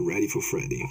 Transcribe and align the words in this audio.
ready 0.00 0.26
for 0.26 0.42
Freddy. 0.42 0.82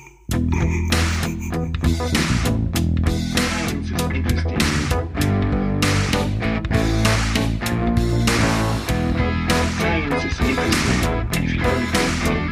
Science 9.77 10.25
is 10.25 10.39
interesting 10.39 10.97
if 11.33 11.53
you 11.53 11.61
don't 11.61 11.87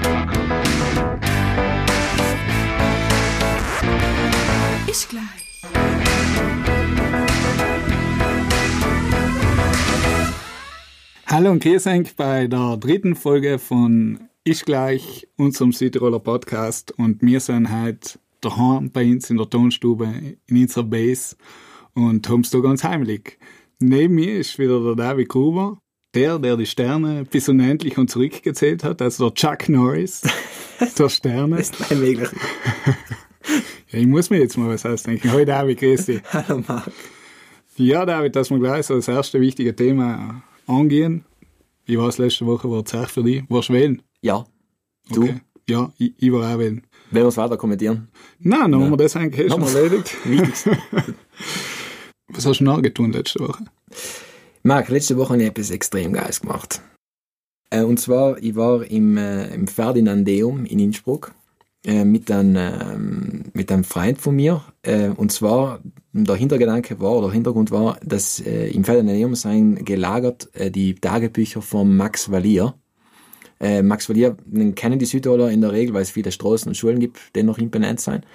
fuck 0.04 0.32
off. 0.38 0.64
Ist 4.88 5.10
gleich. 5.10 5.44
Hallo 11.26 11.50
und 11.52 11.62
euch 11.62 12.16
bei 12.16 12.48
der 12.48 12.78
dritten 12.78 13.16
Folge 13.16 13.58
von 13.58 14.30
Ich 14.46 14.66
gleich, 14.66 15.26
unserem 15.38 15.72
Südtiroler 15.72 16.20
Podcast. 16.20 16.92
Und 16.98 17.22
wir 17.22 17.40
sind 17.40 17.72
heute 17.72 18.20
daheim 18.42 18.92
bei 18.92 19.10
uns 19.10 19.30
in 19.30 19.38
der 19.38 19.50
Tonstube 19.50 20.36
in 20.48 20.58
unserer 20.58 20.84
Base 20.84 21.38
und 21.94 22.28
haben 22.28 22.42
es 22.42 22.50
da 22.50 22.60
ganz 22.60 22.84
heimlich. 22.84 23.38
Neben 23.80 24.16
mir 24.16 24.36
ist 24.40 24.60
wieder 24.60 24.84
der 24.84 24.96
David 24.96 25.30
Gruber, 25.30 25.80
der, 26.14 26.40
der 26.40 26.58
die 26.58 26.66
Sterne 26.66 27.24
bis 27.24 27.48
unendlich 27.48 27.98
und 27.98 28.10
zurückgezählt 28.10 28.84
hat, 28.84 29.02
also 29.02 29.30
der 29.30 29.36
Chuck 29.36 29.70
Norris 29.70 30.24
der 31.00 31.08
Sterne. 31.08 31.60
ist 31.60 31.80
mein 31.80 32.00
möglich. 32.02 32.30
Ja, 33.92 34.00
ich 34.00 34.08
muss 34.08 34.30
mir 34.30 34.40
jetzt 34.40 34.58
mal 34.58 34.70
was 34.70 34.86
ausdenken. 34.86 35.32
Hallo 35.32 35.46
David, 35.46 35.80
grüß 35.80 36.08
dich. 36.08 36.22
Hallo 36.34 36.64
Marc. 36.68 36.92
Ja, 37.78 38.06
David, 38.06 38.36
dass 38.36 38.50
wir 38.50 38.60
gleich 38.60 38.88
so 38.88 38.96
das 38.96 39.08
erste 39.08 39.40
wichtige 39.40 39.74
Thema 39.76 40.44
angehen. 40.66 41.24
Wie 41.86 41.98
war 41.98 42.08
es 42.10 42.18
letzte 42.18 42.46
Woche? 42.46 42.70
War 42.70 42.84
es 42.86 42.94
echt 42.94 43.12
für 43.12 43.24
dich? 43.24 43.44
Warst 43.50 43.70
du 43.70 43.74
wählen? 43.74 44.02
Ja, 44.24 44.46
du, 45.12 45.24
Okay. 45.24 45.42
Ja, 45.70 45.94
ich, 45.98 46.14
ich 46.18 46.32
war 46.32 46.54
auch 46.54 46.60
wählen. 46.60 46.82
wenn 47.12 47.24
wir 47.24 47.28
es 47.30 47.38
weiter 47.38 47.56
kommentieren. 47.58 48.10
Nein, 48.40 48.72
dann 48.72 48.82
haben 48.82 48.90
wir 48.92 48.98
das 48.98 49.16
eigentlich 49.16 49.50
schon 49.52 49.62
Haben 49.64 49.74
wir's. 49.74 49.76
erledigt. 49.76 50.18
Was 52.28 52.46
hast 52.46 52.60
du 52.60 52.64
noch 52.64 52.82
getan 52.82 53.12
letzte 53.12 53.40
Woche? 53.40 53.64
Marc, 54.64 54.90
letzte 54.90 55.18
Woche 55.18 55.34
habe 55.34 55.44
ich 55.44 55.50
etwas 55.50 55.70
extrem 55.72 56.14
Geiles 56.14 56.42
gemacht. 56.42 56.82
Äh, 57.70 57.84
und 57.84 58.00
zwar, 58.00 58.42
ich 58.42 58.56
war 58.56 58.84
im, 58.86 59.18
äh, 59.18 59.54
im 59.54 59.68
Ferdinandeum 59.68 60.66
in 60.66 60.80
Innsbruck 60.80 61.34
äh, 61.86 62.04
mit, 62.06 62.32
einem, 62.32 62.56
ähm, 62.58 63.44
mit 63.54 63.72
einem 63.72 63.84
Freund 63.84 64.20
von 64.20 64.36
mir. 64.36 64.64
Äh, 64.82 65.10
und 65.10 65.32
zwar, 65.32 65.80
der 66.14 66.36
Hintergedanke 66.36 67.00
war, 67.00 67.12
oder 67.18 67.32
Hintergrund 67.32 67.72
war, 67.72 67.98
dass 68.04 68.40
äh, 68.40 68.68
im 68.70 68.84
Ferdinandeum 68.84 69.36
seien 69.36 69.84
gelagert 69.86 70.50
die 70.76 70.96
Tagebücher 70.96 71.62
von 71.62 71.96
Max 71.96 72.32
Valier. 72.32 72.74
Äh, 73.64 73.82
Max 73.82 74.08
den 74.08 74.76
kennen 74.76 75.00
die 75.00 75.06
Südtiroler 75.06 75.50
in 75.50 75.62
der 75.62 75.72
Regel, 75.72 75.94
weil 75.94 76.02
es 76.02 76.12
viele 76.12 76.34
Straßen 76.34 76.68
und 76.68 76.76
Schulen 76.76 77.00
gibt, 77.00 77.18
die 77.34 77.44
noch 77.44 77.58
ihm 77.58 77.72
benannt 77.72 78.02
sein. 78.02 78.26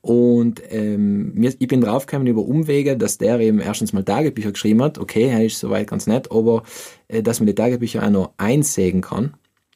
Und 0.00 0.62
ähm, 0.70 1.32
ich 1.58 1.66
bin 1.66 1.80
draufgekommen 1.80 2.28
über 2.28 2.42
Umwege, 2.42 2.96
dass 2.96 3.18
der 3.18 3.40
eben 3.40 3.58
erstens 3.58 3.92
mal 3.92 4.04
Tagebücher 4.04 4.52
geschrieben 4.52 4.80
hat. 4.82 4.98
Okay, 4.98 5.24
er 5.24 5.44
ist 5.44 5.58
soweit 5.58 5.88
ganz 5.88 6.06
nett, 6.06 6.30
aber 6.30 6.62
äh, 7.08 7.20
dass 7.20 7.40
man 7.40 7.48
die 7.48 7.54
Tagebücher 7.56 8.04
auch 8.04 8.10
noch 8.10 8.32
einsägen 8.36 9.00
kann. 9.00 9.34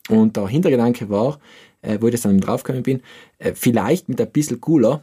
Und 0.08 0.36
der 0.36 0.47
Hintergedanke 0.47 1.11
war, 1.11 1.41
äh, 1.83 1.98
wo 2.00 2.06
ich 2.06 2.12
das 2.12 2.22
dann 2.22 2.41
draufgekommen 2.41 2.84
bin, 2.84 3.03
äh, 3.38 3.53
vielleicht 3.55 4.08
mit 4.08 4.20
ein 4.20 4.31
bisschen 4.31 4.61
cooler 4.61 5.03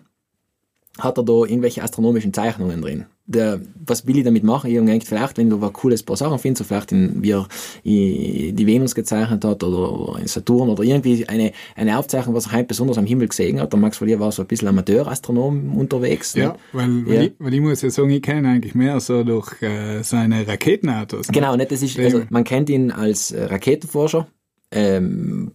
hat 1.00 1.18
er 1.18 1.24
da 1.24 1.34
irgendwelche 1.34 1.84
astronomischen 1.84 2.34
Zeichnungen 2.34 2.82
drin. 2.82 3.06
Der, 3.30 3.60
was 3.86 4.08
will 4.08 4.18
ich 4.18 4.24
damit 4.24 4.46
machen? 4.46 4.72
Ich 4.72 4.78
habe 4.78 4.86
gedacht, 4.86 5.06
vielleicht, 5.06 5.38
wenn 5.38 5.50
du 5.50 5.60
was 5.60 5.74
cooles 5.74 6.02
paar 6.02 6.16
Sachen 6.16 6.40
findest, 6.40 6.60
so 6.60 6.64
vielleicht 6.64 6.94
in, 6.94 7.22
wie 7.22 7.32
er 7.32 7.48
die 7.84 8.66
Venus 8.66 8.96
gezeichnet 8.96 9.44
hat 9.44 9.64
oder, 9.64 10.18
in 10.20 10.28
Saturn 10.28 10.70
oder 10.70 10.84
irgendwie 10.84 11.28
eine, 11.28 11.52
eine 11.76 11.98
Aufzeichnung, 11.98 12.36
was 12.36 12.48
er 12.48 12.52
halt 12.54 12.70
besonders 12.70 12.98
am 12.98 13.06
Himmel 13.06 13.28
gesehen 13.28 13.60
hat. 13.60 13.74
Der 13.74 13.80
Max 13.80 13.98
Verlier 13.98 14.22
war 14.22 14.32
so 14.32 14.44
ein 14.44 14.48
bisschen 14.48 14.70
Amateurastronom 14.70 15.78
unterwegs. 15.78 16.36
Ja, 16.36 16.54
ne? 16.54 16.56
weil, 16.72 17.06
weil, 17.06 17.14
Ja. 17.14 17.22
Ich, 17.24 17.34
weil 17.40 17.54
ich 17.54 17.62
muss 17.62 17.82
ja 17.82 17.90
sagen, 17.90 18.10
ich 18.12 18.22
kenne 18.22 18.40
ihn 18.40 18.46
eigentlich 18.46 18.76
mehr 18.76 19.00
so 19.02 19.24
durch 19.24 19.62
äh, 19.62 20.04
seine 20.04 20.48
Raketenautos. 20.48 21.28
ne? 21.28 21.34
Genau, 21.34 21.56
nicht? 21.56 21.72
Das 21.72 21.82
ist, 21.82 22.00
also 22.00 22.24
man 22.30 22.46
kennt 22.46 22.70
ihn 22.70 22.92
als 22.92 23.32
äh, 23.32 23.44
Raketenforscher. 23.44 24.28
Ähm, 24.72 25.47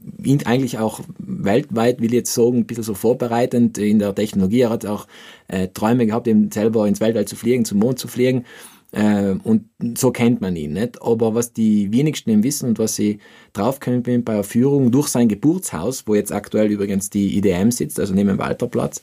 eigentlich 0.45 0.79
auch 0.79 1.01
weltweit, 1.19 2.01
will 2.01 2.07
ich 2.07 2.13
jetzt 2.13 2.35
sagen, 2.35 2.59
ein 2.59 2.67
bisschen 2.67 2.85
so 2.85 2.95
vorbereitend 2.95 3.79
in 3.79 3.99
der 3.99 4.15
Technologie. 4.15 4.61
Er 4.61 4.71
hat 4.71 4.87
auch 4.87 5.07
äh, 5.49 5.69
Träume 5.69 6.07
gehabt, 6.07 6.29
eben 6.29 6.51
selber 6.51 6.87
ins 6.87 7.01
Weltall 7.01 7.27
zu 7.27 7.37
fliegen, 7.37 7.65
zum 7.65 7.79
Mond 7.79 7.99
zu 7.99 8.09
fliegen. 8.09 8.45
Äh, 8.93 9.37
und 9.43 9.65
so 9.97 10.11
kennt 10.11 10.41
man 10.43 10.55
ihn, 10.55 10.75
nicht? 10.75 11.01
Aber 11.03 11.35
was 11.35 11.53
die 11.53 11.91
wenigsten 11.93 12.31
eben 12.31 12.45
wissen 12.45 12.69
und 12.69 12.79
was 12.79 12.99
ich 12.99 13.19
draufgekommen 13.55 14.03
bin 14.03 14.23
bei 14.23 14.35
der 14.35 14.45
Führung 14.45 14.91
durch 14.91 15.09
sein 15.09 15.29
Geburtshaus, 15.29 16.05
wo 16.07 16.15
jetzt 16.15 16.31
aktuell 16.33 16.71
übrigens 16.71 17.09
die 17.11 17.37
IDM 17.39 17.71
sitzt, 17.71 17.99
also 17.99 18.15
neben 18.15 18.29
dem 18.29 18.39
Walterplatz, 18.39 19.01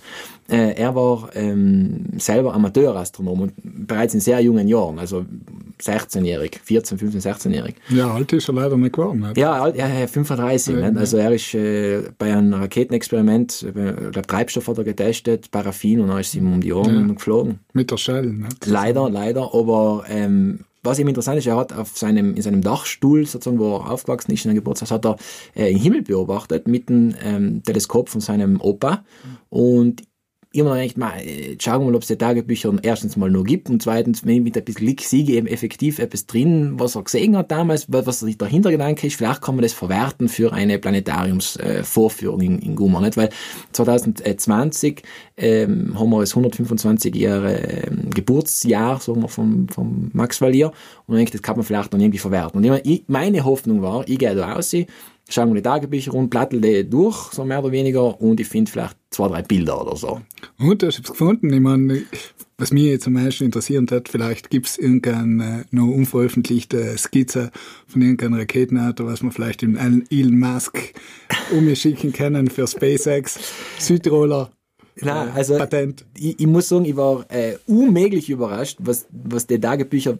äh, 0.47 0.73
er 0.75 0.93
war 0.95 1.29
ähm, 1.35 2.05
selber 2.17 2.53
Amateurastronom 2.53 3.41
und 3.41 3.53
bereits 3.87 4.13
in 4.13 4.19
sehr 4.19 4.39
jungen 4.41 4.67
Jahren, 4.67 4.99
also 4.99 5.25
16-jährig, 5.81 6.59
14, 6.63 6.97
15, 6.97 7.21
16-jährig. 7.21 7.75
Ja, 7.89 8.11
alt 8.13 8.33
ist 8.33 8.49
er 8.49 8.53
leider 8.55 8.75
nicht 8.77 8.93
geworden. 8.93 9.19
Nicht? 9.21 9.37
Ja, 9.37 9.53
alt- 9.61 9.75
ja, 9.77 9.87
ja, 9.87 10.07
35. 10.07 10.75
Ja, 10.75 10.89
nicht? 10.89 10.99
Also 10.99 11.17
er 11.17 11.31
ist 11.31 11.53
äh, 11.53 12.03
bei 12.17 12.33
einem 12.33 12.53
Raketenexperiment, 12.53 13.63
äh, 13.75 13.89
ich 13.91 14.11
glaube 14.11 14.27
Treibstoff 14.27 14.67
hat 14.67 14.77
er 14.77 14.83
getestet, 14.83 15.51
Paraffin 15.51 16.01
und 16.01 16.09
dann 16.09 16.19
ist 16.19 16.35
ihm 16.35 16.51
um 16.51 16.61
die 16.61 16.73
Ohren 16.73 17.07
Ja. 17.07 17.13
geflogen. 17.13 17.59
Mit 17.73 17.91
der 17.91 17.97
Shell. 17.97 18.25
Nicht? 18.25 18.65
Leider, 18.65 19.09
leider, 19.09 19.53
aber 19.53 19.78
ähm, 20.07 20.65
was 20.81 20.99
eben 20.99 21.09
interessant 21.09 21.37
ist, 21.37 21.47
er 21.47 21.57
hat 21.57 21.73
auf 21.73 21.97
seinem, 21.97 22.35
in 22.35 22.41
seinem 22.41 22.61
Dachstuhl, 22.61 23.25
sozusagen, 23.25 23.59
wo 23.59 23.75
er 23.75 23.91
aufgewachsen 23.91 24.31
ist, 24.31 24.45
in 24.45 24.51
einem 24.51 24.59
Geburtshaus, 24.59 24.91
hat 24.91 25.05
er 25.05 25.17
äh, 25.55 25.73
den 25.73 25.77
Himmel 25.77 26.03
beobachtet 26.03 26.67
mit 26.67 26.89
dem 26.89 27.15
ähm, 27.23 27.63
Teleskop 27.63 28.09
von 28.09 28.21
seinem 28.21 28.61
Opa. 28.61 29.03
Und 29.49 30.03
immer 30.51 30.71
noch 30.71 30.77
echt 30.81 30.97
mal, 30.97 31.19
äh, 31.19 31.55
schauen 31.61 31.85
mal, 31.85 31.93
ob 31.93 32.01
es 32.01 32.07
die 32.07 32.15
Tagebücher 32.17 32.73
erstens 32.81 33.15
mal 33.17 33.29
noch 33.29 33.43
gibt 33.43 33.69
und 33.69 33.83
zweitens, 33.83 34.25
wenn 34.25 34.37
ich 34.37 34.41
mit 34.41 34.57
ein 34.57 34.63
bisschen 34.63 34.85
Glück 34.85 35.01
siege, 35.01 35.33
eben 35.33 35.45
effektiv 35.45 35.99
etwas 35.99 36.25
drin, 36.25 36.73
was 36.79 36.95
er 36.95 37.03
gesehen 37.03 37.37
hat 37.37 37.51
damals, 37.51 37.91
wa- 37.91 38.01
was 38.05 38.21
der 38.21 38.47
Hintergedanke 38.47 39.05
ist, 39.05 39.15
vielleicht 39.15 39.41
kann 39.43 39.55
man 39.55 39.61
das 39.61 39.73
verwerten 39.73 40.27
für 40.27 40.51
eine 40.51 40.79
Planetariumsvorführung 40.79 42.41
äh, 42.41 42.45
in, 42.45 42.59
in 42.59 42.75
Gummer, 42.75 42.99
nicht? 43.01 43.15
Weil 43.15 43.29
2020 43.73 45.03
ähm, 45.37 45.99
haben 45.99 46.09
wir 46.09 46.19
das 46.21 46.31
125 46.31 47.15
Jahre 47.15 47.55
ähm, 47.57 48.09
Geburtsjahr, 48.09 48.99
sagen 48.99 49.21
wir, 49.21 49.27
vom, 49.29 49.67
vom 49.69 50.09
Max 50.13 50.41
Valier 50.41 50.71
und 51.07 51.15
ich 51.15 51.19
denke, 51.19 51.31
das 51.33 51.41
kann 51.41 51.57
man 51.57 51.65
vielleicht 51.65 51.93
dann 51.93 52.01
irgendwie 52.01 52.17
verwerten. 52.19 52.57
Und 52.65 52.81
ich, 52.85 53.03
meine 53.07 53.45
Hoffnung 53.45 53.81
war, 53.81 54.07
ich 54.07 54.17
gehe 54.17 54.33
da 54.35 54.51
raus, 54.53 54.73
schaue 55.33 55.61
Tagebücher 55.61 56.13
und 56.13 56.35
die 56.51 56.89
durch, 56.89 57.31
so 57.31 57.45
mehr 57.45 57.59
oder 57.59 57.71
weniger, 57.71 58.19
und 58.19 58.39
ich 58.39 58.47
finde 58.47 58.71
vielleicht 58.71 58.97
zwei, 59.09 59.27
drei 59.27 59.41
Bilder 59.41 59.81
oder 59.81 59.95
so. 59.95 60.21
Und 60.57 60.81
du 60.81 60.87
hast 60.87 60.99
es 60.99 61.09
gefunden. 61.09 61.51
Ich 61.51 61.59
meine, 61.59 62.03
was 62.57 62.71
mich 62.71 62.83
jetzt 62.83 63.07
am 63.07 63.13
meisten 63.13 63.45
interessiert 63.45 63.91
hat, 63.91 64.09
vielleicht 64.09 64.49
gibt 64.49 64.67
es 64.67 64.77
irgendeine 64.77 65.61
äh, 65.61 65.63
noch 65.71 65.87
unveröffentlichte 65.87 66.97
Skizze 66.97 67.51
von 67.87 68.01
irgendeinem 68.01 68.33
Raketenauto, 68.33 69.05
was 69.05 69.23
wir 69.23 69.31
vielleicht 69.31 69.61
dem 69.61 69.77
Elon 70.09 70.39
Musk 70.39 70.93
umschicken 71.51 72.11
können 72.11 72.49
für 72.49 72.67
SpaceX. 72.67 73.39
Südtiroler 73.77 74.51
Nein, 75.01 75.29
also 75.33 75.57
Patent. 75.57 76.05
ich, 76.17 76.39
ich 76.39 76.47
muss 76.47 76.69
sagen, 76.69 76.85
ich 76.85 76.95
war 76.95 77.25
äh, 77.29 77.57
unmöglich 77.67 78.29
überrascht, 78.29 78.77
was, 78.79 79.07
was 79.11 79.47
die 79.47 79.59
Tagebücher 79.59 80.17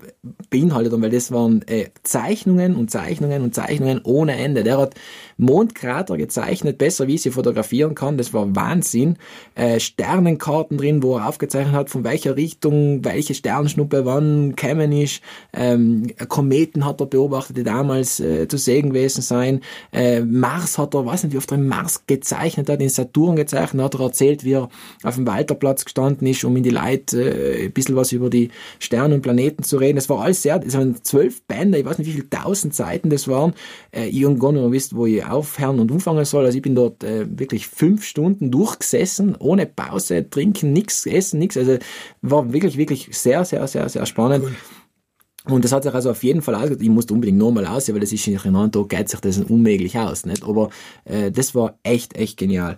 beinhaltet 0.49 0.93
haben, 0.93 1.01
weil 1.01 1.09
das 1.09 1.31
waren 1.31 1.61
äh, 1.67 1.89
Zeichnungen 2.03 2.75
und 2.75 2.91
Zeichnungen 2.91 3.41
und 3.41 3.53
Zeichnungen 3.53 4.01
ohne 4.03 4.35
Ende. 4.35 4.63
Der 4.63 4.77
hat 4.77 4.95
Mondkrater 5.37 6.17
gezeichnet, 6.17 6.77
besser 6.77 7.07
wie 7.07 7.15
ich 7.15 7.21
sie 7.21 7.31
fotografieren 7.31 7.95
kann. 7.95 8.17
Das 8.17 8.33
war 8.33 8.55
Wahnsinn. 8.55 9.17
Äh, 9.55 9.79
Sternenkarten 9.79 10.77
drin, 10.77 11.03
wo 11.03 11.17
er 11.17 11.27
aufgezeichnet 11.27 11.73
hat, 11.73 11.89
von 11.89 12.03
welcher 12.03 12.35
Richtung 12.35 13.03
welche 13.05 13.33
Sternschnuppe 13.33 14.05
wann 14.05 14.55
kämen 14.55 14.91
ist. 14.91 15.21
Ähm, 15.53 16.07
Kometen 16.27 16.85
hat 16.85 17.01
er 17.01 17.07
beobachtet, 17.07 17.57
die 17.57 17.63
damals 17.63 18.19
äh, 18.19 18.47
zu 18.47 18.57
sehen 18.57 18.89
gewesen 18.89 19.21
sein. 19.21 19.61
Äh, 19.91 20.21
Mars 20.21 20.77
hat 20.77 20.93
er, 20.93 21.05
weiß 21.05 21.23
nicht, 21.23 21.33
wie 21.33 21.37
oft 21.37 21.51
er 21.51 21.57
Mars 21.57 22.03
gezeichnet 22.07 22.69
hat, 22.69 22.81
den 22.81 22.89
Saturn 22.89 23.35
gezeichnet 23.35 23.83
hat, 23.83 23.95
er 23.95 24.01
erzählt, 24.01 24.43
wie 24.43 24.53
er 24.53 24.68
auf 25.03 25.15
dem 25.15 25.27
Walterplatz 25.27 25.85
gestanden 25.85 26.27
ist, 26.27 26.43
um 26.43 26.55
in 26.57 26.63
die 26.63 26.69
Leute 26.69 27.21
äh, 27.21 27.65
ein 27.65 27.71
bisschen 27.71 27.95
was 27.95 28.11
über 28.11 28.29
die 28.29 28.49
Sterne 28.79 29.15
und 29.15 29.21
Planeten 29.21 29.63
zu 29.63 29.77
reden. 29.77 29.97
Es 29.97 30.09
war 30.09 30.21
alles 30.21 30.41
sehr, 30.41 30.61
es 30.65 30.75
waren 30.75 31.03
zwölf 31.03 31.41
Bände, 31.43 31.77
ich 31.77 31.85
weiß 31.85 31.97
nicht, 31.97 32.07
wie 32.07 32.13
viele 32.13 32.29
tausend 32.29 32.75
Seiten 32.75 33.09
das 33.09 33.27
waren. 33.27 33.53
Äh, 33.91 34.07
ich 34.07 34.25
habe 34.25 34.37
gar 34.37 34.51
nicht 34.51 34.71
wisst, 34.71 34.95
wo 34.95 35.05
ich 35.05 35.25
aufhören 35.25 35.79
und 35.79 35.91
umfangen 35.91 36.25
soll. 36.25 36.45
Also 36.45 36.57
ich 36.57 36.61
bin 36.61 36.75
dort 36.75 37.03
äh, 37.03 37.25
wirklich 37.29 37.67
fünf 37.67 38.03
Stunden 38.05 38.51
durchgesessen, 38.51 39.35
ohne 39.37 39.65
Pause, 39.65 40.29
trinken, 40.29 40.73
nichts 40.73 41.05
essen, 41.05 41.39
nichts. 41.39 41.57
Also 41.57 41.77
war 42.21 42.53
wirklich, 42.53 42.77
wirklich 42.77 43.09
sehr, 43.11 43.45
sehr, 43.45 43.67
sehr, 43.67 43.89
sehr 43.89 44.05
spannend. 44.05 44.45
Und 45.45 45.63
das 45.63 45.71
hat 45.71 45.83
sich 45.83 45.93
also 45.93 46.11
auf 46.11 46.23
jeden 46.23 46.41
Fall 46.41 46.55
ausgeht. 46.55 46.81
Ich 46.81 46.89
musste 46.89 47.13
unbedingt 47.13 47.37
nochmal 47.37 47.65
aussehen, 47.65 47.95
weil 47.95 48.01
das 48.01 48.11
ist 48.11 48.27
in 48.27 48.37
einem 48.37 48.71
Tag 48.71 48.89
geht 48.89 49.09
sich 49.09 49.19
das 49.19 49.39
unmöglich 49.39 49.97
aus, 49.97 50.25
nicht? 50.25 50.43
Aber 50.43 50.69
äh, 51.05 51.31
das 51.31 51.55
war 51.55 51.79
echt, 51.83 52.15
echt 52.15 52.37
genial. 52.37 52.77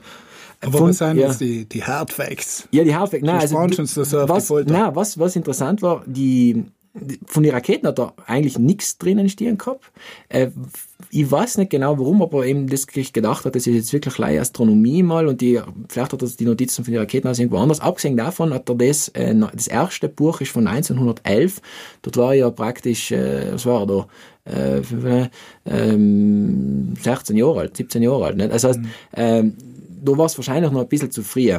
Aber 0.61 0.77
Von- 0.77 0.89
was 0.89 0.97
sind 0.99 1.17
ja. 1.17 1.27
jetzt 1.27 1.41
die, 1.41 1.65
die 1.65 1.83
Hard 1.83 2.11
Facts? 2.13 2.67
Ja, 2.71 2.83
die 2.83 2.93
Hardback. 2.95 3.23
Nein, 3.23 3.37
Die 3.37 3.41
also, 3.55 3.57
uns 3.57 3.93
das 3.95 4.09
so 4.11 4.19
auf 4.19 4.25
die 4.25 4.29
was, 4.29 4.47
Folter. 4.47 4.71
nein, 4.71 4.95
was, 4.95 5.17
was 5.17 5.35
interessant 5.35 5.81
war, 5.81 6.03
die, 6.05 6.65
von 7.25 7.41
den 7.41 7.51
Raketen 7.53 7.87
hat 7.87 7.99
er 7.99 8.13
eigentlich 8.27 8.59
nichts 8.59 8.97
drinnen 8.97 9.27
stehen 9.29 9.57
gehabt. 9.57 9.91
Äh, 10.29 10.49
ich 11.09 11.29
weiß 11.29 11.57
nicht 11.57 11.71
genau 11.71 11.97
warum, 11.97 12.21
aber 12.21 12.45
eben 12.45 12.67
das 12.67 12.85
gedacht 12.85 13.43
hat, 13.45 13.55
das 13.55 13.65
ist 13.65 13.73
jetzt 13.73 13.93
wirklich 13.93 14.17
leider 14.17 14.41
Astronomie 14.41 15.01
mal 15.01 15.27
und 15.27 15.41
die, 15.41 15.59
vielleicht 15.89 16.13
hat 16.13 16.21
er 16.21 16.27
die 16.29 16.45
Notizen 16.45 16.83
von 16.85 16.91
den 16.93 16.99
Raketen 16.99 17.27
aus 17.27 17.39
irgendwo 17.39 17.57
anders. 17.57 17.79
Abgesehen 17.79 18.15
davon 18.15 18.53
hat 18.53 18.69
er 18.69 18.75
das, 18.75 19.07
äh, 19.09 19.33
das 19.53 19.67
erste 19.67 20.09
Buch 20.09 20.41
ist 20.41 20.51
von 20.51 20.67
1911. 20.67 21.61
Dort 22.03 22.17
war 22.17 22.33
ja 22.35 22.49
praktisch, 22.51 23.11
äh, 23.11 23.51
was 23.53 23.65
war 23.65 23.81
er 23.81 23.87
da? 23.87 24.07
Äh, 24.43 25.29
ähm, 25.65 26.93
16 27.01 27.35
Jahre 27.37 27.61
alt, 27.61 27.77
17 27.77 28.03
Jahre 28.03 28.25
alt. 28.25 28.37
Nicht? 28.37 28.51
Das 28.51 28.63
heißt, 28.63 28.79
ähm, 29.15 29.55
da 30.01 30.17
war 30.17 30.25
es 30.25 30.37
wahrscheinlich 30.37 30.71
noch 30.71 30.81
ein 30.81 30.87
bisschen 30.87 31.11
zu 31.11 31.23
früh. 31.23 31.51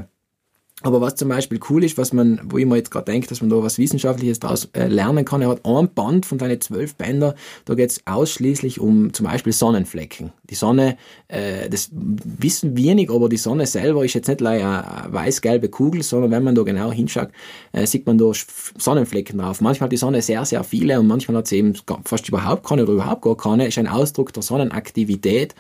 Aber 0.85 1.01
was 1.01 1.15
zum 1.15 1.29
Beispiel 1.29 1.61
cool 1.71 1.85
ist, 1.85 1.97
was 1.97 2.13
man, 2.13 2.41
wo 2.45 2.59
ich 2.59 2.67
mir 2.67 2.77
jetzt 2.77 2.91
gerade 2.91 3.05
denke, 3.05 3.29
dass 3.29 3.41
man 3.41 3.51
da 3.51 3.63
was 3.63 3.79
Wissenschaftliches 3.79 4.41
daraus 4.41 4.69
äh, 4.73 4.89
lernen 4.89 5.25
kann, 5.25 5.41
er 5.41 5.49
hat 5.49 5.65
ein 5.65 5.89
Band 5.95 6.27
von 6.27 6.39
seinen 6.39 6.61
zwölf 6.61 6.97
Bänder, 6.97 7.35
da 7.65 7.75
geht 7.75 7.91
es 7.91 8.07
ausschließlich 8.07 8.81
um 8.81 9.13
zum 9.13 9.27
Beispiel 9.27 9.53
Sonnenflecken. 9.53 10.33
Die 10.51 10.57
Sonne, 10.57 10.97
äh, 11.29 11.69
das 11.71 11.91
wissen 11.93 12.77
wenig, 12.77 13.11
aber 13.11 13.29
die 13.29 13.37
Sonne 13.37 13.67
selber 13.67 14.05
ist 14.05 14.15
jetzt 14.15 14.27
nicht 14.27 14.45
eine 14.45 14.85
weiß-gelbe 15.09 15.69
Kugel, 15.69 16.03
sondern 16.03 16.33
wenn 16.33 16.43
man 16.43 16.55
da 16.57 16.63
genau 16.63 16.91
hinschaut, 16.91 17.29
äh, 17.73 17.87
sieht 17.87 18.07
man 18.07 18.19
da 18.19 18.33
Sonnenflecken 18.77 19.39
drauf. 19.39 19.61
Manchmal 19.61 19.87
hat 19.87 19.93
die 19.93 19.99
Sonne 19.99 20.21
sehr, 20.21 20.45
sehr 20.45 20.65
viele 20.65 20.99
und 20.99 21.07
manchmal 21.07 21.37
hat 21.37 21.47
sie 21.47 21.59
eben 21.59 21.75
fast 22.05 22.29
überhaupt 22.29 22.67
keine 22.67 22.83
oder 22.83 22.95
überhaupt 22.95 23.23
gar 23.23 23.37
keine. 23.37 23.69
Ist 23.69 23.79
ein 23.79 23.87
Ausdruck 23.87 24.33
der 24.33 24.43
Sonnenaktivität 24.43 25.55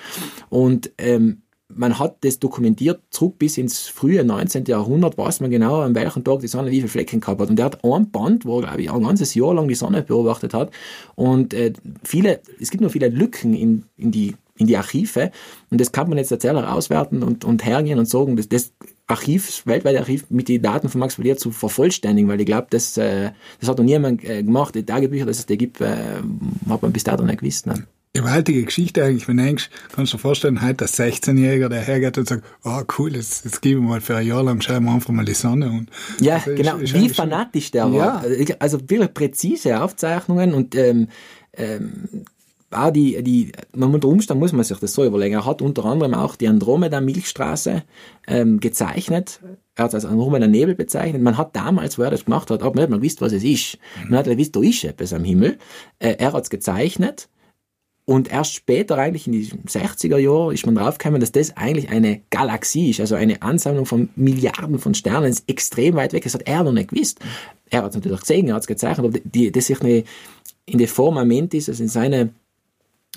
und 0.48 0.90
ähm, 0.98 1.41
man 1.74 1.98
hat 1.98 2.16
das 2.22 2.38
dokumentiert 2.38 3.00
zurück 3.10 3.38
bis 3.38 3.58
ins 3.58 3.88
frühe 3.88 4.24
19. 4.24 4.64
Jahrhundert, 4.64 5.18
weiß 5.18 5.40
man 5.40 5.50
genau, 5.50 5.80
an 5.80 5.94
welchem 5.94 6.24
Tag 6.24 6.40
die 6.40 6.48
Sonne 6.48 6.70
wie 6.70 6.76
viele 6.76 6.88
Flecken 6.88 7.20
gehabt 7.20 7.40
hat. 7.40 7.50
Und 7.50 7.56
der 7.56 7.66
hat 7.66 7.84
ein 7.84 8.10
Band, 8.10 8.44
wo 8.44 8.60
er, 8.60 8.68
glaube 8.68 8.82
ich, 8.82 8.90
ein 8.90 9.02
ganzes 9.02 9.34
Jahr 9.34 9.54
lang 9.54 9.68
die 9.68 9.74
Sonne 9.74 10.02
beobachtet 10.02 10.54
hat. 10.54 10.70
Und 11.14 11.54
äh, 11.54 11.72
viele, 12.04 12.40
es 12.60 12.70
gibt 12.70 12.80
nur 12.80 12.90
viele 12.90 13.08
Lücken 13.08 13.54
in, 13.54 13.84
in, 13.96 14.10
die, 14.10 14.34
in 14.56 14.66
die 14.66 14.76
Archive. 14.76 15.30
Und 15.70 15.80
das 15.80 15.92
kann 15.92 16.08
man 16.08 16.18
jetzt 16.18 16.28
tatsächlich 16.28 16.64
auswerten 16.64 17.22
und, 17.22 17.44
und 17.44 17.64
hergehen 17.64 17.98
und 17.98 18.08
sagen, 18.08 18.36
dass 18.36 18.48
das 18.48 18.72
Archiv, 19.06 19.46
das 19.46 19.66
weltweite 19.66 20.00
Archiv 20.00 20.26
mit 20.30 20.48
den 20.48 20.62
Daten 20.62 20.88
von 20.88 20.98
Max 21.00 21.14
Verlier 21.16 21.36
zu 21.36 21.50
vervollständigen, 21.50 22.28
weil 22.28 22.40
ich 22.40 22.46
glaube, 22.46 22.68
das, 22.70 22.96
äh, 22.96 23.30
das 23.60 23.68
hat 23.68 23.78
noch 23.78 23.84
niemand 23.84 24.24
äh, 24.24 24.42
gemacht. 24.42 24.74
Die 24.74 24.84
Tagebücher, 24.84 25.26
dass 25.26 25.38
es 25.38 25.46
die 25.46 25.58
gibt, 25.58 25.80
äh, 25.80 26.22
hat 26.68 26.82
man 26.82 26.92
bis 26.92 27.04
dato 27.04 27.24
nicht 27.24 27.40
gewusst. 27.40 27.66
Ne? 27.66 27.86
Gewaltige 28.12 28.64
Geschichte 28.64 29.04
eigentlich, 29.04 29.26
wenn 29.26 29.38
du 29.38 29.44
denkst, 29.44 29.70
kannst 29.94 30.12
du 30.12 30.16
dir 30.16 30.20
vorstellen, 30.20 30.62
heute 30.62 30.74
der 30.74 30.88
16-Jähriger, 30.88 31.68
der 31.68 31.80
hergeht 31.80 32.18
und 32.18 32.28
sagt, 32.28 32.44
oh 32.64 32.82
cool, 32.98 33.14
jetzt, 33.14 33.44
jetzt 33.44 33.62
gebe 33.62 33.80
ich 33.80 33.86
mal 33.86 34.00
für 34.00 34.16
ein 34.16 34.26
Jahr 34.26 34.42
lang, 34.42 34.60
schauen 34.60 34.84
wir 34.84 34.92
einfach 34.92 35.12
mal 35.12 35.24
die 35.24 35.34
Sonne. 35.34 35.70
Und 35.70 35.88
ja, 36.20 36.34
also 36.34 36.54
genau, 36.54 36.76
ist, 36.76 36.94
ist 36.94 37.00
wie 37.00 37.08
fanatisch 37.08 37.70
der 37.70 37.86
ja. 37.86 37.92
war. 37.92 38.24
Also 38.58 38.78
wirklich 38.88 39.14
präzise 39.14 39.80
Aufzeichnungen 39.80 40.52
und 40.52 40.74
ähm, 40.74 41.08
ähm, 41.54 42.08
auch 42.70 42.90
die, 42.90 43.22
die, 43.22 43.52
man 43.74 43.94
unter 43.94 44.08
Umständen 44.08 44.40
muss 44.40 44.52
man 44.52 44.64
sich 44.64 44.78
das 44.78 44.94
so 44.94 45.04
überlegen. 45.04 45.34
Er 45.34 45.44
hat 45.44 45.60
unter 45.60 45.84
anderem 45.84 46.14
auch 46.14 46.36
die 46.36 46.48
Andromeda-Milchstraße 46.48 47.82
ähm, 48.26 48.60
gezeichnet. 48.60 49.40
Er 49.74 49.84
hat 49.84 49.90
es 49.90 50.04
als 50.04 50.04
Andromeda-Nebel 50.06 50.74
bezeichnet. 50.74 51.22
Man 51.22 51.36
hat 51.36 51.54
damals, 51.54 51.98
wo 51.98 52.02
er 52.02 52.10
das 52.10 52.24
gemacht 52.24 52.50
hat, 52.50 52.60
man 52.62 52.80
hat 52.80 52.90
mal 52.90 52.98
gewusst, 52.98 53.20
was 53.20 53.32
es 53.32 53.44
ist. 53.44 53.78
Man 54.08 54.18
hat 54.18 54.26
gewusst, 54.26 54.56
da 54.56 54.60
ist 54.60 54.84
etwas 54.84 55.12
am 55.12 55.24
Himmel. 55.24 55.58
Äh, 55.98 56.16
er 56.18 56.32
hat 56.32 56.44
es 56.44 56.50
gezeichnet 56.50 57.28
und 58.04 58.32
erst 58.32 58.54
später, 58.54 58.98
eigentlich 58.98 59.28
in 59.28 59.32
die 59.32 59.46
60er 59.46 60.18
Jahre, 60.18 60.52
ist 60.52 60.66
man 60.66 60.74
draufgekommen, 60.74 61.20
dass 61.20 61.30
das 61.30 61.56
eigentlich 61.56 61.88
eine 61.88 62.20
Galaxie 62.30 62.90
ist, 62.90 63.00
also 63.00 63.14
eine 63.14 63.42
Ansammlung 63.42 63.86
von 63.86 64.08
Milliarden 64.16 64.80
von 64.80 64.94
Sternen, 64.94 65.30
ist 65.30 65.48
extrem 65.48 65.94
weit 65.94 66.12
weg. 66.12 66.24
Das 66.24 66.34
hat 66.34 66.48
er 66.48 66.64
noch 66.64 66.72
nicht 66.72 66.90
gewusst. 66.90 67.20
Er 67.70 67.82
hat 67.82 67.90
es 67.90 67.94
natürlich 67.94 68.20
gesehen, 68.20 68.48
er 68.48 68.54
hat 68.54 68.62
es 68.62 68.66
gezeichnet, 68.66 69.06
aber 69.06 69.18
die, 69.24 69.52
das 69.52 69.66
sich 69.66 69.80
eine, 69.80 70.02
in 70.66 70.78
der 70.78 70.88
Formament 70.88 71.54
ist, 71.54 71.68
also 71.68 71.82
in 71.82 71.88
seine 71.88 72.30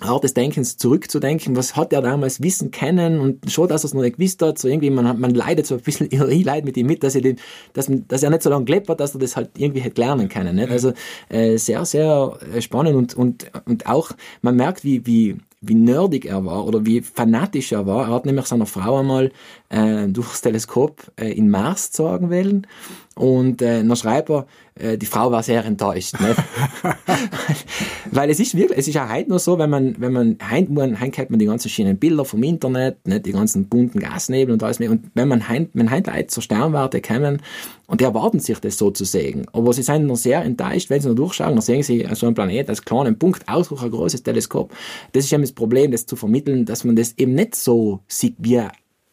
Art 0.01 0.25
des 0.25 0.33
Denkens 0.33 0.75
zurückzudenken, 0.75 1.55
was 1.55 1.77
hat 1.77 1.93
er 1.93 2.01
damals 2.01 2.41
wissen 2.41 2.71
können 2.71 3.21
und 3.21 3.49
schon, 3.49 3.69
dass 3.69 3.83
er 3.83 3.87
es 3.87 3.93
noch 3.93 4.01
nicht 4.01 4.17
gewusst 4.17 4.41
hat, 4.41 4.59
so 4.59 4.67
irgendwie, 4.67 4.89
man, 4.89 5.19
man 5.19 5.33
leidet 5.33 5.65
so 5.65 5.75
ein 5.75 5.81
bisschen, 5.81 6.09
ich 6.11 6.43
leide 6.43 6.65
mit 6.65 6.75
ihm 6.75 6.87
mit, 6.87 7.01
dass 7.01 7.15
er, 7.15 7.21
den, 7.21 7.37
dass, 7.71 7.89
dass 8.07 8.21
er 8.21 8.29
nicht 8.29 8.43
so 8.43 8.49
lange 8.49 8.65
gelebt 8.65 8.89
hat, 8.89 8.99
dass 8.99 9.15
er 9.15 9.19
das 9.19 9.37
halt 9.37 9.51
irgendwie 9.57 9.79
hätte 9.79 10.01
lernen 10.01 10.27
können. 10.27 10.57
Nicht? 10.57 10.69
Also 10.69 10.91
äh, 11.29 11.57
sehr, 11.57 11.85
sehr 11.85 12.37
äh, 12.53 12.61
spannend 12.61 12.95
und, 12.95 13.13
und, 13.13 13.51
und 13.65 13.87
auch, 13.87 14.11
man 14.41 14.57
merkt, 14.57 14.83
wie, 14.83 15.05
wie, 15.05 15.37
wie 15.61 15.75
nerdig 15.75 16.25
er 16.25 16.45
war 16.45 16.65
oder 16.65 16.85
wie 16.85 17.01
fanatisch 17.01 17.71
er 17.71 17.85
war. 17.87 18.07
Er 18.07 18.13
hat 18.13 18.25
nämlich 18.25 18.45
seiner 18.45 18.65
Frau 18.65 18.99
einmal 18.99 19.31
äh, 19.69 20.07
durchs 20.07 20.41
Teleskop 20.41 21.11
äh, 21.19 21.31
in 21.31 21.49
Mars 21.49 21.91
zeigen 21.91 22.29
wollen 22.29 22.67
und 23.15 23.61
äh, 23.61 23.81
dann 23.81 23.95
schreibt 23.95 24.29
er, 24.29 24.45
äh, 24.75 24.97
die 24.97 25.05
Frau 25.05 25.31
war 25.31 25.41
sehr 25.41 25.63
enttäuscht. 25.63 26.19
Nicht? 26.19 26.35
Weil 28.11 28.29
es 28.29 28.41
ist 28.41 28.57
wirklich, 28.57 28.77
es 28.77 28.87
ist 28.89 28.97
auch 28.97 29.09
heute 29.09 29.29
noch 29.29 29.39
so, 29.39 29.57
wenn 29.57 29.69
man, 29.69 29.95
wenn 29.99 30.11
man, 30.11 30.37
heint, 30.49 30.69
man, 30.69 30.99
heint 30.99 31.15
kennt 31.15 31.29
man 31.29 31.39
die 31.39 31.45
ganzen 31.45 31.69
schönen 31.69 31.97
Bilder 31.97 32.25
vom 32.25 32.43
Internet, 32.43 33.07
nicht? 33.07 33.25
die 33.25 33.31
ganzen 33.31 33.69
bunten 33.69 33.99
Gasnebel 33.99 34.53
und 34.53 34.61
alles 34.63 34.79
mehr. 34.79 34.91
Und 34.91 35.11
wenn 35.13 35.29
man 35.29 35.47
heint, 35.47 35.69
wenn 35.73 35.89
heint 35.89 36.07
Leute 36.07 36.27
zur 36.27 36.43
Sternwarte 36.43 37.01
kommen 37.01 37.41
und 37.87 38.01
die 38.01 38.05
erwarten 38.05 38.39
sich 38.39 38.59
das 38.59 38.77
so 38.77 38.91
zu 38.91 39.05
sehen. 39.05 39.45
Aber 39.53 39.73
sie 39.73 39.83
sind 39.83 40.07
noch 40.07 40.15
sehr 40.15 40.43
enttäuscht, 40.43 40.89
wenn 40.89 41.01
sie 41.01 41.09
noch 41.09 41.15
durchschauen, 41.15 41.53
dann 41.53 41.61
sehen 41.61 41.83
sie 41.83 42.07
so 42.13 42.25
einen 42.25 42.35
Planet 42.35 42.69
als 42.69 42.83
kleinen 42.83 43.17
Punkt, 43.17 43.47
Ausdruck 43.47 43.83
ein 43.83 43.91
großes 43.91 44.23
Teleskop. 44.23 44.73
Das 45.11 45.25
ist 45.25 45.33
eben 45.33 45.43
das 45.43 45.51
Problem, 45.51 45.91
das 45.91 46.05
zu 46.05 46.15
vermitteln, 46.15 46.65
dass 46.65 46.83
man 46.83 46.95
das 46.95 47.13
eben 47.17 47.35
nicht 47.35 47.55
so 47.55 48.01
sieht, 48.07 48.35
wie 48.39 48.61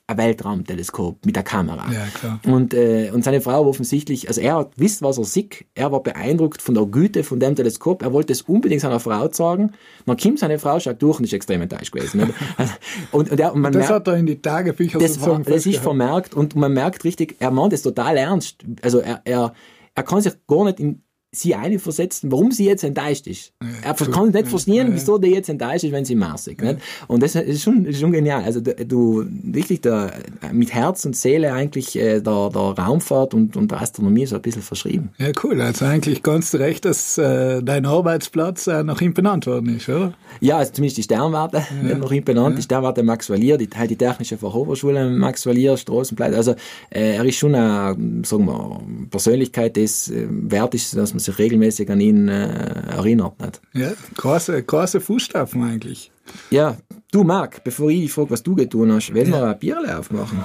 ein 0.06 0.18
Weltraumteleskop 0.18 1.24
mit 1.24 1.36
der 1.36 1.42
Kamera. 1.42 1.90
Ja, 1.92 2.06
klar. 2.12 2.40
Und, 2.46 2.74
äh, 2.74 3.10
und 3.12 3.24
seine 3.24 3.40
Frau 3.40 3.66
offensichtlich, 3.66 4.28
also 4.28 4.40
er 4.40 4.56
hat 4.56 4.72
wisst, 4.76 5.02
was 5.02 5.18
er 5.18 5.24
sieht, 5.24 5.64
er 5.74 5.92
war 5.92 6.02
beeindruckt 6.02 6.60
von 6.60 6.74
der 6.74 6.86
Güte 6.86 7.24
von 7.24 7.38
dem 7.38 7.54
Teleskop, 7.54 8.02
er 8.02 8.12
wollte 8.12 8.32
es 8.32 8.42
unbedingt 8.42 8.80
seiner 8.80 9.00
Frau 9.00 9.30
sagen. 9.32 9.72
Dann 10.06 10.16
kommt 10.16 10.38
seine 10.38 10.58
Frau, 10.58 10.80
schaut 10.80 11.00
durch 11.00 11.18
und 11.18 11.24
ist 11.24 11.32
extrem 11.32 11.62
enttäuscht 11.62 11.92
gewesen. 11.92 12.20
und, 13.12 13.30
und, 13.30 13.40
er, 13.40 13.54
und 13.54 13.60
man 13.60 13.72
das 13.72 13.88
merkt, 13.88 13.94
hat 13.94 14.08
er 14.08 14.16
in 14.16 14.26
die 14.26 14.42
Tagebücher 14.42 14.98
das, 14.98 15.20
war, 15.20 15.38
das 15.38 15.66
ist 15.66 15.78
vermerkt 15.78 16.34
und 16.34 16.56
man 16.56 16.72
merkt 16.72 17.04
richtig, 17.04 17.36
er 17.38 17.50
meint 17.50 17.72
es 17.72 17.82
total 17.82 18.16
ernst. 18.16 18.64
Also 18.82 18.98
er, 18.98 19.20
er, 19.24 19.54
er 19.94 20.02
kann 20.02 20.20
sich 20.20 20.34
gar 20.46 20.64
nicht 20.64 20.80
in 20.80 21.02
sie 21.34 21.54
einversetzen, 21.54 22.30
warum 22.30 22.52
sie 22.52 22.66
jetzt 22.66 22.84
enttäuscht 22.84 23.26
ist. 23.26 23.52
Ja, 23.62 23.94
er 23.94 23.94
kann 23.94 24.28
nicht 24.28 24.48
verstehen, 24.48 24.88
ja. 24.88 24.94
wieso 24.94 25.16
der 25.16 25.30
jetzt 25.30 25.48
enttäuscht 25.48 25.84
ist, 25.84 25.92
wenn 25.92 26.04
sie 26.04 26.14
maßig. 26.14 26.58
Ja. 26.62 26.74
Und 27.08 27.22
das 27.22 27.34
ist 27.34 27.62
schon, 27.62 27.86
ist 27.86 28.00
schon 28.00 28.12
genial. 28.12 28.44
Also 28.44 28.60
du 28.60 29.24
wirklich 29.42 29.80
der, 29.80 30.12
mit 30.52 30.74
Herz 30.74 31.06
und 31.06 31.16
Seele 31.16 31.54
eigentlich 31.54 31.96
äh, 31.96 32.20
der, 32.20 32.50
der 32.50 32.60
Raumfahrt 32.60 33.32
und, 33.32 33.56
und 33.56 33.70
der 33.70 33.80
Astronomie 33.80 34.26
so 34.26 34.36
ein 34.36 34.42
bisschen 34.42 34.60
verschrieben. 34.60 35.08
Ja, 35.16 35.28
cool. 35.42 35.58
Also 35.62 35.86
eigentlich 35.86 36.22
ganz 36.22 36.54
recht, 36.54 36.84
dass 36.84 37.16
äh, 37.16 37.62
dein 37.62 37.86
Arbeitsplatz 37.86 38.66
äh, 38.66 38.84
nach 38.84 39.00
ihm 39.00 39.14
benannt 39.14 39.46
worden 39.46 39.74
ist, 39.74 39.88
oder? 39.88 40.12
Ja, 40.40 40.58
also 40.58 40.72
zumindest 40.72 40.98
die 40.98 41.02
Sternwarte 41.04 41.62
ja. 41.82 41.96
nach 41.96 42.10
ihm 42.10 42.24
benannt. 42.24 42.58
Die 42.58 42.62
Sternwarte 42.62 43.02
Max 43.02 43.30
Valier, 43.30 43.56
die, 43.56 43.70
halt 43.74 43.90
die 43.90 43.96
Technische 43.96 44.36
Fachhochschule 44.36 45.08
Max 45.08 45.46
Valier, 45.46 45.78
Straßenplatz. 45.78 46.34
Also 46.34 46.50
äh, 46.90 47.14
er 47.16 47.24
ist 47.24 47.36
schon 47.36 47.54
eine, 47.54 47.96
sagen 48.26 48.44
wir, 48.44 48.82
Persönlichkeit, 49.10 49.78
das 49.78 50.10
äh, 50.10 50.26
wert 50.28 50.74
ist, 50.74 50.94
dass 50.94 51.14
man 51.14 51.21
sich 51.22 51.38
regelmäßig 51.38 51.90
an 51.90 52.00
ihn 52.00 52.28
äh, 52.28 52.90
erinnert. 52.90 53.60
Nicht? 53.72 53.84
Ja, 53.84 53.92
große, 54.16 54.62
große 54.62 55.00
Fußstapfen 55.00 55.62
eigentlich. 55.62 56.10
Ja, 56.50 56.76
du 57.10 57.24
Marc, 57.24 57.64
bevor 57.64 57.90
ich 57.90 58.00
dich 58.00 58.12
frage, 58.12 58.30
was 58.30 58.42
du 58.42 58.54
getan 58.54 58.92
hast, 58.92 59.14
wollen 59.14 59.30
wir 59.30 59.44
ein 59.44 59.58
Bierle 59.58 59.98
aufmachen? 59.98 60.44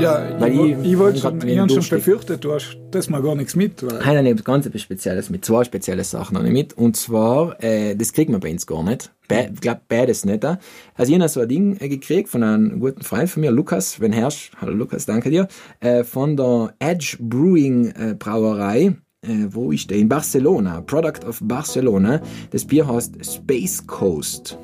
Ja, 0.00 0.40
Weil 0.40 0.52
ich, 0.52 0.60
ich, 0.60 0.92
ich 0.92 0.98
wollte 0.98 1.18
schon, 1.18 1.46
ich 1.46 1.58
habe 1.58 1.70
schon 1.70 1.98
befürchtet, 1.98 2.44
du 2.44 2.52
hast 2.52 2.76
das 2.90 3.08
mal 3.08 3.22
gar 3.22 3.34
nichts 3.34 3.56
mit. 3.56 3.82
Weil 3.82 3.98
Nein, 3.98 4.24
nein, 4.24 4.36
ganz 4.44 4.66
etwas 4.66 4.82
Spezielles 4.82 5.30
mit. 5.30 5.44
Zwei 5.44 5.64
spezielle 5.64 6.04
Sachen 6.04 6.36
habe 6.36 6.46
ich 6.46 6.52
mit. 6.52 6.72
Und 6.74 6.96
zwar, 6.96 7.62
äh, 7.62 7.94
das 7.94 8.12
kriegt 8.12 8.30
man 8.30 8.40
bei 8.40 8.50
uns 8.50 8.66
gar 8.66 8.82
nicht. 8.82 9.12
Be 9.28 9.50
ich 9.52 9.60
glaube, 9.60 9.80
beides 9.88 10.24
nicht. 10.24 10.42
Äh. 10.44 10.56
Also 10.94 11.12
ich 11.12 11.18
habe 11.18 11.28
so 11.28 11.40
ein 11.40 11.48
Ding 11.48 11.76
äh, 11.80 11.88
gekriegt 11.88 12.28
von 12.28 12.42
einem 12.42 12.80
guten 12.80 13.02
Freund 13.02 13.30
von 13.30 13.42
mir, 13.42 13.50
Lukas, 13.50 14.00
wenn 14.00 14.12
herrsch, 14.12 14.50
hallo 14.60 14.72
Lukas, 14.72 15.06
danke 15.06 15.30
dir, 15.30 15.48
äh, 15.80 16.04
von 16.04 16.36
der 16.36 16.74
Edge 16.80 17.16
Brewing 17.20 17.90
äh, 17.90 18.14
Brauerei 18.18 18.96
äh, 19.22 19.46
wo 19.50 19.70
ist 19.70 19.90
der? 19.90 19.98
In 19.98 20.08
Barcelona, 20.08 20.80
Product 20.80 21.26
of 21.26 21.40
Barcelona. 21.42 22.20
Das 22.50 22.64
Bier 22.64 22.86
heißt 22.86 23.14
Space 23.24 23.86
Coast. 23.86 24.58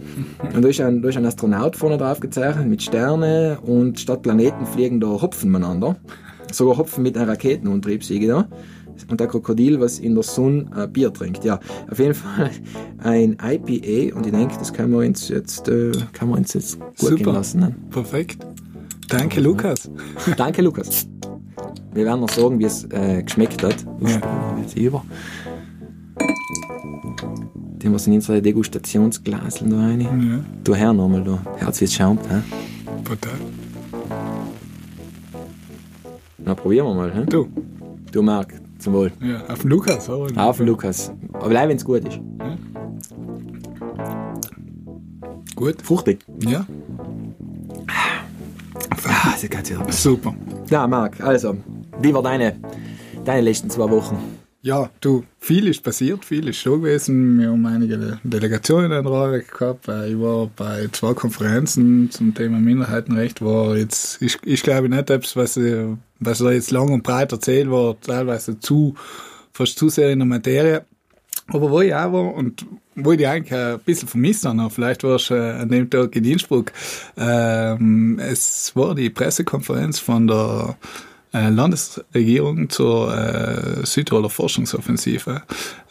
Und 0.54 0.62
da 0.62 0.68
ist 0.68 0.80
ein, 0.80 1.02
da 1.02 1.08
ist 1.08 1.16
ein 1.16 1.26
Astronaut 1.26 1.76
vorne 1.76 1.98
drauf 1.98 2.20
gezeichnet 2.20 2.66
mit 2.66 2.82
Sterne 2.82 3.58
und 3.62 4.00
statt 4.00 4.22
Planeten 4.22 4.66
fliegen 4.66 5.00
da 5.00 5.08
Hopfen 5.08 5.50
miteinander. 5.50 5.96
Sogar 6.52 6.78
Hopfen 6.78 7.02
mit 7.02 7.16
einem 7.16 7.28
Raketenantrieb 7.28 8.04
sehe 8.04 8.20
ich 8.20 8.28
da. 8.28 8.48
Und 9.10 9.20
der 9.20 9.26
Krokodil, 9.26 9.78
was 9.78 9.98
in 9.98 10.14
der 10.14 10.22
Sonne 10.24 10.70
äh, 10.74 10.86
Bier 10.86 11.12
trinkt. 11.12 11.44
Ja, 11.44 11.60
auf 11.90 11.98
jeden 11.98 12.14
Fall 12.14 12.50
ein 12.98 13.36
IPA 13.42 14.16
und 14.16 14.24
ich 14.24 14.32
denke, 14.32 14.56
das 14.58 14.72
können 14.72 14.90
wir 14.92 15.06
uns 15.06 15.28
jetzt, 15.28 15.68
äh, 15.68 15.92
können 16.14 16.30
wir 16.30 16.38
uns 16.38 16.54
jetzt 16.54 16.80
gut 16.80 16.96
Super. 16.96 17.16
gehen 17.16 17.34
lassen. 17.34 17.60
Ne? 17.60 17.74
Perfekt. 17.90 18.38
Danke, 19.08 19.40
Lukas. 19.40 19.90
Danke, 20.38 20.62
Lukas. 20.62 21.06
Wir 21.96 22.04
werden 22.04 22.20
noch 22.20 22.28
sagen, 22.28 22.58
wie 22.58 22.64
es 22.64 22.84
äh, 22.90 23.22
geschmeckt 23.22 23.62
hat. 23.62 23.76
Ja. 24.00 24.20
Jetzt 24.60 24.76
über. 24.76 25.02
Die 27.78 27.86
haben 27.86 27.94
wir 27.98 28.06
in 28.06 28.12
unsere 28.12 28.42
Degustationsglaseln 28.42 29.70
da 29.70 29.78
rein. 29.78 30.00
Ja. 30.02 30.44
Du 30.62 30.74
her 30.74 30.92
nochmal 30.92 31.24
da. 31.24 31.38
Herz 31.56 31.80
wie 31.80 31.86
es 31.86 31.94
schaumt. 31.94 32.20
He? 32.28 33.02
Total. 33.02 33.32
Na, 36.44 36.54
probieren 36.54 36.86
wir 36.86 36.94
mal. 36.94 37.12
He? 37.14 37.24
Du. 37.24 37.48
Du, 38.12 38.20
Marc, 38.22 38.52
Zum 38.78 38.92
Wohl. 38.92 39.10
Ja, 39.22 39.46
auf 39.48 39.60
den 39.60 39.70
Lukas. 39.70 40.10
aber- 40.10 40.28
Auf 40.36 40.58
Lukas. 40.60 41.10
Aber 41.32 41.48
bleib, 41.48 41.70
wenn 41.70 41.76
es 41.78 41.84
gut 41.84 42.06
ist. 42.06 42.20
Gut. 45.54 45.80
Fruchtig. 45.82 46.18
Ja, 46.40 46.66
Ah, 49.08 49.30
das 49.32 49.40
geht 49.48 49.70
ja. 49.70 49.78
super. 49.90 50.34
Ja, 50.68 50.86
Marc, 50.86 51.20
also, 51.22 51.56
wie 52.00 52.14
war 52.14 52.22
deine, 52.22 52.60
deine 53.24 53.40
letzten 53.42 53.70
zwei 53.70 53.90
Wochen? 53.90 54.16
Ja, 54.62 54.90
du, 55.00 55.22
viel 55.38 55.68
ist 55.68 55.84
passiert, 55.84 56.24
viel 56.24 56.48
ist 56.48 56.56
schon 56.56 56.82
gewesen. 56.82 57.38
Wir 57.38 57.50
haben 57.50 57.64
einige 57.66 58.18
Delegationen 58.24 58.90
in 58.90 59.06
Rarek 59.06 59.56
gehabt. 59.56 59.86
Äh, 59.86 60.10
Ich 60.10 60.18
war 60.20 60.50
bei 60.56 60.88
zwei 60.90 61.14
Konferenzen 61.14 62.10
zum 62.10 62.34
Thema 62.34 62.58
Minderheitenrecht. 62.58 63.42
War 63.42 63.76
jetzt, 63.76 64.20
ich, 64.20 64.38
ich 64.44 64.62
glaube 64.64 64.88
nicht, 64.88 65.08
etwas, 65.08 65.36
was, 65.36 65.56
äh, 65.56 65.86
was 66.18 66.38
da 66.38 66.50
jetzt 66.50 66.72
lang 66.72 66.92
und 66.92 67.04
breit 67.04 67.30
erzählt 67.30 67.70
war, 67.70 68.00
teilweise 68.00 68.58
zu, 68.58 68.96
fast 69.52 69.78
zu 69.78 69.88
sehr 69.88 70.10
in 70.10 70.18
der 70.18 70.26
Materie. 70.26 70.84
Aber 71.48 71.70
wo 71.70 71.80
ich 71.80 71.94
auch 71.94 72.12
war 72.12 72.34
und 72.34 72.66
wo 72.96 73.12
ich 73.12 73.18
die 73.18 73.26
eigentlich 73.28 73.56
ein 73.56 73.78
bisschen 73.80 74.08
vermisst 74.08 74.44
habe, 74.44 74.68
vielleicht 74.68 75.04
warst 75.04 75.30
du 75.30 75.34
äh, 75.34 75.52
an 75.52 75.68
dem 75.68 75.88
Tag 75.88 76.16
in 76.16 76.24
Innsbruck, 76.24 76.72
ähm, 77.16 78.18
es 78.18 78.74
war 78.74 78.96
die 78.96 79.10
Pressekonferenz 79.10 80.00
von 80.00 80.26
der 80.26 80.76
äh, 81.36 81.50
Landesregierung 81.50 82.70
zur 82.70 83.14
äh, 83.14 83.84
Südtiroler 83.84 84.30
Forschungsoffensive 84.30 85.42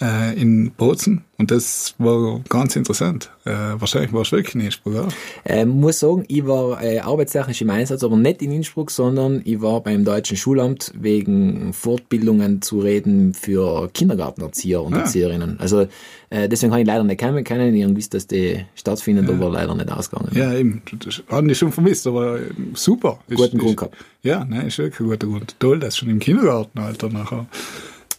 äh, 0.01 0.39
in 0.39 0.71
Bozen 0.71 1.23
und 1.37 1.51
das 1.51 1.95
war 1.97 2.41
ganz 2.49 2.75
interessant. 2.75 3.29
Äh, 3.45 3.51
wahrscheinlich 3.77 4.13
warst 4.13 4.31
du 4.31 4.37
wirklich 4.37 4.55
in 4.55 4.61
Innsbruck, 4.61 4.93
oder? 4.93 5.07
Ähm, 5.45 5.69
muss 5.69 5.99
sagen, 5.99 6.23
ich 6.27 6.45
war 6.47 6.81
äh, 6.83 6.99
arbeitstechnisch 6.99 7.61
im 7.61 7.69
Einsatz, 7.69 8.03
aber 8.03 8.17
nicht 8.17 8.41
in 8.41 8.51
Innsbruck, 8.51 8.89
sondern 8.91 9.41
ich 9.45 9.61
war 9.61 9.81
beim 9.81 10.05
Deutschen 10.05 10.37
Schulamt 10.37 10.91
wegen 10.99 11.73
Fortbildungen 11.73 12.61
zu 12.61 12.79
reden 12.79 13.33
für 13.33 13.89
Kindergartenerzieher 13.93 14.81
und 14.81 14.93
Ah. 14.93 14.99
Erzieherinnen. 14.99 15.59
Also 15.59 15.87
äh, 16.29 16.47
deswegen 16.49 16.71
kann 16.71 16.81
ich 16.81 16.87
leider 16.87 17.03
nicht 17.03 17.19
kommen 17.19 17.43
können. 17.43 17.73
Ich 17.75 17.85
gewusst, 17.85 18.13
dass 18.13 18.27
die 18.27 18.65
stattfinden, 18.75 19.29
aber 19.29 19.49
leider 19.49 19.75
nicht 19.75 19.91
ausgegangen. 19.91 20.31
Ja, 20.33 20.53
eben. 20.53 20.81
Das 21.03 21.21
habe 21.29 21.51
ich 21.51 21.57
schon 21.57 21.71
vermisst, 21.71 22.07
aber 22.07 22.39
äh, 22.39 22.41
super. 22.73 23.19
Ist, 23.27 23.37
Guten 23.37 23.57
Grund 23.57 23.71
ist, 23.71 23.77
gehabt. 23.77 23.95
Ja, 24.23 24.43
nein, 24.45 24.67
ist 24.67 24.77
wirklich 24.77 24.99
ein 25.01 25.07
guter 25.07 25.27
Grund. 25.27 25.55
Toll, 25.59 25.79
dass 25.79 25.97
schon 25.97 26.09
im 26.09 26.19
Kindergartenalter 26.19 27.09
nachher. 27.09 27.45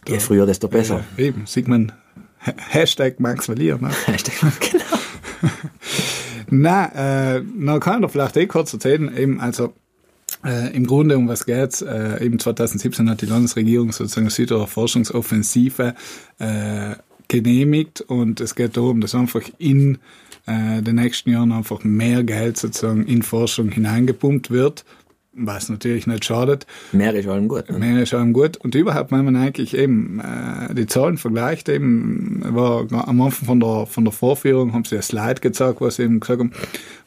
Je 0.07 0.19
früher, 0.19 0.45
desto 0.45 0.67
besser. 0.67 1.03
Ja, 1.17 1.23
eben, 1.25 1.45
sieht 1.45 1.67
man 1.67 1.91
Hashtag 2.69 3.19
Max 3.19 3.45
Verlier. 3.45 3.77
Ne? 3.77 3.89
genau. 4.59 4.97
Na, 6.49 7.35
äh, 7.35 7.43
na 7.55 7.79
kann 7.79 7.95
ich 7.95 8.01
doch 8.03 8.11
vielleicht 8.11 8.37
eh 8.37 8.47
kurz 8.47 8.73
erzählen, 8.73 9.15
eben, 9.17 9.41
also 9.41 9.73
äh, 10.45 10.73
im 10.73 10.87
Grunde 10.87 11.17
um 11.17 11.27
was 11.27 11.45
geht's? 11.45 11.81
Äh, 11.81 12.23
eben 12.23 12.39
2017 12.39 13.09
hat 13.09 13.21
die 13.21 13.25
Landesregierung 13.25 13.91
sozusagen 13.91 14.27
eine 14.27 14.31
Südtiroler 14.31 14.67
Forschungsoffensive 14.67 15.93
äh, 16.39 16.95
genehmigt 17.27 18.01
und 18.01 18.39
es 18.39 18.55
geht 18.55 18.77
darum, 18.77 19.01
dass 19.01 19.13
einfach 19.13 19.41
in 19.57 19.97
äh, 20.45 20.81
den 20.81 20.95
nächsten 20.95 21.31
Jahren 21.31 21.51
einfach 21.51 21.83
mehr 21.83 22.23
Geld 22.23 22.57
sozusagen 22.57 23.05
in 23.05 23.23
Forschung 23.23 23.69
hineingepumpt 23.69 24.49
wird, 24.49 24.85
was 25.37 25.69
natürlich 25.69 26.07
nicht 26.07 26.25
schadet. 26.25 26.65
Mehr 26.91 27.13
ist 27.13 27.27
allem 27.27 27.47
gut. 27.47 27.69
Ne? 27.69 27.77
Mehr 27.77 28.03
ist 28.03 28.13
allem 28.13 28.33
gut. 28.33 28.57
Und 28.57 28.75
überhaupt, 28.75 29.11
wenn 29.11 29.23
man 29.23 29.35
eigentlich 29.35 29.77
eben 29.77 30.19
äh, 30.19 30.73
die 30.73 30.87
Zahlen 30.87 31.17
vergleicht, 31.17 31.69
eben 31.69 32.41
war 32.43 32.87
am 32.91 33.21
Anfang 33.21 33.45
von 33.45 33.59
der, 33.59 33.85
von 33.85 34.03
der 34.03 34.11
Vorführung, 34.11 34.73
haben 34.73 34.85
sie 34.85 34.95
ein 34.95 35.01
Slide 35.01 35.41
gezeigt, 35.41 35.79
was 35.79 35.97
sie 35.97 36.03
eben 36.03 36.19
gesagt 36.19 36.39
haben, 36.39 36.51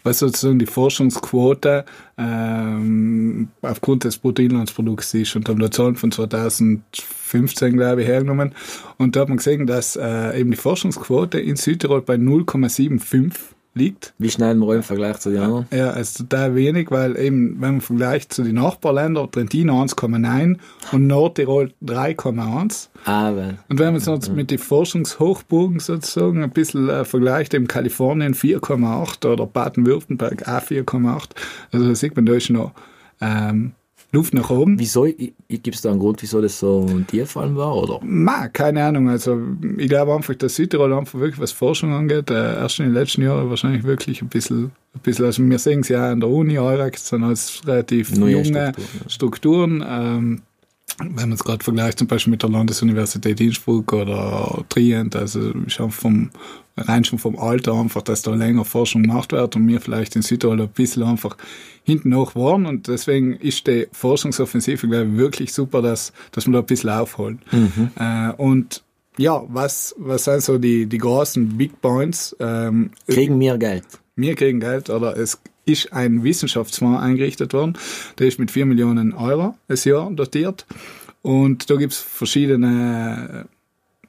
was 0.02 0.20
sozusagen 0.20 0.58
die 0.58 0.66
Forschungsquote 0.66 1.84
ähm, 2.16 3.48
aufgrund 3.62 4.04
des 4.04 4.18
Bruttoinlandsprodukts 4.18 5.12
ist 5.14 5.36
und 5.36 5.48
haben 5.48 5.58
da 5.58 5.70
Zahlen 5.70 5.96
von 5.96 6.12
2015, 6.12 7.76
glaube 7.76 8.02
ich, 8.02 8.08
hergenommen. 8.08 8.54
Und 8.96 9.16
da 9.16 9.20
hat 9.20 9.28
man 9.28 9.38
gesehen, 9.38 9.66
dass 9.66 9.96
äh, 9.96 10.38
eben 10.40 10.50
die 10.52 10.56
Forschungsquote 10.56 11.40
in 11.40 11.56
Südtirol 11.56 12.02
bei 12.02 12.14
0,75 12.14 13.32
liegt. 13.74 14.14
Wie 14.18 14.30
schnell 14.30 14.52
im 14.52 14.62
Rollen 14.62 14.78
im 14.78 14.82
Vergleich 14.84 15.18
zu 15.18 15.30
den 15.30 15.42
anderen? 15.42 15.66
Ja, 15.72 15.90
also 15.90 16.24
total 16.24 16.54
wenig, 16.54 16.90
weil 16.90 17.16
eben, 17.16 17.60
wenn 17.60 17.72
man 17.72 17.80
vergleicht 17.80 18.32
zu 18.32 18.42
den 18.42 18.56
Nachbarländern, 18.56 19.30
Trentino 19.30 19.80
1,9 19.82 20.58
und 20.92 21.06
Nordtirol 21.06 21.72
3,1. 21.84 22.88
Aber 23.04 23.54
Und 23.68 23.78
wenn 23.78 23.86
man 23.86 23.96
es 23.96 24.06
jetzt 24.06 24.32
mit 24.32 24.50
den 24.50 24.58
Forschungshochburgen 24.58 25.78
sozusagen 25.78 26.42
ein 26.42 26.50
bisschen 26.50 26.88
äh, 26.88 27.04
vergleicht, 27.04 27.54
eben 27.54 27.68
Kalifornien 27.68 28.34
4,8 28.34 29.26
oder 29.26 29.46
Baden-Württemberg 29.46 30.48
auch 30.48 30.62
4,8, 30.62 31.30
also 31.72 31.88
da 31.88 31.94
sieht 31.94 32.16
man, 32.16 32.26
da 32.26 32.34
ist 32.34 32.50
noch 32.50 32.72
ähm, 33.20 33.72
Luft 34.12 34.34
nach 34.34 34.50
oben. 34.50 34.78
wieso, 34.78 35.04
gibt 35.04 35.74
es 35.74 35.82
da 35.82 35.90
einen 35.90 36.00
Grund, 36.00 36.20
wieso 36.22 36.40
das 36.40 36.58
so 36.58 36.86
ein 36.88 37.06
Tierfallen 37.06 37.56
war? 37.56 37.76
Oder? 37.76 38.00
Ma, 38.02 38.48
keine 38.48 38.84
Ahnung. 38.84 39.08
Also 39.08 39.40
ich 39.76 39.88
glaube 39.88 40.14
einfach, 40.14 40.34
dass 40.34 40.56
Südtirol 40.56 40.92
einfach 40.92 41.18
wirklich, 41.20 41.40
was 41.40 41.52
Forschung 41.52 41.92
angeht, 41.92 42.30
äh, 42.30 42.54
erst 42.56 42.80
in 42.80 42.86
den 42.86 42.94
letzten 42.94 43.22
Jahren 43.22 43.48
wahrscheinlich 43.48 43.84
wirklich 43.84 44.20
ein 44.20 44.28
bisschen, 44.28 44.72
ein 44.94 45.00
bisschen 45.02 45.26
also 45.26 45.42
wir 45.44 45.58
sehen 45.58 45.80
es 45.80 45.88
ja 45.88 46.10
an 46.10 46.20
der 46.20 46.28
Uni, 46.28 46.58
Eurax 46.58 47.08
sind 47.08 47.22
als 47.22 47.60
relativ 47.66 48.16
Neue 48.16 48.42
junge 48.42 48.72
Strukturen, 49.06 49.08
Strukturen. 49.08 49.84
ähm, 49.88 50.42
wenn 50.98 51.28
man 51.28 51.32
es 51.32 51.44
gerade 51.44 51.64
vergleicht, 51.64 51.98
zum 51.98 52.08
Beispiel 52.08 52.32
mit 52.32 52.42
der 52.42 52.50
Landesuniversität 52.50 53.40
Innsbruck 53.40 53.92
oder 53.92 54.64
Trient, 54.68 55.16
also 55.16 55.52
schon 55.68 55.90
vom, 55.90 56.30
rein 56.80 57.04
schon 57.04 57.18
vom 57.18 57.38
Alter 57.38 57.74
einfach, 57.74 58.02
dass 58.02 58.22
da 58.22 58.34
länger 58.34 58.64
Forschung 58.64 59.02
gemacht 59.02 59.32
wird 59.32 59.56
und 59.56 59.66
wir 59.68 59.80
vielleicht 59.80 60.16
in 60.16 60.22
Südtirol 60.22 60.60
ein 60.60 60.68
bisschen 60.68 61.02
einfach 61.02 61.36
hinten 61.84 62.10
noch 62.10 62.34
waren 62.34 62.66
und 62.66 62.88
deswegen 62.88 63.34
ist 63.34 63.66
die 63.66 63.88
Forschungsoffensive, 63.92 64.88
glaube 64.88 65.10
ich, 65.12 65.16
wirklich 65.16 65.52
super, 65.52 65.82
dass, 65.82 66.12
dass 66.32 66.46
wir 66.46 66.52
da 66.52 66.58
ein 66.60 66.66
bisschen 66.66 66.90
aufholen. 66.90 67.40
Äh, 67.98 68.32
und 68.36 68.82
ja, 69.16 69.42
was, 69.48 69.94
was 69.98 70.24
sind 70.24 70.42
so 70.42 70.58
die, 70.58 70.86
die 70.86 70.98
großen 70.98 71.56
Big 71.56 71.80
Points? 71.80 72.36
Ähm, 72.40 72.90
Kriegen 73.06 73.38
wir 73.40 73.58
Geld? 73.58 73.84
wir 74.20 74.34
kriegen 74.34 74.60
Geld 74.60 74.90
oder 74.90 75.16
es 75.16 75.40
ist 75.64 75.92
ein 75.92 76.24
Wissenschaftsfonds 76.24 77.00
eingerichtet 77.00 77.52
worden, 77.52 77.74
der 78.18 78.26
ist 78.26 78.38
mit 78.38 78.50
4 78.50 78.66
Millionen 78.66 79.12
Euro 79.12 79.54
das 79.68 79.84
Jahr 79.84 80.10
dotiert 80.10 80.66
und 81.22 81.70
da 81.70 81.76
gibt 81.76 81.92
es 81.92 81.98
verschiedene 81.98 83.46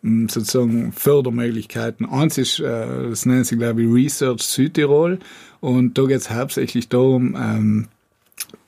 sozusagen 0.03 0.91
Fördermöglichkeiten. 0.93 2.07
Eins 2.07 2.37
ist, 2.37 2.59
äh, 2.59 3.09
das 3.09 3.25
nennt 3.25 3.45
sich 3.45 3.57
glaube 3.57 3.83
ich 3.83 3.93
Research 3.93 4.41
Südtirol 4.41 5.19
und 5.59 5.97
da 5.97 6.03
geht 6.03 6.17
es 6.21 6.31
hauptsächlich 6.31 6.89
darum, 6.89 7.35
ähm, 7.35 7.87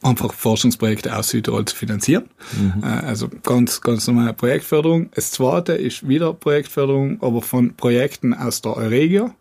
einfach 0.04 0.34
Forschungsprojekte 0.34 1.16
aus 1.16 1.30
Südtirol 1.30 1.66
zu 1.66 1.76
finanzieren. 1.76 2.26
Äh, 2.82 2.86
also 2.86 3.30
ganz, 3.44 3.82
ganz 3.82 4.08
normale 4.08 4.34
Projektförderung. 4.34 5.10
Das 5.16 5.32
zweite 5.32 5.74
ist 5.74 6.08
wieder 6.08 6.34
Projektförderung, 6.34 7.22
aber 7.22 7.42
von 7.42 7.74
Projekten 7.76 8.34
aus 8.34 8.62
der 8.62 8.78
Euregio, 8.78 9.32